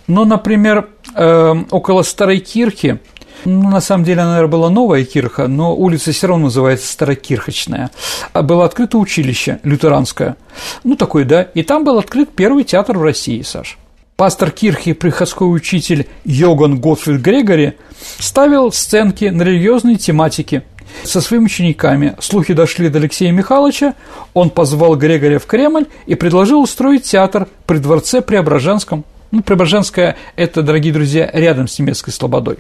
Но, 0.08 0.26
например, 0.26 0.90
э, 1.16 1.56
около 1.70 2.02
Старой 2.02 2.40
Кирхи 2.40 3.00
ну, 3.46 3.70
на 3.70 3.82
самом 3.82 4.04
деле, 4.04 4.22
она, 4.22 4.32
наверное, 4.32 4.52
была 4.52 4.70
новая 4.70 5.04
кирха, 5.04 5.48
но 5.48 5.76
улица 5.76 6.12
все 6.12 6.28
равно 6.28 6.46
называется 6.46 6.92
Старокирхочная. 6.92 7.92
А 8.34 8.42
было 8.42 8.66
открыто 8.66 8.98
училище 8.98 9.60
лютеранское. 9.64 10.36
Ну, 10.84 10.96
такой, 10.96 11.26
да. 11.26 11.44
И 11.44 11.64
там 11.64 11.84
был 11.84 11.98
открыт 11.98 12.30
первый 12.36 12.64
театр 12.64 12.98
в 12.98 13.04
России, 13.04 13.42
Саш. 13.42 13.78
Пастор 14.16 14.52
Кирхи, 14.52 14.94
приходской 14.94 15.54
учитель 15.54 16.08
Йоган 16.24 16.80
Готфрид 16.80 17.20
Грегори 17.20 17.74
ставил 18.20 18.72
сценки 18.72 19.26
на 19.26 19.44
религиозные 19.44 19.98
тематики 19.98 20.64
со 21.04 21.20
своими 21.20 21.46
учениками. 21.46 22.16
Слухи 22.20 22.54
дошли 22.54 22.88
до 22.88 23.00
Алексея 23.00 23.34
Михайловича, 23.34 23.94
он 24.34 24.52
позвал 24.52 24.96
Грегория 24.96 25.38
в 25.38 25.46
Кремль 25.46 25.88
и 26.06 26.16
предложил 26.16 26.62
устроить 26.62 27.04
театр 27.04 27.48
при 27.66 27.80
дворце 27.80 28.22
Преображенском– 28.22 29.04
ну, 29.36 29.44
Преображенская– 29.44 30.16
это, 30.38 30.62
дорогие 30.62 30.94
друзья, 30.94 31.30
рядом 31.34 31.68
с 31.68 31.78
немецкой 31.78 32.12
Слободой. 32.12 32.58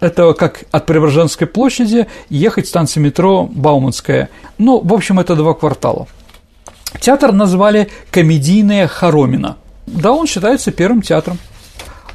Это 0.00 0.34
как 0.34 0.64
от 0.70 0.84
Преображенской 0.84 1.46
площади 1.46 2.06
ехать 2.28 2.68
станция 2.68 3.00
метро 3.00 3.48
Бауманская. 3.50 4.28
Ну, 4.58 4.80
в 4.80 4.92
общем, 4.92 5.18
это 5.18 5.34
два 5.34 5.54
квартала. 5.54 6.06
Театр 7.00 7.32
назвали 7.32 7.88
«Комедийная 8.10 8.86
хоромина». 8.86 9.56
Да, 9.86 10.12
он 10.12 10.26
считается 10.26 10.72
первым 10.72 11.00
театром. 11.00 11.38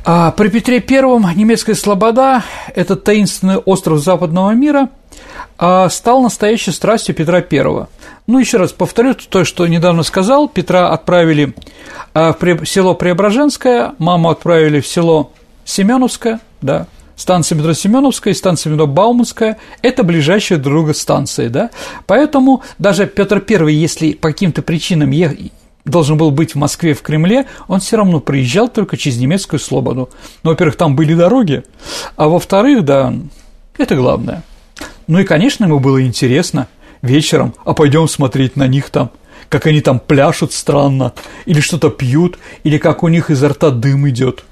А 0.05 0.31
при 0.31 0.47
Петре 0.49 0.79
Первом 0.79 1.27
немецкая 1.35 1.75
Слобода, 1.75 2.43
этот 2.73 3.03
таинственный 3.03 3.57
остров 3.57 3.99
западного 3.99 4.51
мира, 4.51 4.89
а 5.57 5.89
стал 5.89 6.21
настоящей 6.21 6.71
страстью 6.71 7.13
Петра 7.15 7.41
Первого. 7.41 7.89
Ну, 8.25 8.39
еще 8.39 8.57
раз 8.57 8.71
повторю 8.71 9.13
то, 9.13 9.43
что 9.43 9.67
недавно 9.67 10.03
сказал. 10.03 10.47
Петра 10.47 10.89
отправили 10.89 11.53
а, 12.13 12.33
в 12.33 12.65
село 12.65 12.93
Преображенское, 12.93 13.93
маму 13.97 14.29
отправили 14.29 14.79
в 14.79 14.87
село 14.87 15.31
Семеновское, 15.65 16.39
да, 16.61 16.87
станция 17.15 17.57
метро 17.57 17.73
Семеновская 17.73 18.33
и 18.33 18.37
станция 18.37 18.71
метро 18.71 18.87
Бауманская– 18.87 19.57
это 19.81 20.03
ближайшие 20.03 20.57
друга 20.57 20.93
станции, 20.93 21.47
да, 21.49 21.69
поэтому 22.07 22.63
даже 22.79 23.05
Петр 23.05 23.43
I, 23.47 23.73
если 23.73 24.13
по 24.13 24.29
каким-то 24.29 24.61
причинам 24.61 25.11
должен 25.89 26.17
был 26.17 26.31
быть 26.31 26.55
в 26.55 26.57
Москве, 26.57 26.93
в 26.93 27.01
Кремле, 27.01 27.45
он 27.67 27.79
все 27.79 27.97
равно 27.97 28.19
приезжал 28.19 28.69
только 28.69 28.97
через 28.97 29.17
немецкую 29.17 29.59
Слободу. 29.59 30.09
Ну, 30.43 30.51
во-первых, 30.51 30.75
там 30.75 30.95
были 30.95 31.13
дороги, 31.13 31.63
а 32.15 32.27
во-вторых, 32.27 32.85
да, 32.85 33.13
это 33.77 33.95
главное. 33.95 34.43
Ну 35.07 35.19
и, 35.19 35.23
конечно, 35.23 35.65
ему 35.65 35.79
было 35.79 36.01
интересно– 36.05 36.67
вечером, 37.01 37.53
а 37.65 37.73
пойдем 37.73 38.07
смотреть 38.07 38.55
на 38.55 38.67
них 38.67 38.89
там, 38.89 39.11
как 39.49 39.65
они 39.65 39.81
там 39.81 39.99
пляшут 39.99 40.53
странно, 40.53 41.13
или 41.45 41.59
что-то 41.59 41.89
пьют, 41.89 42.37
или 42.63 42.77
как 42.77 43.03
у 43.03 43.07
них 43.07 43.29
изо 43.29 43.49
рта 43.49 43.71
дым 43.71 44.07
идет. 44.09 44.45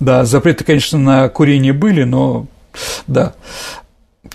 Да, 0.00 0.24
запреты, 0.24 0.64
конечно, 0.64 0.98
на 0.98 1.28
курение 1.28 1.72
были, 1.72 2.04
но 2.04 2.46
да. 3.06 3.34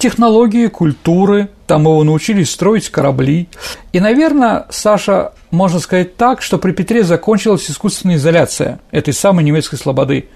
Технологии, 0.04 0.68
культуры, 0.68 1.48
там 1.66 1.84
его 1.84 2.04
научились 2.04 2.52
строить 2.52 2.90
корабли. 2.90 3.48
И, 3.94 4.02
наверное, 4.02 4.66
Саша, 4.70 5.32
можно 5.50 5.80
сказать 5.80 6.18
так, 6.18 6.42
что 6.42 6.58
при 6.58 6.74
Петре 6.74 7.06
закончилась 7.06 7.72
искусственная 7.72 8.18
изоляция 8.18 8.82
этой 8.92 9.14
самой 9.14 9.46
немецкой 9.46 9.78
слободы. 9.78 10.28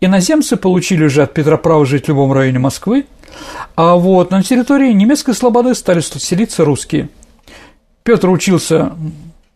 Иноземцы 0.00 0.56
получили 0.56 1.02
уже 1.02 1.24
от 1.24 1.34
Петра 1.34 1.56
право 1.56 1.84
жить 1.86 2.04
в 2.04 2.08
любом 2.10 2.32
районе 2.32 2.60
Москвы, 2.60 3.06
а 3.74 3.96
вот 3.96 4.30
на 4.30 4.44
территории 4.44 4.92
немецкой 4.92 5.34
слободы 5.34 5.74
стали 5.74 5.98
селиться 5.98 6.64
русские. 6.64 7.08
Петр 8.04 8.30
учился 8.30 8.92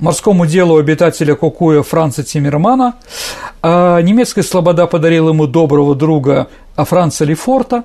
морскому 0.01 0.47
делу 0.47 0.79
обитателя 0.79 1.37
Кукуя 1.37 1.85
Франца 1.85 2.25
Тиммермана, 2.25 2.97
а 3.63 4.01
немецкая 4.01 4.43
слобода 4.43 4.89
подарила 4.89 5.29
ему 5.29 5.47
доброго 5.47 5.95
друга 5.95 6.49
Франца 6.75 7.25
Лефорта, 7.25 7.85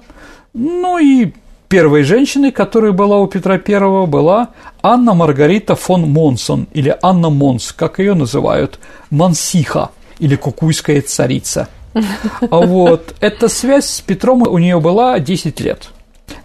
ну 0.55 0.97
и 0.97 1.33
первой 1.69 2.03
женщиной, 2.03 2.51
которая 2.51 2.91
была 2.91 3.19
у 3.19 3.27
Петра 3.27 3.55
I, 3.55 4.07
была 4.07 4.49
Анна 4.81 5.13
Маргарита 5.13 5.75
фон 5.75 6.09
Монсон, 6.11 6.67
или 6.73 6.97
Анна 7.01 7.29
Монс, 7.29 7.71
как 7.71 7.99
ее 7.99 8.15
называют, 8.15 8.79
Мансиха, 9.11 9.91
или 10.17 10.35
Кукуйская 10.35 11.01
царица– 11.01 11.69
Вот. 12.41 13.15
Эта 13.19 13.47
связь 13.47 13.85
с 13.85 14.01
Петром 14.01 14.41
у 14.41 14.57
нее 14.57 14.79
была 14.79 15.19
10 15.19 15.59
лет. 15.61 15.89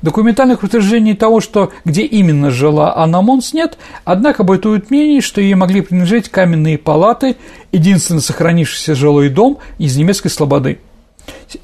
Документальных 0.02 0.62
утверждений 0.62 1.14
того, 1.14 1.40
что 1.40 1.72
где 1.84 2.02
именно 2.02 2.50
жила 2.50 2.96
Анна 2.96 3.22
Монс, 3.22 3.52
нет, 3.52 3.78
однако 4.04 4.42
бытует 4.42 4.90
мнение, 4.90 5.20
что 5.20 5.40
ей 5.40 5.54
могли 5.54 5.82
принадлежать 5.82 6.28
каменные 6.28 6.78
палаты, 6.78 7.36
единственный 7.72 8.20
сохранившийся 8.20 8.94
жилой 8.94 9.28
дом 9.28 9.58
из 9.78 9.96
немецкой 9.96 10.28
слободы. 10.28 10.78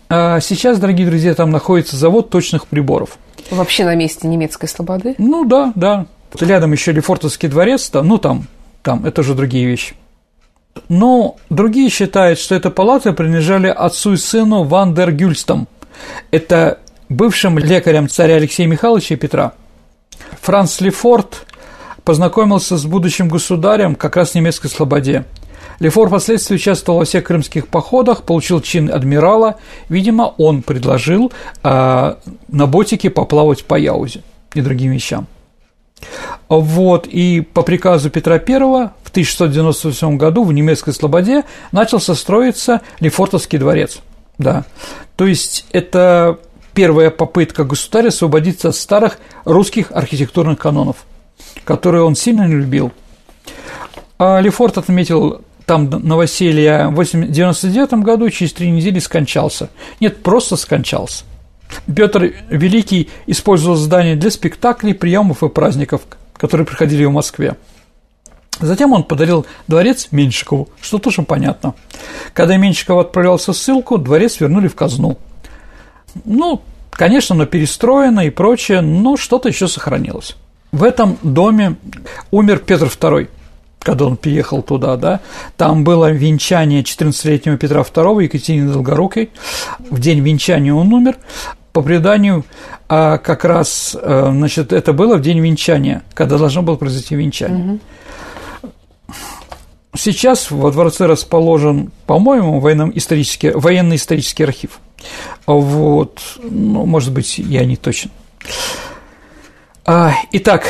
А 0.08 0.40
сейчас, 0.40 0.78
дорогие 0.78 1.06
друзья, 1.06 1.34
там 1.34 1.50
находится 1.50 1.96
завод 1.96 2.30
точных 2.30 2.66
приборов. 2.66 3.18
Вообще 3.50 3.84
на 3.84 3.94
месте 3.94 4.28
немецкой 4.28 4.66
слободы? 4.66 5.14
Ну 5.18 5.44
да, 5.44 5.72
да. 5.74 6.06
Рядом 6.38 6.72
еще 6.72 6.92
Лефортовский 6.92 7.48
дворец, 7.48 7.90
там, 7.90 8.06
ну 8.06 8.18
там, 8.18 8.46
там, 8.82 9.04
это 9.04 9.22
же 9.22 9.34
другие 9.34 9.66
вещи. 9.66 9.94
Но 10.88 11.36
другие 11.50 11.90
считают, 11.90 12.38
что 12.38 12.54
эта 12.54 12.70
палата 12.70 13.12
принадлежали 13.12 13.66
отцу 13.66 14.14
и 14.14 14.16
сыну 14.16 14.62
Ван 14.62 14.94
дер 14.94 15.12
Гюльстом. 15.12 15.66
Это 16.30 16.78
бывшим 17.08 17.58
лекарем 17.58 18.08
царя 18.08 18.36
Алексея 18.36 18.66
Михайловича 18.66 19.14
и 19.14 19.18
Петра. 19.18 19.52
Франц 20.40 20.80
Лефорт 20.80 21.46
познакомился 22.04 22.76
с 22.76 22.84
будущим 22.86 23.28
государем 23.28 23.94
как 23.94 24.16
раз 24.16 24.30
в 24.30 24.34
немецкой 24.36 24.68
слободе. 24.68 25.24
Лефор 25.80 26.08
впоследствии 26.08 26.56
участвовал 26.56 27.00
во 27.00 27.04
всех 27.06 27.24
крымских 27.24 27.66
походах, 27.66 28.22
получил 28.22 28.60
чин 28.60 28.92
адмирала. 28.92 29.56
Видимо, 29.88 30.34
он 30.36 30.62
предложил 30.62 31.32
э, 31.64 32.14
на 32.48 32.66
ботике 32.66 33.08
поплавать 33.08 33.64
по 33.64 33.76
Яузе 33.76 34.22
и 34.54 34.60
другим 34.60 34.92
вещам. 34.92 35.26
Вот, 36.48 37.06
и 37.06 37.40
по 37.40 37.62
приказу 37.62 38.10
Петра 38.10 38.34
I 38.34 38.90
в 39.02 39.10
1698 39.10 40.16
году 40.16 40.44
в 40.44 40.52
немецкой 40.52 40.92
Слободе 40.92 41.44
начался 41.72 42.14
строиться 42.14 42.82
Лефортовский 43.00 43.58
дворец. 43.58 44.00
Да. 44.38 44.64
То 45.16 45.26
есть 45.26 45.66
это 45.72 46.38
первая 46.74 47.10
попытка 47.10 47.64
государя 47.64 48.08
освободиться 48.08 48.68
от 48.68 48.76
старых 48.76 49.18
русских 49.44 49.92
архитектурных 49.92 50.58
канонов, 50.58 51.04
которые 51.64 52.02
он 52.02 52.16
сильно 52.16 52.46
не 52.46 52.54
любил. 52.54 52.92
А 54.18 54.40
Лефорт 54.40 54.76
отметил 54.78 55.42
там 55.70 55.88
новоселье 55.88 56.88
в 56.88 56.98
1999 56.98 58.02
году, 58.02 58.28
через 58.30 58.52
три 58.52 58.72
недели 58.72 58.98
скончался. 58.98 59.70
Нет, 60.00 60.20
просто 60.20 60.56
скончался. 60.56 61.22
Петр 61.94 62.34
Великий 62.48 63.08
использовал 63.28 63.76
здание 63.76 64.16
для 64.16 64.32
спектаклей, 64.32 64.94
приемов 64.94 65.44
и 65.44 65.48
праздников, 65.48 66.00
которые 66.36 66.66
проходили 66.66 67.04
в 67.04 67.12
Москве. 67.12 67.54
Затем 68.58 68.92
он 68.92 69.04
подарил 69.04 69.46
дворец 69.68 70.08
Меньшикову, 70.10 70.68
что 70.80 70.98
тоже 70.98 71.22
понятно. 71.22 71.74
Когда 72.34 72.56
Меньшиков 72.56 72.98
отправлялся 72.98 73.52
в 73.52 73.56
ссылку, 73.56 73.96
дворец 73.96 74.40
вернули 74.40 74.66
в 74.66 74.74
казну. 74.74 75.18
Ну, 76.24 76.62
конечно, 76.90 77.36
но 77.36 77.46
перестроено 77.46 78.26
и 78.26 78.30
прочее, 78.30 78.80
но 78.80 79.16
что-то 79.16 79.48
еще 79.48 79.68
сохранилось. 79.68 80.34
В 80.72 80.82
этом 80.82 81.16
доме 81.22 81.76
умер 82.32 82.58
Петр 82.58 82.86
II– 82.86 83.28
когда 83.80 84.06
он 84.06 84.16
приехал 84.16 84.62
туда, 84.62 84.96
да, 84.96 85.20
там 85.56 85.84
было 85.84 86.10
венчание 86.10 86.82
14-летнего 86.82 87.56
Петра 87.56 87.80
II 87.80 88.24
Екатерины 88.24 88.72
Долгорукой. 88.72 89.30
В 89.78 89.98
день 89.98 90.20
венчания 90.20 90.72
он 90.72 90.92
умер. 90.92 91.16
По 91.72 91.82
преданию, 91.82 92.44
а 92.88 93.18
как 93.18 93.44
раз, 93.44 93.96
э, 94.00 94.28
значит, 94.32 94.72
это 94.72 94.92
было 94.92 95.16
в 95.16 95.22
день 95.22 95.38
венчания, 95.38 96.02
когда 96.14 96.36
должно 96.36 96.62
было 96.62 96.74
произойти 96.74 97.14
венчание. 97.14 97.78
Сейчас 99.96 100.50
во 100.50 100.70
дворце 100.70 101.06
расположен, 101.06 101.90
по-моему, 102.06 102.60
военно-исторический, 102.60 103.50
военно-исторический 103.50 104.44
архив. 104.44 104.80
Вот, 105.46 106.20
ну, 106.42 106.86
может 106.86 107.12
быть, 107.12 107.38
я 107.38 107.64
не 107.64 107.76
точно. 107.76 108.10
А, 109.84 110.12
итак, 110.32 110.66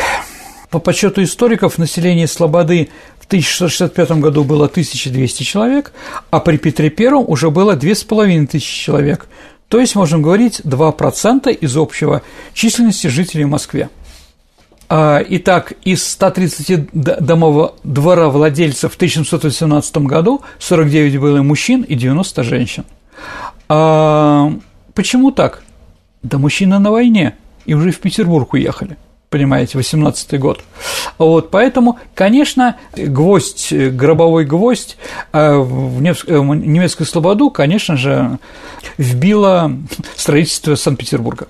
по 0.71 0.79
подсчету 0.79 1.23
историков, 1.23 1.79
население 1.79 2.27
Слободы 2.27 2.91
в 3.19 3.27
1665 3.27 4.13
году 4.13 4.45
было 4.45 4.67
1200 4.67 5.43
человек, 5.43 5.93
а 6.31 6.41
при 6.41 6.57
Петре 6.57 6.93
I 6.97 7.13
уже 7.13 7.51
было 7.51 7.77
2500 7.77 8.63
человек, 8.63 9.29
то 9.69 9.79
есть, 9.79 9.95
можем 9.95 10.23
говорить, 10.23 10.61
2% 10.65 11.53
из 11.53 11.77
общего 11.77 12.23
численности 12.55 13.07
жителей 13.07 13.45
в 13.45 13.51
Москве. 13.51 13.89
А, 14.89 15.23
итак, 15.29 15.75
из 15.85 16.05
130 16.05 16.91
домов 16.93 17.75
двора 17.85 18.29
владельцев 18.29 18.93
в 18.93 18.97
1718 18.97 19.99
году 19.99 20.43
49 20.59 21.21
было 21.21 21.43
мужчин 21.43 21.83
и 21.83 21.95
90 21.95 22.43
женщин. 22.43 22.85
А 23.69 24.53
почему 24.95 25.31
так? 25.31 25.63
Да 26.25 26.39
мужчины 26.39 26.81
на 26.81 26.91
войне 26.91 27.37
и 27.65 27.75
уже 27.75 27.93
в 27.93 28.01
Петербург 28.01 28.53
уехали– 28.53 28.97
понимаете, 29.31 29.79
18-й 29.79 30.39
год. 30.39 30.61
Вот, 31.17 31.51
поэтому, 31.51 31.99
конечно, 32.15 32.77
гвоздь, 32.95 33.73
гробовой 33.73 34.45
гвоздь 34.45 34.97
э, 35.33 35.57
в 35.57 36.03
немецкую 36.03 37.07
слободу, 37.07 37.51
конечно 37.51 37.97
же, 37.97 38.39
вбило 38.99 39.73
строительство 40.17 40.75
Санкт-Петербурга. 40.75 41.47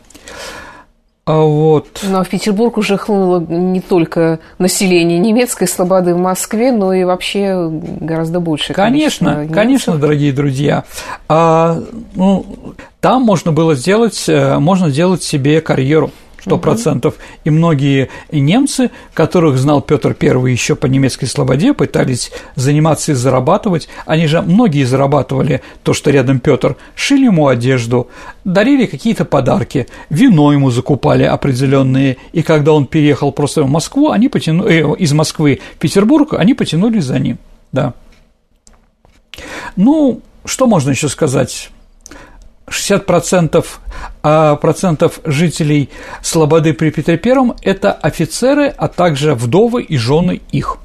А 1.25 1.39
вот. 1.43 2.05
А 2.13 2.25
в 2.25 2.29
Петербург 2.29 2.77
уже 2.77 2.97
хлынуло 2.99 3.41
не 3.41 3.81
только 3.81 4.41
население 4.59 5.19
немецкой 5.19 5.69
слободы 5.69 6.15
в 6.15 6.19
Москве, 6.19 6.73
но 6.73 6.93
и 6.93 7.05
вообще 7.05 7.69
гораздо 7.71 8.41
больше. 8.41 8.73
Конечно, 8.75 9.47
конечно, 9.53 9.97
дорогие 9.97 10.33
друзья. 10.33 10.85
А, 11.29 11.79
ну, 12.15 12.75
там 13.01 13.23
можно 13.23 13.53
было 13.53 13.75
сделать, 13.75 14.29
э, 14.29 14.59
можно 14.59 14.91
сделать 14.91 15.23
себе 15.23 15.61
карьеру 15.61 16.11
сто 16.41 16.59
процентов. 16.59 17.15
Угу. 17.15 17.23
И 17.45 17.51
многие 17.51 18.09
немцы, 18.33 18.91
которых 19.15 19.59
знал 19.59 19.81
Петр 19.83 20.17
I 20.21 20.51
еще 20.51 20.75
по 20.75 20.87
немецкой 20.87 21.27
слободе, 21.27 21.75
пытались 21.75 22.33
заниматься 22.55 23.13
и 23.13 23.15
зарабатывать. 23.15 23.89
Они 24.07 24.27
же 24.27 24.43
многие 24.43 24.85
зарабатывали 24.85 25.63
то, 25.83 25.93
что 25.93 26.11
рядом 26.11 26.41
Петр, 26.41 26.77
шили 26.95 27.25
ему 27.25 27.49
одежду, 27.49 28.09
дарили 28.45 28.87
какие-то 28.87 29.25
подарки, 29.25 29.87
вино 30.09 30.53
ему 30.53 30.71
закупали 30.71 31.25
определенные. 31.25 32.17
И 32.33 32.43
когда 32.43 32.73
он 32.73 32.87
переехал 32.87 33.33
просто 33.33 33.63
в 33.63 33.71
Москву, 33.71 34.11
они 34.11 34.29
потянули 34.29 34.95
э, 34.95 34.97
из 34.99 35.13
Москвы 35.13 35.61
в 35.77 35.79
Петербург, 35.79 36.35
они 36.35 36.55
потянулись 36.55 37.05
за 37.05 37.19
ним. 37.19 37.39
Да. 37.73 37.95
Ну, 39.77 40.21
что 40.45 40.67
можно 40.67 40.91
еще 40.91 41.09
сказать? 41.09 41.71
60% 42.71 43.65
а, 44.23 44.57
процентов 44.57 45.21
жителей 45.25 45.91
Слободы 46.23 46.73
при 46.73 46.91
Петре 46.91 47.19
Первом– 47.19 47.55
это 47.63 47.93
офицеры, 47.93 48.69
а 48.69 48.89
также 48.89 49.35
вдовы 49.35 49.83
и 49.83 49.97
жены 49.97 50.41
их. 50.53 50.79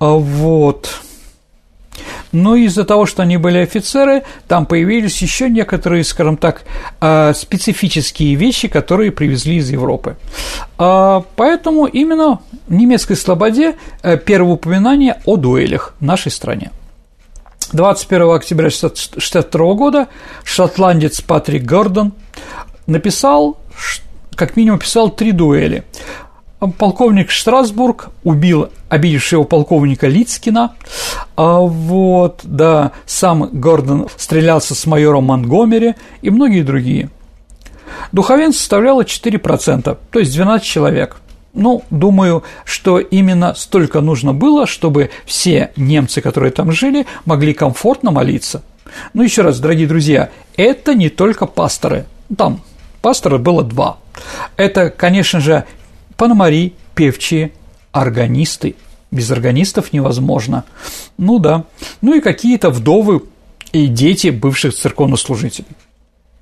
А, 0.00 0.12
вот. 0.12 1.00
Но 2.30 2.56
из-за 2.56 2.84
того, 2.84 3.06
что 3.06 3.22
они 3.22 3.38
были 3.38 3.58
офицеры, 3.58 4.22
там 4.46 4.66
появились 4.66 5.20
еще 5.22 5.48
некоторые, 5.48 6.04
скажем 6.04 6.36
так, 6.36 6.62
а, 7.00 7.32
специфические 7.32 8.34
вещи, 8.34 8.68
которые 8.68 9.12
привезли 9.12 9.56
из 9.56 9.70
Европы. 9.70 10.16
Поэтому 10.76 11.86
именно 11.86 12.40
в 12.66 12.72
немецкой 12.72 13.16
слободе 13.16 13.76
э, 14.02 14.18
первое 14.18 14.52
упоминание 14.52 15.20
о 15.24 15.36
дуэлях 15.36 15.94
в 15.98 16.04
нашей 16.04 16.30
стране. 16.30 16.70
21 17.72 18.30
октября 18.30 18.68
1962 18.68 19.74
года 19.74 20.08
шотландец 20.44 21.20
Патрик 21.20 21.64
Гордон 21.64 22.12
написал, 22.86 23.58
как 24.34 24.56
минимум 24.56 24.78
писал 24.78 25.10
три 25.10 25.32
дуэли. 25.32 25.84
Полковник 26.78 27.30
Штрасбург 27.30 28.08
убил 28.24 28.70
обидевшего 28.88 29.44
полковника 29.44 30.08
Лицкина, 30.08 30.74
а 31.36 31.60
вот, 31.60 32.40
да, 32.42 32.92
сам 33.06 33.48
Гордон 33.52 34.08
стрелялся 34.16 34.74
с 34.74 34.86
майором 34.86 35.24
Монгомери 35.24 35.94
и 36.22 36.30
многие 36.30 36.62
другие. 36.62 37.10
Духовенство 38.12 38.60
составляло 38.60 39.02
4%, 39.02 39.98
то 40.10 40.18
есть 40.18 40.34
12 40.34 40.66
человек– 40.66 41.18
ну, 41.58 41.82
думаю, 41.90 42.44
что 42.64 43.00
именно 43.00 43.52
столько 43.54 44.00
нужно 44.00 44.32
было, 44.32 44.66
чтобы 44.66 45.10
все 45.26 45.72
немцы, 45.76 46.20
которые 46.20 46.52
там 46.52 46.70
жили, 46.70 47.04
могли 47.24 47.52
комфортно 47.52 48.12
молиться. 48.12 48.62
Ну, 49.12 49.24
еще 49.24 49.42
раз, 49.42 49.58
дорогие 49.58 49.88
друзья, 49.88 50.30
это 50.56 50.94
не 50.94 51.08
только 51.08 51.46
пасторы. 51.46 52.06
Там 52.36 52.60
пастора 53.02 53.38
было 53.38 53.64
два. 53.64 53.98
Это, 54.56 54.88
конечно 54.90 55.40
же, 55.40 55.64
пономари, 56.16 56.74
певчие, 56.94 57.50
органисты. 57.90 58.76
Без 59.10 59.28
органистов 59.30 59.92
невозможно. 59.92 60.64
Ну 61.16 61.40
да. 61.40 61.64
Ну 62.02 62.14
и 62.14 62.20
какие-то 62.20 62.70
вдовы 62.70 63.24
и 63.72 63.88
дети 63.88 64.28
бывших 64.28 64.74
церковнослужителей. 64.74 65.66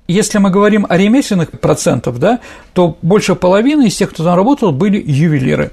Если 0.07 0.37
мы 0.37 0.49
говорим 0.49 0.85
о 0.87 0.95
ремесленных 0.95 1.51
процентах, 1.51 2.17
да, 2.17 2.39
то 2.73 2.97
больше 3.01 3.35
половины 3.35 3.87
из 3.87 3.95
тех, 3.95 4.11
кто 4.11 4.23
там 4.23 4.35
работал, 4.35 4.71
были 4.71 5.03
ювелиры. 5.05 5.71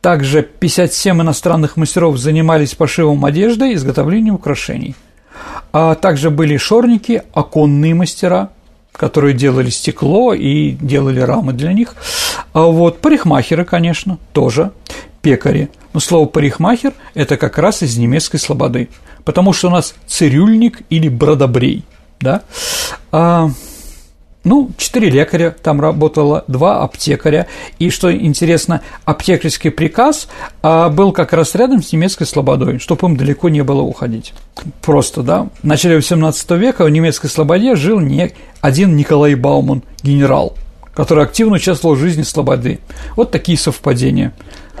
Также 0.00 0.42
57 0.42 1.20
иностранных 1.20 1.76
мастеров 1.76 2.16
занимались 2.16 2.74
пошивом 2.74 3.24
одежды 3.24 3.72
и 3.72 3.74
изготовлением 3.74 4.36
украшений. 4.36 4.94
А 5.72 5.94
также 5.94 6.30
были 6.30 6.56
шорники, 6.56 7.22
оконные 7.34 7.94
мастера, 7.94 8.50
которые 8.92 9.34
делали 9.34 9.68
стекло 9.68 10.32
и 10.32 10.70
делали 10.70 11.20
рамы 11.20 11.52
для 11.52 11.72
них. 11.72 11.94
А 12.54 12.62
вот 12.62 13.00
парикмахеры, 13.00 13.64
конечно, 13.64 14.18
тоже, 14.32 14.72
пекари. 15.20 15.68
Но 15.92 16.00
слово 16.00 16.26
парикмахер– 16.26 16.94
это 17.14 17.36
как 17.36 17.58
раз 17.58 17.82
из 17.82 17.98
немецкой 17.98 18.38
слободы, 18.38 18.88
потому 19.24 19.52
что 19.52 19.68
у 19.68 19.70
нас 19.70 19.94
цирюльник 20.06 20.80
или 20.88 21.08
бродобрей, 21.08 21.84
да. 22.20 22.42
А, 23.12 23.50
ну, 24.46 24.70
четыре 24.78 25.10
лекаря 25.10 25.50
там 25.50 25.80
работало, 25.80 26.44
два 26.46 26.84
аптекаря. 26.84 27.48
И 27.80 27.90
что 27.90 28.16
интересно, 28.16 28.80
аптекарский 29.04 29.72
приказ 29.72 30.28
а, 30.62 30.88
был 30.88 31.10
как 31.10 31.32
раз 31.32 31.56
рядом 31.56 31.82
с 31.82 31.92
немецкой 31.92 32.26
слободой, 32.26 32.78
чтобы 32.78 33.08
им 33.08 33.16
далеко 33.16 33.48
не 33.48 33.64
было 33.64 33.82
уходить. 33.82 34.34
Просто, 34.82 35.22
да. 35.22 35.48
В 35.62 35.64
начале 35.64 35.98
XVIII 35.98 36.58
века 36.58 36.84
в 36.84 36.90
немецкой 36.90 37.26
слободе 37.26 37.74
жил 37.74 37.98
не 37.98 38.30
один 38.60 38.94
Николай 38.94 39.34
Бауман, 39.34 39.82
генерал, 40.04 40.54
который 40.94 41.24
активно 41.24 41.56
участвовал 41.56 41.96
в 41.96 41.98
жизни 41.98 42.22
слободы. 42.22 42.78
Вот 43.16 43.32
такие 43.32 43.58
совпадения. 43.58 44.32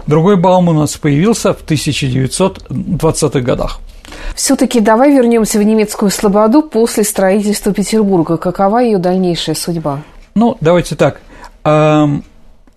Другой 0.06 0.36
Бауман 0.36 0.76
у 0.76 0.80
нас 0.82 0.96
появился 0.96 1.52
в 1.52 1.64
1920-х 1.64 3.40
годах. 3.40 3.80
Все-таки 4.34 4.80
давай 4.80 5.12
вернемся 5.12 5.58
в 5.58 5.62
немецкую 5.62 6.10
слободу 6.10 6.62
после 6.62 7.04
строительства 7.04 7.72
Петербурга. 7.72 8.36
Какова 8.36 8.78
ее 8.78 8.98
дальнейшая 8.98 9.54
судьба? 9.54 10.02
Ну, 10.34 10.56
давайте 10.60 10.94
так. 10.94 11.20
Эм, 11.64 12.24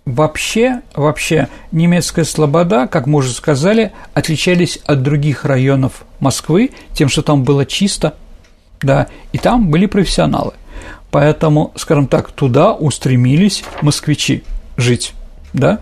вообще, 0.06 0.82
вообще, 0.96 1.48
немецкая 1.72 2.26
слобода, 2.26 2.88
как 2.88 3.06
мы 3.08 3.20
уже 3.20 3.32
сказали, 3.32 3.92
отличались 4.14 4.80
от 4.86 5.04
других 5.04 5.46
районов 5.46 6.06
Москвы 6.20 6.72
тем, 6.94 7.10
что 7.10 7.22
там 7.22 7.44
было 7.44 7.66
чисто, 7.66 8.16
да, 8.82 9.08
и 9.32 9.38
там 9.38 9.70
были 9.70 9.86
профессионалы. 9.86 10.54
Поэтому, 11.12 11.74
скажем 11.76 12.08
так, 12.08 12.32
туда 12.32 12.74
устремились 12.74 13.64
москвичи 13.82 14.44
жить, 14.78 15.14
да. 15.54 15.80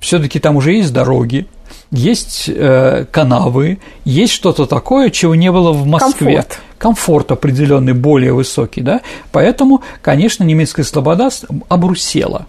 Все-таки 0.00 0.38
там 0.38 0.56
уже 0.56 0.72
есть 0.74 0.92
дороги, 0.92 1.46
есть 1.90 2.48
э, 2.48 3.06
канавы, 3.10 3.78
есть 4.04 4.32
что-то 4.32 4.66
такое, 4.66 5.10
чего 5.10 5.34
не 5.34 5.50
было 5.50 5.72
в 5.72 5.86
Москве. 5.86 6.36
Комфорт. 6.36 6.60
Комфорт 6.78 7.32
определенный, 7.32 7.94
более 7.94 8.32
высокий, 8.32 8.82
да. 8.82 9.00
Поэтому, 9.32 9.82
конечно, 10.02 10.44
немецкая 10.44 10.84
слобода 10.84 11.30
обрусела. 11.68 12.46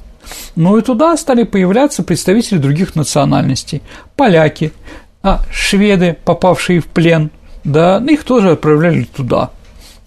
Ну 0.55 0.77
и 0.77 0.81
туда 0.81 1.15
стали 1.17 1.43
появляться 1.43 2.03
представители 2.03 2.57
других 2.57 2.95
национальностей. 2.95 3.81
Поляки, 4.15 4.73
а, 5.23 5.41
шведы, 5.51 6.17
попавшие 6.23 6.81
в 6.81 6.87
плен, 6.87 7.31
да, 7.63 7.97
их 8.07 8.23
тоже 8.23 8.51
отправляли 8.51 9.03
туда. 9.03 9.51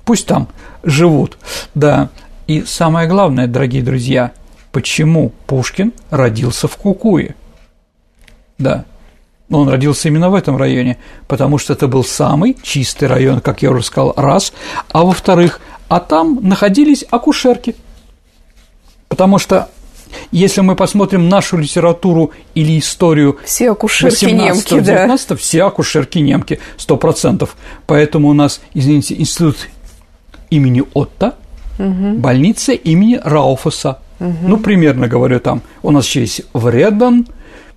Пусть 0.04 0.26
там 0.26 0.48
живут, 0.82 1.38
да. 1.74 2.10
И 2.46 2.62
самое 2.62 3.08
главное, 3.08 3.46
дорогие 3.46 3.82
друзья, 3.82 4.32
почему 4.72 5.32
Пушкин 5.46 5.92
родился 6.10 6.68
в 6.68 6.76
Кукуе? 6.76 7.34
Да, 8.58 8.84
он 9.58 9.68
родился 9.68 10.08
именно 10.08 10.30
в 10.30 10.34
этом 10.34 10.56
районе, 10.56 10.98
потому 11.28 11.58
что 11.58 11.72
это 11.72 11.88
был 11.88 12.04
самый 12.04 12.56
чистый 12.62 13.08
район, 13.08 13.40
как 13.40 13.62
я 13.62 13.70
уже 13.70 13.82
сказал, 13.82 14.14
раз. 14.16 14.52
А 14.92 15.04
во-вторых, 15.04 15.60
а 15.88 16.00
там 16.00 16.38
находились 16.42 17.04
акушерки. 17.10 17.76
Потому 19.08 19.38
что 19.38 19.68
если 20.30 20.60
мы 20.60 20.76
посмотрим 20.76 21.28
нашу 21.28 21.56
литературу 21.56 22.32
или 22.54 22.78
историю 22.78 23.38
все 23.44 23.70
акушерки 23.70 24.24
немки, 24.26 24.80
да. 24.80 25.16
все 25.36 25.64
акушерки 25.64 26.18
немки, 26.18 26.60
сто 26.76 26.96
процентов. 26.96 27.56
Поэтому 27.86 28.28
у 28.28 28.32
нас, 28.32 28.60
извините, 28.74 29.14
институт 29.18 29.56
имени 30.50 30.82
Отто, 30.94 31.34
угу. 31.78 32.14
больница 32.14 32.72
имени 32.72 33.20
Рауфаса. 33.22 33.98
Угу. 34.20 34.36
Ну, 34.42 34.56
примерно 34.58 35.08
говорю 35.08 35.40
там. 35.40 35.62
У 35.82 35.90
нас 35.90 36.06
еще 36.06 36.20
есть 36.20 36.42
Вреден, 36.52 37.26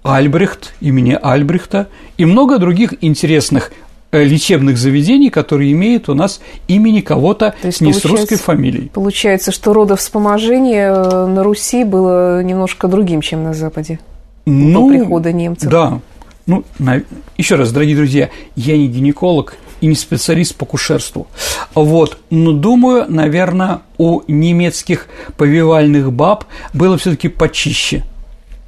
Альбрехт, 0.05 0.75
имени 0.81 1.17
Альбрехта 1.19 1.87
и 2.17 2.25
много 2.25 2.59
других 2.59 2.93
интересных 3.01 3.71
э, 4.11 4.23
лечебных 4.23 4.77
заведений, 4.77 5.31
которые 5.31 5.71
имеют 5.71 6.09
у 6.09 6.13
нас 6.13 6.41
имени 6.67 7.01
кого-то 7.01 7.55
с 7.63 7.81
не 7.81 7.91
с 7.91 8.05
русской 8.05 8.35
фамилией. 8.35 8.89
Получается, 8.89 9.51
что 9.51 9.73
родовспоможение 9.73 10.93
э, 10.93 11.25
на 11.25 11.41
Руси 11.41 11.83
было 11.83 12.43
немножко 12.43 12.87
другим, 12.87 13.21
чем 13.21 13.43
на 13.43 13.55
Западе 13.55 13.99
ну, 14.45 14.89
до 14.91 14.95
прихода 14.95 15.33
немцев. 15.33 15.71
Да. 15.71 15.99
Ну, 16.45 16.63
на... 16.77 17.01
еще 17.35 17.55
раз, 17.55 17.71
дорогие 17.71 17.95
друзья, 17.95 18.29
я 18.55 18.77
не 18.77 18.87
гинеколог 18.87 19.55
и 19.81 19.87
не 19.87 19.95
специалист 19.95 20.55
по 20.55 20.67
кушерству. 20.67 21.25
Вот. 21.73 22.19
Но 22.29 22.51
думаю, 22.51 23.05
наверное, 23.09 23.79
у 23.97 24.21
немецких 24.27 25.07
повивальных 25.35 26.13
баб 26.13 26.45
было 26.75 26.95
все-таки 26.99 27.27
почище– 27.27 28.03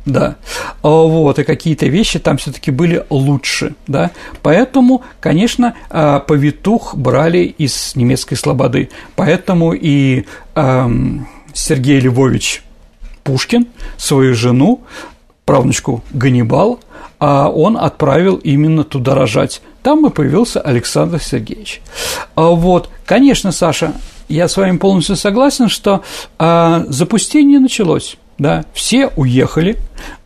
да, 0.08 0.38
а 0.82 0.88
вот, 0.88 1.38
и 1.38 1.43
какие-то 1.43 1.86
вещи 1.88 2.18
там 2.18 2.38
все-таки 2.38 2.72
были 2.72 3.05
лучше, 3.10 3.76
да, 3.88 4.12
поэтому, 4.41 5.03
конечно, 5.20 5.76
а, 5.89 6.20
повитух 6.22 6.95
брали 6.95 7.39
из 7.39 7.95
немецкой 7.95 8.36
слободы, 8.36 8.89
поэтому 9.16 9.74
и 9.74 10.26
эм, 10.55 11.28
Сергей 11.53 11.99
Львович 11.99 12.64
Пушкин 13.24 13.68
свою 13.97 14.34
жену, 14.34 14.82
правнучку 15.43 16.03
Ганнибал, 16.12 16.80
а 17.20 17.49
он 17.49 17.78
отправил 17.78 18.36
именно 18.36 18.86
туда 18.86 19.14
рожать. 19.14 19.62
Там 19.84 20.05
и 20.05 20.10
появился 20.10 20.62
Александр 20.62 21.22
Сергеевич. 21.22 21.82
Вот, 22.36 22.89
конечно, 23.05 23.51
Саша, 23.51 23.93
я 24.30 24.47
с 24.47 24.55
вами 24.55 24.78
полностью 24.78 25.16
согласен, 25.16 25.68
что 25.68 26.03
запустение 26.38 27.60
началось 27.60 28.18
да, 28.38 28.66
все 28.74 29.08
уехали. 29.16 29.78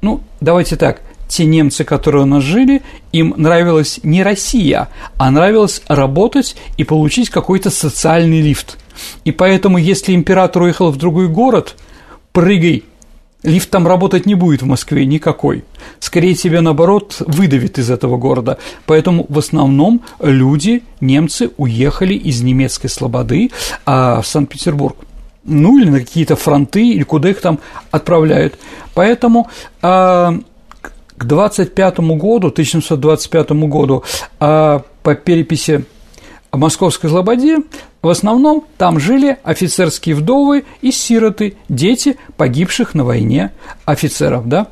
Ну, 0.01 0.21
давайте 0.39 0.75
так, 0.75 1.01
те 1.27 1.45
немцы, 1.45 1.85
которые 1.85 2.23
у 2.23 2.25
нас 2.25 2.43
жили, 2.43 2.81
им 3.13 3.33
нравилась 3.37 4.01
не 4.03 4.21
Россия, 4.21 4.89
а 5.17 5.31
нравилось 5.31 5.81
работать 5.87 6.55
и 6.77 6.83
получить 6.83 7.29
какой-то 7.29 7.69
социальный 7.69 8.41
лифт. 8.41 8.77
И 9.23 9.31
поэтому, 9.31 9.77
если 9.77 10.13
император 10.13 10.63
уехал 10.63 10.91
в 10.91 10.97
другой 10.97 11.29
город, 11.29 11.75
прыгай, 12.33 12.83
лифт 13.43 13.69
там 13.69 13.87
работать 13.87 14.25
не 14.25 14.35
будет 14.35 14.61
в 14.61 14.65
Москве 14.65 15.05
никакой. 15.05 15.63
Скорее 15.99 16.35
тебя, 16.35 16.61
наоборот, 16.61 17.21
выдавит 17.25 17.79
из 17.79 17.89
этого 17.89 18.17
города. 18.17 18.57
Поэтому 18.85 19.25
в 19.29 19.39
основном 19.39 20.01
люди, 20.19 20.83
немцы, 20.99 21.51
уехали 21.55 22.13
из 22.13 22.41
немецкой 22.41 22.89
слободы 22.89 23.51
а, 23.85 24.21
в 24.21 24.27
Санкт-Петербург 24.27 24.97
ну 25.43 25.79
или 25.79 25.89
на 25.89 25.99
какие-то 25.99 26.35
фронты, 26.35 26.87
или 26.89 27.03
куда 27.03 27.29
их 27.29 27.41
там 27.41 27.59
отправляют. 27.89 28.57
Поэтому 28.93 29.49
э, 29.81 30.31
к 31.17 31.25
25 31.25 31.99
году, 31.99 32.47
1725 32.47 33.51
году, 33.51 34.03
э, 34.39 34.79
по 35.03 35.15
переписи 35.15 35.85
Московской 36.51 37.09
Слободе, 37.09 37.59
в 38.01 38.09
основном 38.09 38.65
там 38.77 38.99
жили 38.99 39.37
офицерские 39.43 40.15
вдовы 40.15 40.65
и 40.81 40.91
сироты, 40.91 41.55
дети 41.69 42.17
погибших 42.37 42.93
на 42.93 43.05
войне 43.05 43.51
офицеров, 43.85 44.47
да. 44.47 44.67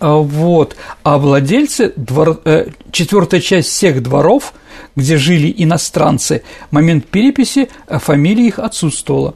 Вот. 0.00 0.76
А 1.02 1.18
владельцы, 1.18 1.92
двор, 1.96 2.40
э, 2.44 2.68
четвертая 2.92 3.40
часть 3.40 3.70
всех 3.70 4.02
дворов, 4.02 4.54
где 4.94 5.16
жили 5.16 5.52
иностранцы, 5.56 6.42
момент 6.70 7.06
переписи 7.06 7.68
э, 7.86 7.98
фамилия 7.98 8.46
их 8.46 8.58
отсутствовала. 8.58 9.34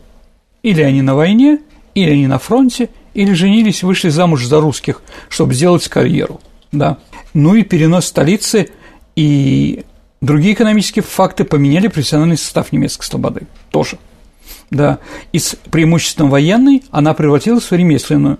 Или 0.63 0.83
они 0.83 1.03
на 1.03 1.15
войне, 1.15 1.59
или 1.95 2.11
они 2.11 2.27
на 2.27 2.39
фронте, 2.39 2.89
или 3.15 3.33
женились, 3.33 3.83
вышли 3.83 4.09
замуж 4.09 4.45
за 4.45 4.61
русских, 4.61 5.03
чтобы 5.29 5.55
сделать 5.55 5.89
карьеру. 5.89 6.41
Да. 6.71 6.99
Ну 7.35 7.55
и 7.55 7.63
перенос 7.63 8.07
столицы 8.07 8.71
и 9.17 9.85
другие 10.21 10.55
экономические 10.55 11.03
факты 11.03 11.45
поменяли 11.45 11.89
профессиональный 11.89 12.39
состав 12.39 12.73
немецкой 12.73 13.05
слободы. 13.05 13.43
Тоже. 13.71 13.99
Да. 14.71 14.99
Из 15.33 15.57
преимущественно 15.71 16.29
военной 16.29 16.83
она 16.91 17.13
превратилась 17.13 17.65
в 17.65 17.73
ремесленную, 17.73 18.39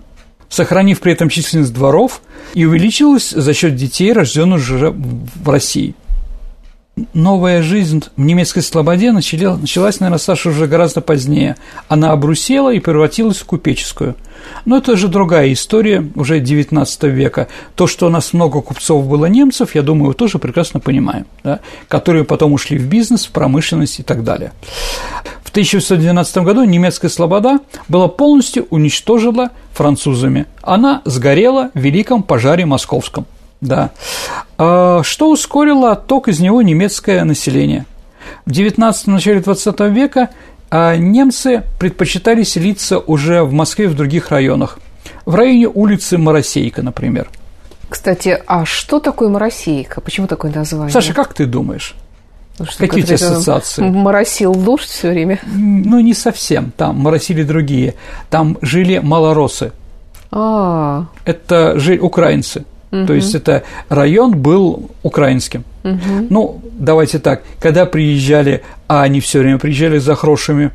сохранив 0.49 0.99
при 1.01 1.11
этом 1.11 1.29
численность 1.29 1.73
дворов 1.73 2.21
и 2.53 2.65
увеличилась 2.65 3.29
за 3.29 3.53
счет 3.53 3.75
детей, 3.75 4.13
рожденных 4.13 4.59
уже 4.59 4.91
в 4.91 5.49
России– 5.49 5.95
новая 7.13 7.61
жизнь 7.61 8.03
в 8.15 8.21
немецкой 8.21 8.61
слободе 8.61 9.11
началась, 9.11 9.99
наверное, 9.99 10.19
Саша, 10.19 10.49
уже 10.49 10.67
гораздо 10.67 11.01
позднее. 11.01 11.55
Она 11.87 12.11
обрусела 12.11 12.71
и 12.71 12.79
превратилась 12.79 13.37
в 13.37 13.45
купеческую. 13.45 14.15
Но 14.65 14.77
это 14.77 14.95
же 14.95 15.07
другая 15.07 15.51
история, 15.53 16.05
уже 16.15 16.39
19 16.39 17.03
века. 17.03 17.47
То, 17.75 17.87
что 17.87 18.07
у 18.07 18.09
нас 18.09 18.33
много 18.33 18.61
купцов 18.61 19.07
было 19.07 19.25
немцев, 19.25 19.73
я 19.75 19.81
думаю, 19.81 20.09
вы 20.09 20.13
тоже 20.13 20.37
прекрасно 20.37 20.79
понимаем, 20.79 21.25
да? 21.43 21.59
которые 21.87 22.25
потом 22.25 22.53
ушли 22.53 22.77
в 22.77 22.87
бизнес, 22.87 23.25
в 23.25 23.31
промышленность 23.31 23.99
и 23.99 24.03
так 24.03 24.23
далее. 24.23 24.51
В 25.43 25.49
1812 25.49 26.37
году 26.37 26.63
немецкая 26.63 27.09
слобода 27.09 27.59
была 27.87 28.07
полностью 28.07 28.67
уничтожена 28.69 29.51
французами. 29.71 30.45
Она 30.61 31.01
сгорела 31.05 31.71
в 31.73 31.79
Великом 31.79 32.23
пожаре 32.23 32.65
московском. 32.65 33.25
Да. 33.63 33.91
А 34.57 35.01
что 35.03 35.31
ускорило 35.31 35.93
отток 35.93 36.27
из 36.27 36.39
него 36.39 36.61
немецкое 36.61 37.23
население? 37.23 37.85
В 38.45 38.51
19 38.51 39.07
начале 39.07 39.39
20 39.39 39.79
века 39.91 40.29
а 40.69 40.95
немцы 40.97 41.63
предпочитали 41.79 42.41
селиться 42.41 42.97
уже 42.97 43.43
в 43.43 43.53
Москве 43.53 43.87
в 43.87 43.95
других 43.95 44.29
районах. 44.29 44.79
В 45.23 45.35
районе 45.35 45.67
улицы 45.67 46.17
Моросейка, 46.17 46.81
например. 46.81 47.29
Кстати, 47.89 48.41
а 48.47 48.65
что 48.65 48.99
такое 48.99 49.29
Моросейка? 49.29 50.01
Почему 50.01 50.25
такое 50.25 50.51
название? 50.51 50.91
Саша, 50.91 51.13
как 51.13 51.35
ты 51.35 51.45
думаешь? 51.45 51.93
Ну, 52.57 52.65
что, 52.65 52.79
Какие 52.79 53.03
у 53.03 53.05
тебя 53.05 53.15
ассоциации? 53.15 53.83
Моросил 53.83 54.55
дождь 54.55 54.89
все 54.89 55.11
время? 55.11 55.39
Ну, 55.45 55.99
не 55.99 56.15
совсем. 56.15 56.71
Там 56.75 56.97
моросили 56.97 57.43
другие. 57.43 57.93
Там 58.31 58.57
жили 58.61 58.97
малоросы. 58.97 59.73
А, 60.31 61.05
Это 61.25 61.77
жили 61.79 61.99
украинцы. 61.99 62.65
Угу. 62.93 63.07
То 63.07 63.13
есть 63.13 63.33
это 63.33 63.63
район 63.89 64.37
был 64.37 64.91
украинским. 65.01 65.65
Угу. 65.83 66.27
Ну, 66.29 66.61
давайте 66.73 67.17
так, 67.17 67.41
когда 67.59 67.85
приезжали, 67.85 68.61
а 68.87 69.01
они 69.01 69.19
все 69.19 69.39
время 69.39 69.57
приезжали 69.57 69.97
за 69.97 70.13
хорошими, 70.13 70.71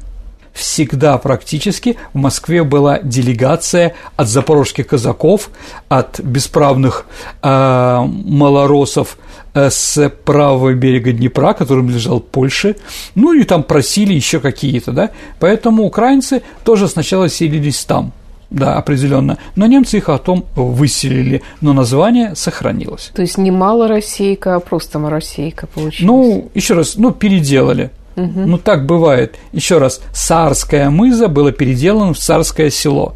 всегда 0.52 1.16
практически 1.18 1.96
в 2.12 2.18
Москве 2.18 2.64
была 2.64 2.98
делегация 2.98 3.94
от 4.16 4.26
запорожских 4.26 4.88
казаков, 4.88 5.50
от 5.88 6.18
бесправных 6.18 7.06
э, 7.40 8.00
малоросов 8.04 9.16
э, 9.54 9.70
с 9.70 10.10
правого 10.24 10.74
берега 10.74 11.12
Днепра, 11.12 11.52
которым 11.52 11.88
лежал 11.88 12.18
Польши, 12.18 12.74
ну 13.14 13.32
и 13.32 13.44
там 13.44 13.62
просили 13.62 14.12
еще 14.12 14.40
какие-то, 14.40 14.90
да, 14.90 15.10
поэтому 15.38 15.84
украинцы 15.84 16.42
тоже 16.64 16.88
сначала 16.88 17.28
селились 17.28 17.84
там– 17.84 18.12
да, 18.51 18.76
определенно. 18.76 19.38
Но 19.57 19.66
немцы 19.66 19.99
их 19.99 20.07
потом 20.07 20.44
выселили, 20.55 21.42
но 21.61 21.72
название 21.72 22.34
сохранилось. 22.34 23.11
То 23.14 23.22
есть 23.22 23.38
не 23.38 23.51
малороссейка, 23.51 24.57
а 24.57 24.61
просто 24.61 24.99
моросейка 24.99 25.66
получилось. 25.66 26.07
Ну, 26.07 26.51
еще 26.55 26.74
раз, 26.74 26.96
ну, 26.96 27.12
переделали. 27.12 27.90
Угу. 28.16 28.40
Ну, 28.46 28.59
так 28.59 28.86
бывает. 28.86 29.36
Еще 29.53 29.78
раз, 29.78 30.01
царская 30.12 30.90
мыза 30.90 31.28
было 31.28 31.53
переделано 31.53 32.14
в 32.14 32.18
царское 32.18 32.70
село. 32.70 33.14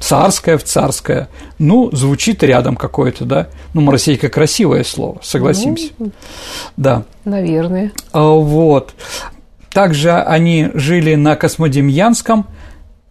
Царское 0.00 0.58
в 0.58 0.64
царское. 0.64 1.28
Ну, 1.58 1.90
звучит 1.92 2.42
рядом 2.42 2.74
какое-то, 2.74 3.24
да? 3.24 3.48
Ну, 3.74 3.82
моросейка 3.82 4.28
красивое 4.28 4.82
слово, 4.82 5.18
согласимся. 5.22 5.88
Ну, 5.98 6.10
да. 6.76 7.04
Наверное. 7.24 7.92
А, 8.12 8.30
вот. 8.30 8.94
Также 9.70 10.10
они 10.10 10.70
жили 10.74 11.14
на 11.14 11.36
Космодемьянском– 11.36 12.46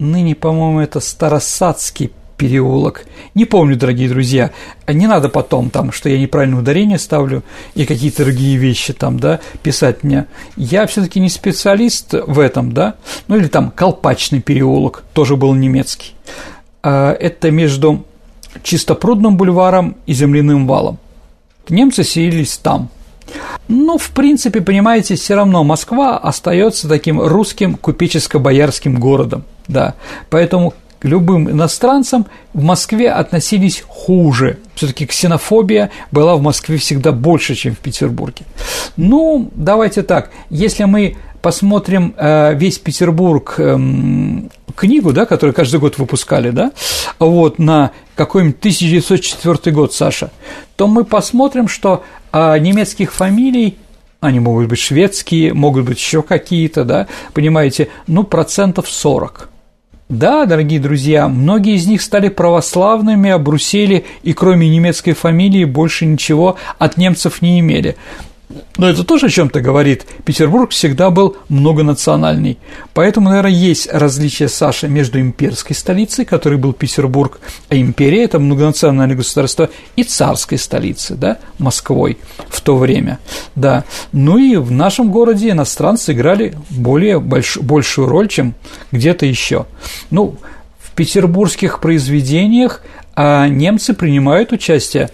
ныне, 0.00 0.34
по-моему, 0.34 0.80
это 0.80 1.00
Старосадский 1.00 2.10
переулок. 2.36 3.04
Не 3.34 3.44
помню, 3.44 3.76
дорогие 3.76 4.08
друзья. 4.08 4.50
Не 4.88 5.06
надо 5.06 5.28
потом 5.28 5.68
там, 5.68 5.92
что 5.92 6.08
я 6.08 6.18
неправильное 6.18 6.60
ударение 6.60 6.98
ставлю 6.98 7.42
и 7.74 7.84
какие-то 7.84 8.24
другие 8.24 8.56
вещи 8.56 8.94
там, 8.94 9.20
да, 9.20 9.40
писать 9.62 10.02
мне. 10.02 10.26
Я 10.56 10.86
все-таки 10.86 11.20
не 11.20 11.28
специалист 11.28 12.14
в 12.14 12.38
этом, 12.38 12.72
да. 12.72 12.94
Ну 13.28 13.36
или 13.36 13.46
там 13.46 13.70
Колпачный 13.70 14.40
переулок, 14.40 15.04
тоже 15.12 15.36
был 15.36 15.54
немецкий. 15.54 16.14
А, 16.82 17.12
это 17.12 17.50
между 17.50 18.06
Чистопрудным 18.62 19.36
бульваром 19.36 19.96
и 20.06 20.14
Земляным 20.14 20.66
валом. 20.66 20.98
Немцы 21.68 22.02
селились 22.02 22.56
там– 22.56 22.88
ну, 23.68 23.98
в 23.98 24.10
принципе, 24.10 24.60
понимаете, 24.60 25.14
все 25.14 25.34
равно 25.34 25.64
Москва 25.64 26.18
остается 26.18 26.88
таким 26.88 27.20
русским 27.20 27.78
купеческо-боярским 27.80 28.98
городом, 28.98 29.44
да. 29.68 29.94
Поэтому 30.28 30.74
к 31.00 31.04
любым 31.04 31.50
иностранцам 31.50 32.26
в 32.52 32.62
Москве 32.62 33.10
относились 33.10 33.82
хуже. 33.86 34.58
Все-таки 34.74 35.06
ксенофобия 35.06 35.90
была 36.12 36.36
в 36.36 36.42
Москве 36.42 36.76
всегда 36.76 37.12
больше, 37.12 37.54
чем 37.54 37.74
в 37.74 37.78
Петербурге. 37.78 38.44
Ну, 38.96 39.50
давайте 39.54 40.02
так, 40.02 40.30
если 40.50 40.84
мы 40.84 41.16
посмотрим 41.40 42.14
э, 42.16 42.54
весь 42.54 42.78
Петербург 42.78 43.54
э, 43.56 43.78
книгу, 44.74 45.12
да, 45.12 45.26
которую 45.26 45.54
каждый 45.54 45.80
год 45.80 45.98
выпускали, 45.98 46.50
да, 46.50 46.72
вот 47.18 47.58
на 47.58 47.92
какой-нибудь 48.14 48.58
1904 48.58 49.74
год, 49.74 49.94
Саша, 49.94 50.30
то 50.76 50.86
мы 50.86 51.04
посмотрим, 51.04 51.68
что 51.68 52.04
э, 52.32 52.58
немецких 52.58 53.12
фамилий 53.12 53.78
они 54.20 54.38
могут 54.38 54.68
быть 54.68 54.78
шведские, 54.78 55.54
могут 55.54 55.86
быть 55.86 55.98
еще 55.98 56.22
какие-то, 56.22 56.84
да, 56.84 57.06
понимаете, 57.32 57.88
ну, 58.06 58.24
процентов 58.24 58.88
40. 58.88 59.48
Да, 60.10 60.44
дорогие 60.44 60.80
друзья, 60.80 61.28
многие 61.28 61.76
из 61.76 61.86
них 61.86 62.02
стали 62.02 62.28
православными, 62.28 63.30
обрусели 63.30 64.04
и 64.24 64.32
кроме 64.32 64.68
немецкой 64.68 65.12
фамилии 65.12 65.64
больше 65.64 66.04
ничего 66.04 66.56
от 66.78 66.96
немцев 66.96 67.42
не 67.42 67.60
имели. 67.60 67.96
Но 68.76 68.88
это 68.88 69.04
тоже 69.04 69.26
о 69.26 69.30
чем-то 69.30 69.60
говорит. 69.60 70.06
Петербург 70.24 70.70
всегда 70.70 71.10
был 71.10 71.36
многонациональный. 71.48 72.58
Поэтому, 72.94 73.28
наверное, 73.28 73.52
есть 73.52 73.88
различие, 73.92 74.48
Саша, 74.48 74.88
между 74.88 75.20
имперской 75.20 75.76
столицей, 75.76 76.24
который 76.24 76.58
был 76.58 76.72
Петербург, 76.72 77.38
а 77.68 77.76
империя– 77.76 78.24
это 78.24 78.38
многонациональное 78.38 79.16
государство, 79.16 79.70
и 79.96 80.02
царской 80.02 80.58
столицей, 80.58 81.16
да, 81.16 81.38
Москвой 81.58 82.18
в 82.48 82.60
то 82.60 82.76
время. 82.76 83.18
Да. 83.54 83.84
Ну 84.12 84.38
и 84.38 84.56
в 84.56 84.72
нашем 84.72 85.10
городе 85.10 85.50
иностранцы 85.50 86.12
играли 86.12 86.54
более 86.70 87.20
больш, 87.20 87.58
большую 87.58 88.08
роль, 88.08 88.28
чем 88.28 88.54
где-то 88.90 89.26
еще. 89.26 89.66
Ну, 90.10 90.36
в 90.80 90.90
петербургских 90.92 91.80
произведениях 91.80 92.82
а 93.14 93.48
немцы 93.48 93.92
принимают 93.92 94.52
участие 94.52 95.10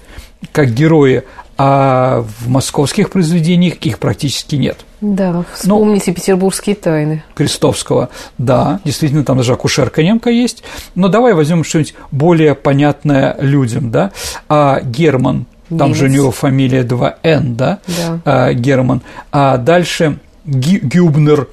как 0.53 0.73
герои, 0.73 1.25
а 1.59 2.25
в 2.41 2.49
московских 2.49 3.11
произведениях 3.11 3.75
их 3.77 3.99
практически 3.99 4.57
нет. 4.57 4.85
Да, 5.01 5.33
ну, 5.33 5.45
вспомните 5.55 6.11
ну, 6.11 6.15
петербургские 6.15 6.75
тайны. 6.77 7.23
Крестовского, 7.35 8.11
да, 8.39 8.81
действительно, 8.85 9.25
там 9.25 9.39
даже 9.39 9.53
акушерка 9.53 10.03
немка 10.03 10.31
есть. 10.31 10.63
Но 10.95 11.09
давай 11.09 11.35
возьмем 11.35 11.65
что-нибудь 11.65 11.95
более 12.11 12.55
понятное 12.55 13.37
людям, 13.41 13.91
да. 13.91 14.13
А 14.49 14.81
Герман, 14.81 15.47
там 15.69 15.89
Немец. 15.89 15.97
же 15.97 16.05
у 16.05 16.09
него 16.09 16.31
фамилия 16.31 16.83
2Н, 16.83 17.55
да, 17.55 17.79
да. 17.87 18.21
А, 18.25 18.53
Герман. 18.53 19.03
А 19.33 19.57
дальше 19.57 20.19
Гюбнер, 20.45 21.49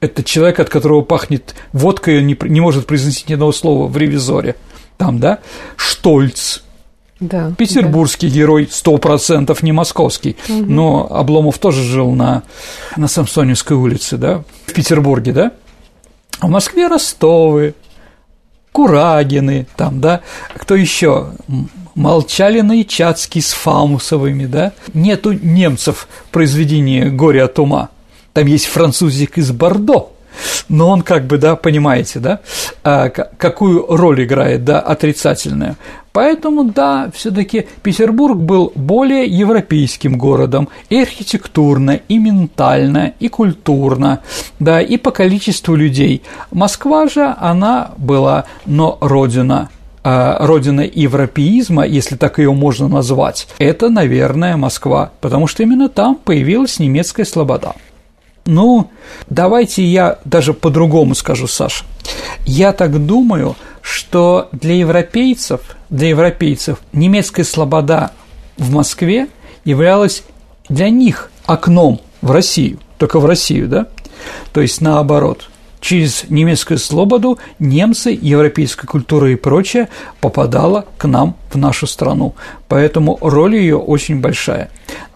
это 0.00 0.22
человек, 0.22 0.60
от 0.60 0.68
которого 0.68 1.02
пахнет 1.02 1.54
водкой, 1.72 2.18
он 2.18 2.26
не, 2.26 2.36
не 2.42 2.60
может 2.60 2.86
произносить 2.86 3.28
ни 3.28 3.34
одного 3.34 3.52
слова 3.52 3.88
в 3.88 3.96
ревизоре. 3.96 4.54
Там, 4.96 5.18
да, 5.18 5.38
Штольц, 5.76 6.60
да, 7.20 7.52
Петербургский 7.56 8.28
да. 8.28 8.34
герой, 8.34 8.68
сто 8.70 8.96
процентов 8.98 9.62
не 9.62 9.72
московский. 9.72 10.36
Угу. 10.48 10.64
Но 10.66 11.08
Обломов 11.10 11.58
тоже 11.58 11.82
жил 11.82 12.12
на, 12.12 12.42
на 12.96 13.08
Самсоневской 13.08 13.76
улице, 13.76 14.16
да, 14.16 14.44
в 14.66 14.72
Петербурге, 14.72 15.32
да. 15.32 15.52
А 16.40 16.46
в 16.46 16.50
Москве 16.50 16.86
Ростовы, 16.86 17.74
Курагины, 18.70 19.66
там, 19.76 20.00
да, 20.00 20.20
кто 20.54 20.76
еще? 20.76 21.32
Молчалины 21.94 22.82
и 22.82 22.86
Чацкий 22.86 23.42
с 23.42 23.52
Фамусовыми, 23.52 24.46
да. 24.46 24.72
Нету 24.94 25.32
немцев 25.32 26.06
в 26.26 26.30
произведении 26.30 27.08
«Горе 27.08 27.42
от 27.42 27.58
ума». 27.58 27.88
Там 28.32 28.46
есть 28.46 28.66
французик 28.66 29.36
из 29.38 29.50
Бордо, 29.50 30.12
но 30.68 30.90
он 30.90 31.02
как 31.02 31.26
бы, 31.26 31.38
да, 31.38 31.56
понимаете, 31.56 32.18
да, 32.18 32.40
а, 32.84 33.08
какую 33.08 33.86
роль 33.88 34.24
играет, 34.24 34.64
да, 34.64 34.80
отрицательную. 34.80 35.76
Поэтому, 36.12 36.64
да, 36.64 37.10
все-таки 37.14 37.66
Петербург 37.82 38.36
был 38.36 38.72
более 38.74 39.24
европейским 39.26 40.18
городом 40.18 40.68
и 40.88 41.00
архитектурно, 41.00 42.00
и 42.08 42.18
ментально, 42.18 43.12
и 43.20 43.28
культурно, 43.28 44.20
да, 44.58 44.80
и 44.80 44.96
по 44.96 45.10
количеству 45.10 45.76
людей. 45.76 46.22
Москва 46.50 47.08
же, 47.08 47.34
она 47.38 47.92
была, 47.96 48.46
но 48.66 48.98
родина 49.00 49.68
а, 50.02 50.46
родина 50.46 50.80
европеизма, 50.80 51.86
если 51.86 52.16
так 52.16 52.38
ее 52.38 52.52
можно 52.52 52.88
назвать, 52.88 53.46
это, 53.58 53.90
наверное, 53.90 54.56
Москва, 54.56 55.12
потому 55.20 55.46
что 55.46 55.62
именно 55.62 55.88
там 55.88 56.16
появилась 56.16 56.78
немецкая 56.78 57.24
слобода. 57.24 57.74
Ну, 58.48 58.90
давайте 59.28 59.84
я 59.84 60.20
даже 60.24 60.54
по-другому 60.54 61.14
скажу, 61.14 61.46
Саша. 61.46 61.84
Я 62.46 62.72
так 62.72 63.04
думаю, 63.04 63.56
что 63.82 64.48
для 64.52 64.74
европейцев, 64.76 65.60
для 65.90 66.08
европейцев 66.08 66.78
немецкая 66.94 67.44
слобода 67.44 68.10
в 68.56 68.72
Москве 68.72 69.28
являлась 69.66 70.22
для 70.70 70.88
них 70.88 71.30
окном 71.44 72.00
в 72.22 72.30
Россию, 72.30 72.78
только 72.96 73.20
в 73.20 73.26
Россию, 73.26 73.68
да? 73.68 73.86
То 74.54 74.62
есть 74.62 74.80
наоборот. 74.80 75.50
Через 75.80 76.24
немецкую 76.28 76.78
слободу 76.78 77.38
немцы, 77.58 78.18
европейская 78.20 78.86
культура 78.86 79.30
и 79.30 79.36
прочее 79.36 79.88
попадала 80.20 80.86
к 80.96 81.06
нам 81.06 81.36
в 81.50 81.56
нашу 81.56 81.86
страну. 81.86 82.34
Поэтому 82.66 83.16
роль 83.20 83.56
ее 83.56 83.76
очень 83.76 84.20
большая. 84.20 84.70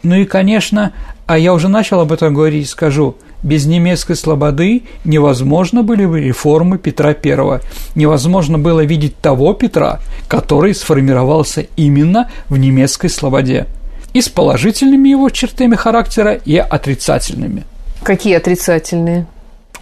Ну 0.04 0.14
и, 0.14 0.24
конечно, 0.24 0.92
а 1.26 1.38
я 1.38 1.54
уже 1.54 1.68
начал 1.68 2.00
об 2.00 2.12
этом 2.12 2.34
говорить, 2.34 2.68
скажу, 2.68 3.16
без 3.42 3.66
немецкой 3.66 4.16
слободы 4.16 4.82
невозможно 5.04 5.82
были 5.82 6.06
бы 6.06 6.20
реформы 6.20 6.78
Петра 6.78 7.10
I, 7.10 7.60
невозможно 7.94 8.58
было 8.58 8.84
видеть 8.84 9.16
того 9.18 9.52
Петра, 9.52 10.00
который 10.28 10.74
сформировался 10.74 11.66
именно 11.76 12.30
в 12.48 12.56
немецкой 12.56 13.08
слободе. 13.08 13.66
и 14.12 14.20
с 14.20 14.28
положительными 14.28 15.08
его 15.08 15.30
чертами 15.30 15.74
характера, 15.74 16.34
и 16.34 16.56
отрицательными. 16.56 17.64
Какие 18.02 18.34
отрицательные? 18.34 19.26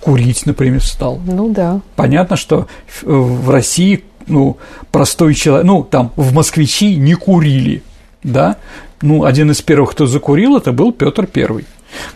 Курить, 0.01 0.47
например, 0.47 0.83
стал. 0.83 1.21
Ну 1.27 1.49
да. 1.49 1.81
Понятно, 1.97 2.37
что 2.37 2.69
в 3.03 3.51
России 3.51 4.05
ну, 4.27 4.57
простой 4.93 5.35
человек, 5.35 5.67
ну, 5.67 5.83
там, 5.83 6.13
в 6.17 6.33
москвичи 6.33 6.97
не 6.97 7.15
курили, 7.15 7.83
да, 8.23 8.57
ну, 9.03 9.25
один 9.25 9.51
из 9.51 9.63
первых, 9.63 9.93
кто 9.93 10.07
закурил, 10.07 10.57
это 10.57 10.73
был 10.73 10.93
Петр 10.93 11.27
Первый. 11.27 11.67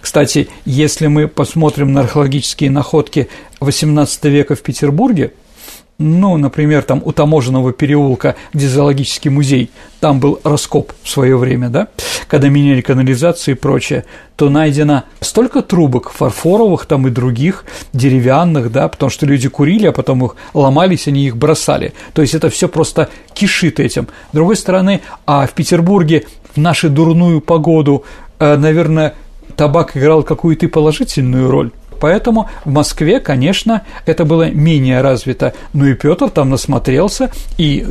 Кстати, 0.01 0.49
если 0.65 1.09
мы 1.09 1.27
посмотрим 1.29 1.93
на 1.93 2.01
археологические 2.03 2.71
находки 2.71 3.29
XVIII 3.61 4.29
века 4.31 4.55
в 4.55 4.63
Петербурге, 4.63 5.33
ну, 5.99 6.37
например, 6.37 6.83
там 6.83 7.01
у 7.05 7.13
таможенного 7.13 7.73
переулка, 7.73 8.35
где 8.53 8.69
зоологический 8.69 9.31
музей, 9.31 9.71
там 10.01 10.19
был 10.19 10.41
раскоп 10.43 10.93
в 11.03 11.09
свое 11.09 11.37
время, 11.37 11.69
да, 11.69 11.89
когда 12.27 12.49
меняли 12.49 12.81
канализацию 12.81 13.55
и 13.55 13.59
прочее, 13.59 14.05
то 14.37 14.51
найдено 14.51 15.05
столько 15.21 15.63
трубок 15.63 16.11
фарфоровых 16.11 16.87
там 16.87 17.07
и 17.07 17.11
других, 17.11 17.65
деревянных, 17.93 18.73
да, 18.73 18.89
потому 18.89 19.11
что 19.11 19.25
люди 19.25 19.49
курили, 19.49 19.87
а 19.87 19.93
потом 19.93 20.25
их 20.25 20.37
ломались, 20.53 21.07
они 21.07 21.27
их 21.27 21.37
бросали. 21.37 21.93
То 22.13 22.23
есть 22.23 22.35
это 22.35 22.51
все 22.51 22.69
просто 22.69 23.09
кишит 23.33 23.79
этим. 23.79 24.09
С 24.33 24.35
другой 24.35 24.57
стороны, 24.57 25.01
а 25.27 25.47
в 25.47 25.53
Петербурге 25.53 26.27
в 26.55 26.59
нашу 26.59 26.91
дурную 26.91 27.41
погоду, 27.41 28.05
э, 28.41 28.57
наверное, 28.57 29.15
табак 29.57 29.97
играл 29.97 30.25
какую-то 30.25 30.69
положительную 30.69 31.49
роль. 31.51 31.71
Поэтому 31.99 32.49
в 32.65 32.71
Москве, 32.71 33.21
конечно, 33.21 33.83
это 34.07 34.25
было 34.25 34.51
менее 34.51 35.01
развито. 35.01 35.55
Ну 35.73 35.87
и 35.87 35.95
Петр 35.95 36.31
там 36.31 36.51
насмотрелся, 36.51 37.31
и 37.59 37.87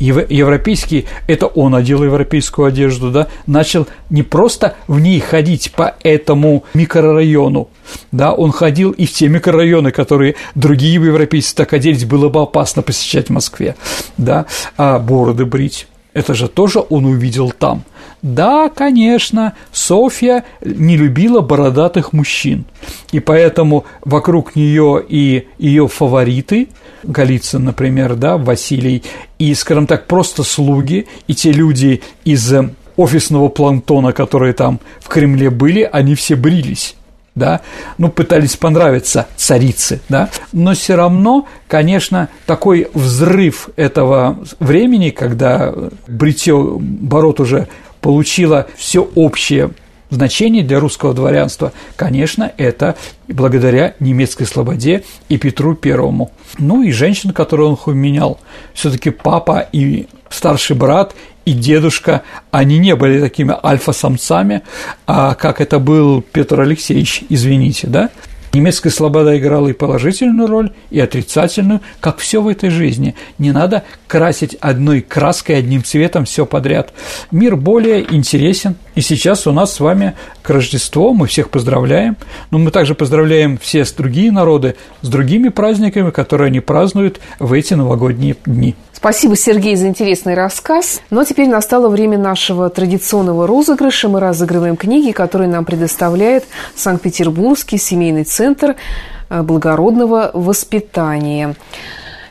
европейский, 0.00 1.06
это 1.26 1.46
он 1.46 1.74
одел 1.74 2.02
европейскую 2.02 2.66
одежду, 2.66 3.10
да, 3.10 3.28
начал 3.46 3.86
не 4.08 4.22
просто 4.22 4.74
в 4.88 4.98
ней 4.98 5.20
ходить 5.20 5.72
по 5.72 5.94
этому 6.02 6.64
микрорайону, 6.74 7.68
да, 8.10 8.32
он 8.32 8.50
ходил 8.50 8.92
и 8.92 9.06
в 9.06 9.12
те 9.12 9.28
микрорайоны, 9.28 9.90
которые 9.92 10.36
другие 10.54 10.94
европейцы 10.94 11.54
так 11.54 11.72
оделись, 11.72 12.04
было 12.04 12.28
бы 12.28 12.40
опасно 12.40 12.82
посещать 12.82 13.28
в 13.28 13.32
Москве, 13.32 13.76
да, 14.16 14.46
а 14.76 14.98
бороды 14.98 15.44
брить. 15.44 15.86
Это 16.12 16.34
же 16.34 16.48
тоже 16.48 16.82
он 16.88 17.04
увидел 17.04 17.52
там. 17.52 17.84
Да, 18.22 18.68
конечно, 18.68 19.54
Софья 19.72 20.44
не 20.62 20.96
любила 20.96 21.40
бородатых 21.40 22.12
мужчин, 22.12 22.66
и 23.12 23.20
поэтому 23.20 23.86
вокруг 24.04 24.56
нее 24.56 25.02
и 25.06 25.48
ее 25.58 25.88
фавориты, 25.88 26.68
Голицын, 27.02 27.64
например, 27.64 28.14
да, 28.16 28.36
Василий, 28.36 29.02
и, 29.38 29.54
скажем 29.54 29.86
так, 29.86 30.06
просто 30.06 30.42
слуги, 30.42 31.06
и 31.28 31.34
те 31.34 31.50
люди 31.50 32.02
из 32.24 32.52
офисного 32.96 33.48
планктона, 33.48 34.12
которые 34.12 34.52
там 34.52 34.80
в 35.00 35.08
Кремле 35.08 35.48
были, 35.48 35.88
они 35.90 36.14
все 36.14 36.36
брились 36.36 36.96
да, 37.34 37.60
ну, 37.96 38.10
пытались 38.10 38.56
понравиться 38.56 39.26
царице, 39.36 40.00
да, 40.08 40.30
но 40.52 40.74
все 40.74 40.96
равно, 40.96 41.46
конечно, 41.68 42.28
такой 42.46 42.88
взрыв 42.92 43.70
этого 43.76 44.38
времени, 44.58 45.10
когда 45.10 45.72
бритье 46.06 46.76
бород 46.78 47.40
уже 47.40 47.68
получило 48.00 48.66
все 48.76 49.00
общее 49.14 49.70
значение 50.10 50.64
для 50.64 50.80
русского 50.80 51.14
дворянства, 51.14 51.72
конечно, 51.96 52.52
это 52.56 52.96
благодаря 53.28 53.94
немецкой 54.00 54.44
слободе 54.44 55.04
и 55.28 55.38
Петру 55.38 55.74
Первому. 55.74 56.32
Ну 56.58 56.82
и 56.82 56.90
женщин, 56.90 57.32
которую 57.32 57.78
он 57.84 57.96
менял. 57.96 58.40
Все-таки 58.74 59.10
папа 59.10 59.66
и 59.72 60.06
старший 60.28 60.76
брат 60.76 61.14
и 61.44 61.52
дедушка, 61.52 62.22
они 62.50 62.78
не 62.78 62.94
были 62.94 63.20
такими 63.20 63.54
альфа-самцами, 63.64 64.62
а 65.06 65.34
как 65.34 65.60
это 65.60 65.78
был 65.78 66.22
Петр 66.22 66.60
Алексеевич, 66.60 67.24
извините, 67.28 67.86
да? 67.86 68.10
Немецкая 68.52 68.90
слобода 68.90 69.38
играла 69.38 69.68
и 69.68 69.72
положительную 69.72 70.48
роль, 70.48 70.72
и 70.90 70.98
отрицательную, 70.98 71.80
как 72.00 72.18
все 72.18 72.42
в 72.42 72.48
этой 72.48 72.70
жизни. 72.70 73.14
Не 73.38 73.52
надо 73.52 73.84
красить 74.08 74.56
одной 74.60 75.02
краской, 75.02 75.56
одним 75.56 75.84
цветом 75.84 76.24
все 76.24 76.44
подряд. 76.46 76.92
Мир 77.30 77.54
более 77.54 78.12
интересен. 78.12 78.74
И 78.96 79.02
сейчас 79.02 79.46
у 79.46 79.52
нас 79.52 79.74
с 79.74 79.80
вами 79.80 80.14
к 80.42 80.50
Рождеству, 80.50 81.14
мы 81.14 81.28
всех 81.28 81.50
поздравляем, 81.50 82.16
но 82.50 82.58
мы 82.58 82.72
также 82.72 82.96
поздравляем 82.96 83.56
все 83.56 83.84
другие 83.96 84.32
народы 84.32 84.74
с 85.02 85.08
другими 85.08 85.48
праздниками, 85.48 86.10
которые 86.10 86.48
они 86.48 86.60
празднуют 86.60 87.20
в 87.38 87.52
эти 87.52 87.74
новогодние 87.74 88.36
дни. 88.46 88.74
Спасибо, 88.92 89.34
Сергей, 89.34 89.76
за 89.76 89.86
интересный 89.86 90.34
рассказ. 90.34 91.00
Но 91.08 91.24
теперь 91.24 91.48
настало 91.48 91.88
время 91.88 92.18
нашего 92.18 92.68
традиционного 92.68 93.46
розыгрыша. 93.46 94.08
Мы 94.10 94.20
разыгрываем 94.20 94.76
книги, 94.76 95.12
которые 95.12 95.48
нам 95.48 95.64
предоставляет 95.64 96.44
Санкт-Петербургский 96.76 97.78
семейный 97.78 98.24
центр 98.24 98.39
э, 98.40 99.42
благородного 99.42 100.30
воспитания. 100.34 101.54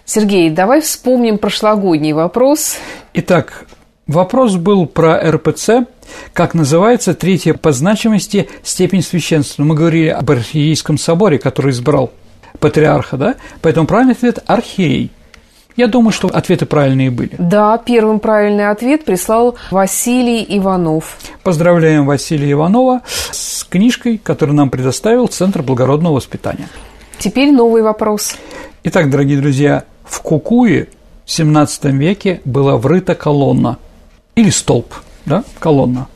Сергей, 0.05 0.49
давай 0.49 0.82
вспомним 0.82 1.38
прошлогодний 1.38 2.14
вопрос. 2.14 2.78
Итак, 3.14 3.66
вопрос 4.07 4.55
был 4.55 4.88
про 4.88 5.20
РПЦ, 5.32 5.86
как 6.34 6.53
называется 6.53 7.14
третья 7.14 7.53
по 7.53 7.72
значимости 7.72 8.49
степень 8.64 9.03
священства. 9.03 9.64
Мы 9.64 9.76
говорили 9.76 10.07
об 10.07 10.30
архиерейском 10.32 10.97
соборе, 10.97 11.38
который 11.38 11.72
избрал 11.72 12.12
патриарха, 12.60 13.18
да? 13.18 13.36
Поэтому 13.62 13.86
правильный 13.86 14.14
ответ– 14.14 14.39
архиерей– 14.47 15.12
я 15.76 15.88
думаю, 15.88 16.12
что 16.12 16.28
ответы 16.28 16.66
правильные 16.66 17.10
были. 17.10 17.32
Да, 17.38 17.78
первым 17.78 18.20
правильный 18.20 18.70
ответ 18.70 19.06
прислал 19.06 19.56
Василий 19.72 20.46
Иванов. 20.58 21.18
Поздравляем 21.44 22.06
Василия 22.06 22.52
Иванова 22.52 23.02
с 23.32 23.64
книжкой, 23.64 24.18
которую 24.18 24.56
нам 24.56 24.70
предоставил 24.70 25.28
Центр 25.28 25.62
благородного 25.62 26.16
воспитания. 26.16 26.68
Теперь 27.18 27.52
новый 27.52 27.82
вопрос. 27.82 28.36
Итак, 28.84 29.10
дорогие 29.10 29.40
друзья, 29.40 29.86
в 30.04 30.22
Кукуе 30.22 30.90
в 31.26 31.32
17 31.32 31.86
веке 31.86 32.42
была 32.46 32.78
врыта 32.78 33.16
колонна 33.16 33.78
или 34.36 34.50
столб, 34.50 34.94
да, 35.26 35.44
колонна, 35.60 36.08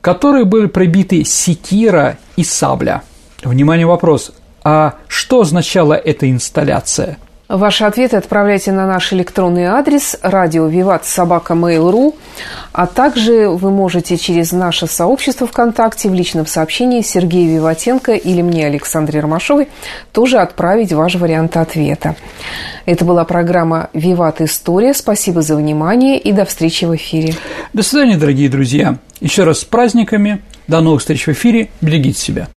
к 0.00 0.04
которой 0.04 0.44
были 0.44 0.66
прибиты 0.66 1.24
секира 1.24 2.18
и 2.36 2.44
сабля. 2.44 3.02
Внимание, 3.42 3.86
вопрос. 3.86 4.32
А 4.64 4.94
что 5.08 5.42
означала 5.42 5.94
эта 5.94 6.30
инсталляция– 6.30 7.18
Ваши 7.48 7.84
ответы 7.84 8.16
отправляйте 8.16 8.72
на 8.72 8.88
наш 8.88 9.12
электронный 9.12 9.66
адрес 9.66 10.16
радио 10.20 10.66
Виват 10.66 11.06
Собака 11.06 11.54
Mail.ru, 11.54 12.16
а 12.72 12.86
также 12.88 13.48
вы 13.48 13.70
можете 13.70 14.16
через 14.16 14.50
наше 14.50 14.88
сообщество 14.88 15.46
ВКонтакте 15.46 16.08
в 16.08 16.14
личном 16.14 16.46
сообщении 16.46 17.02
Сергею 17.02 17.54
Виватенко 17.54 18.14
или 18.14 18.42
мне, 18.42 18.66
Александре 18.66 19.20
Ромашовой, 19.20 19.68
тоже 20.10 20.38
отправить 20.38 20.92
ваш 20.92 21.14
вариант 21.14 21.56
ответа. 21.56 22.16
Это 22.84 23.04
была 23.04 23.24
программа 23.24 23.90
«Виват 23.92 24.40
История». 24.40 24.92
Спасибо 24.92 25.40
за 25.40 25.54
внимание 25.54 26.18
и 26.18 26.32
до 26.32 26.46
встречи 26.46 26.84
в 26.84 26.96
эфире. 26.96 27.34
До 27.72 27.84
свидания, 27.84 28.16
дорогие 28.16 28.48
друзья. 28.48 28.98
Еще 29.20 29.44
раз 29.44 29.60
с 29.60 29.64
праздниками. 29.64 30.42
До 30.66 30.80
новых 30.80 31.00
встреч 31.00 31.28
в 31.28 31.30
эфире. 31.30 31.68
Берегите 31.80 32.20
себя. 32.20 32.48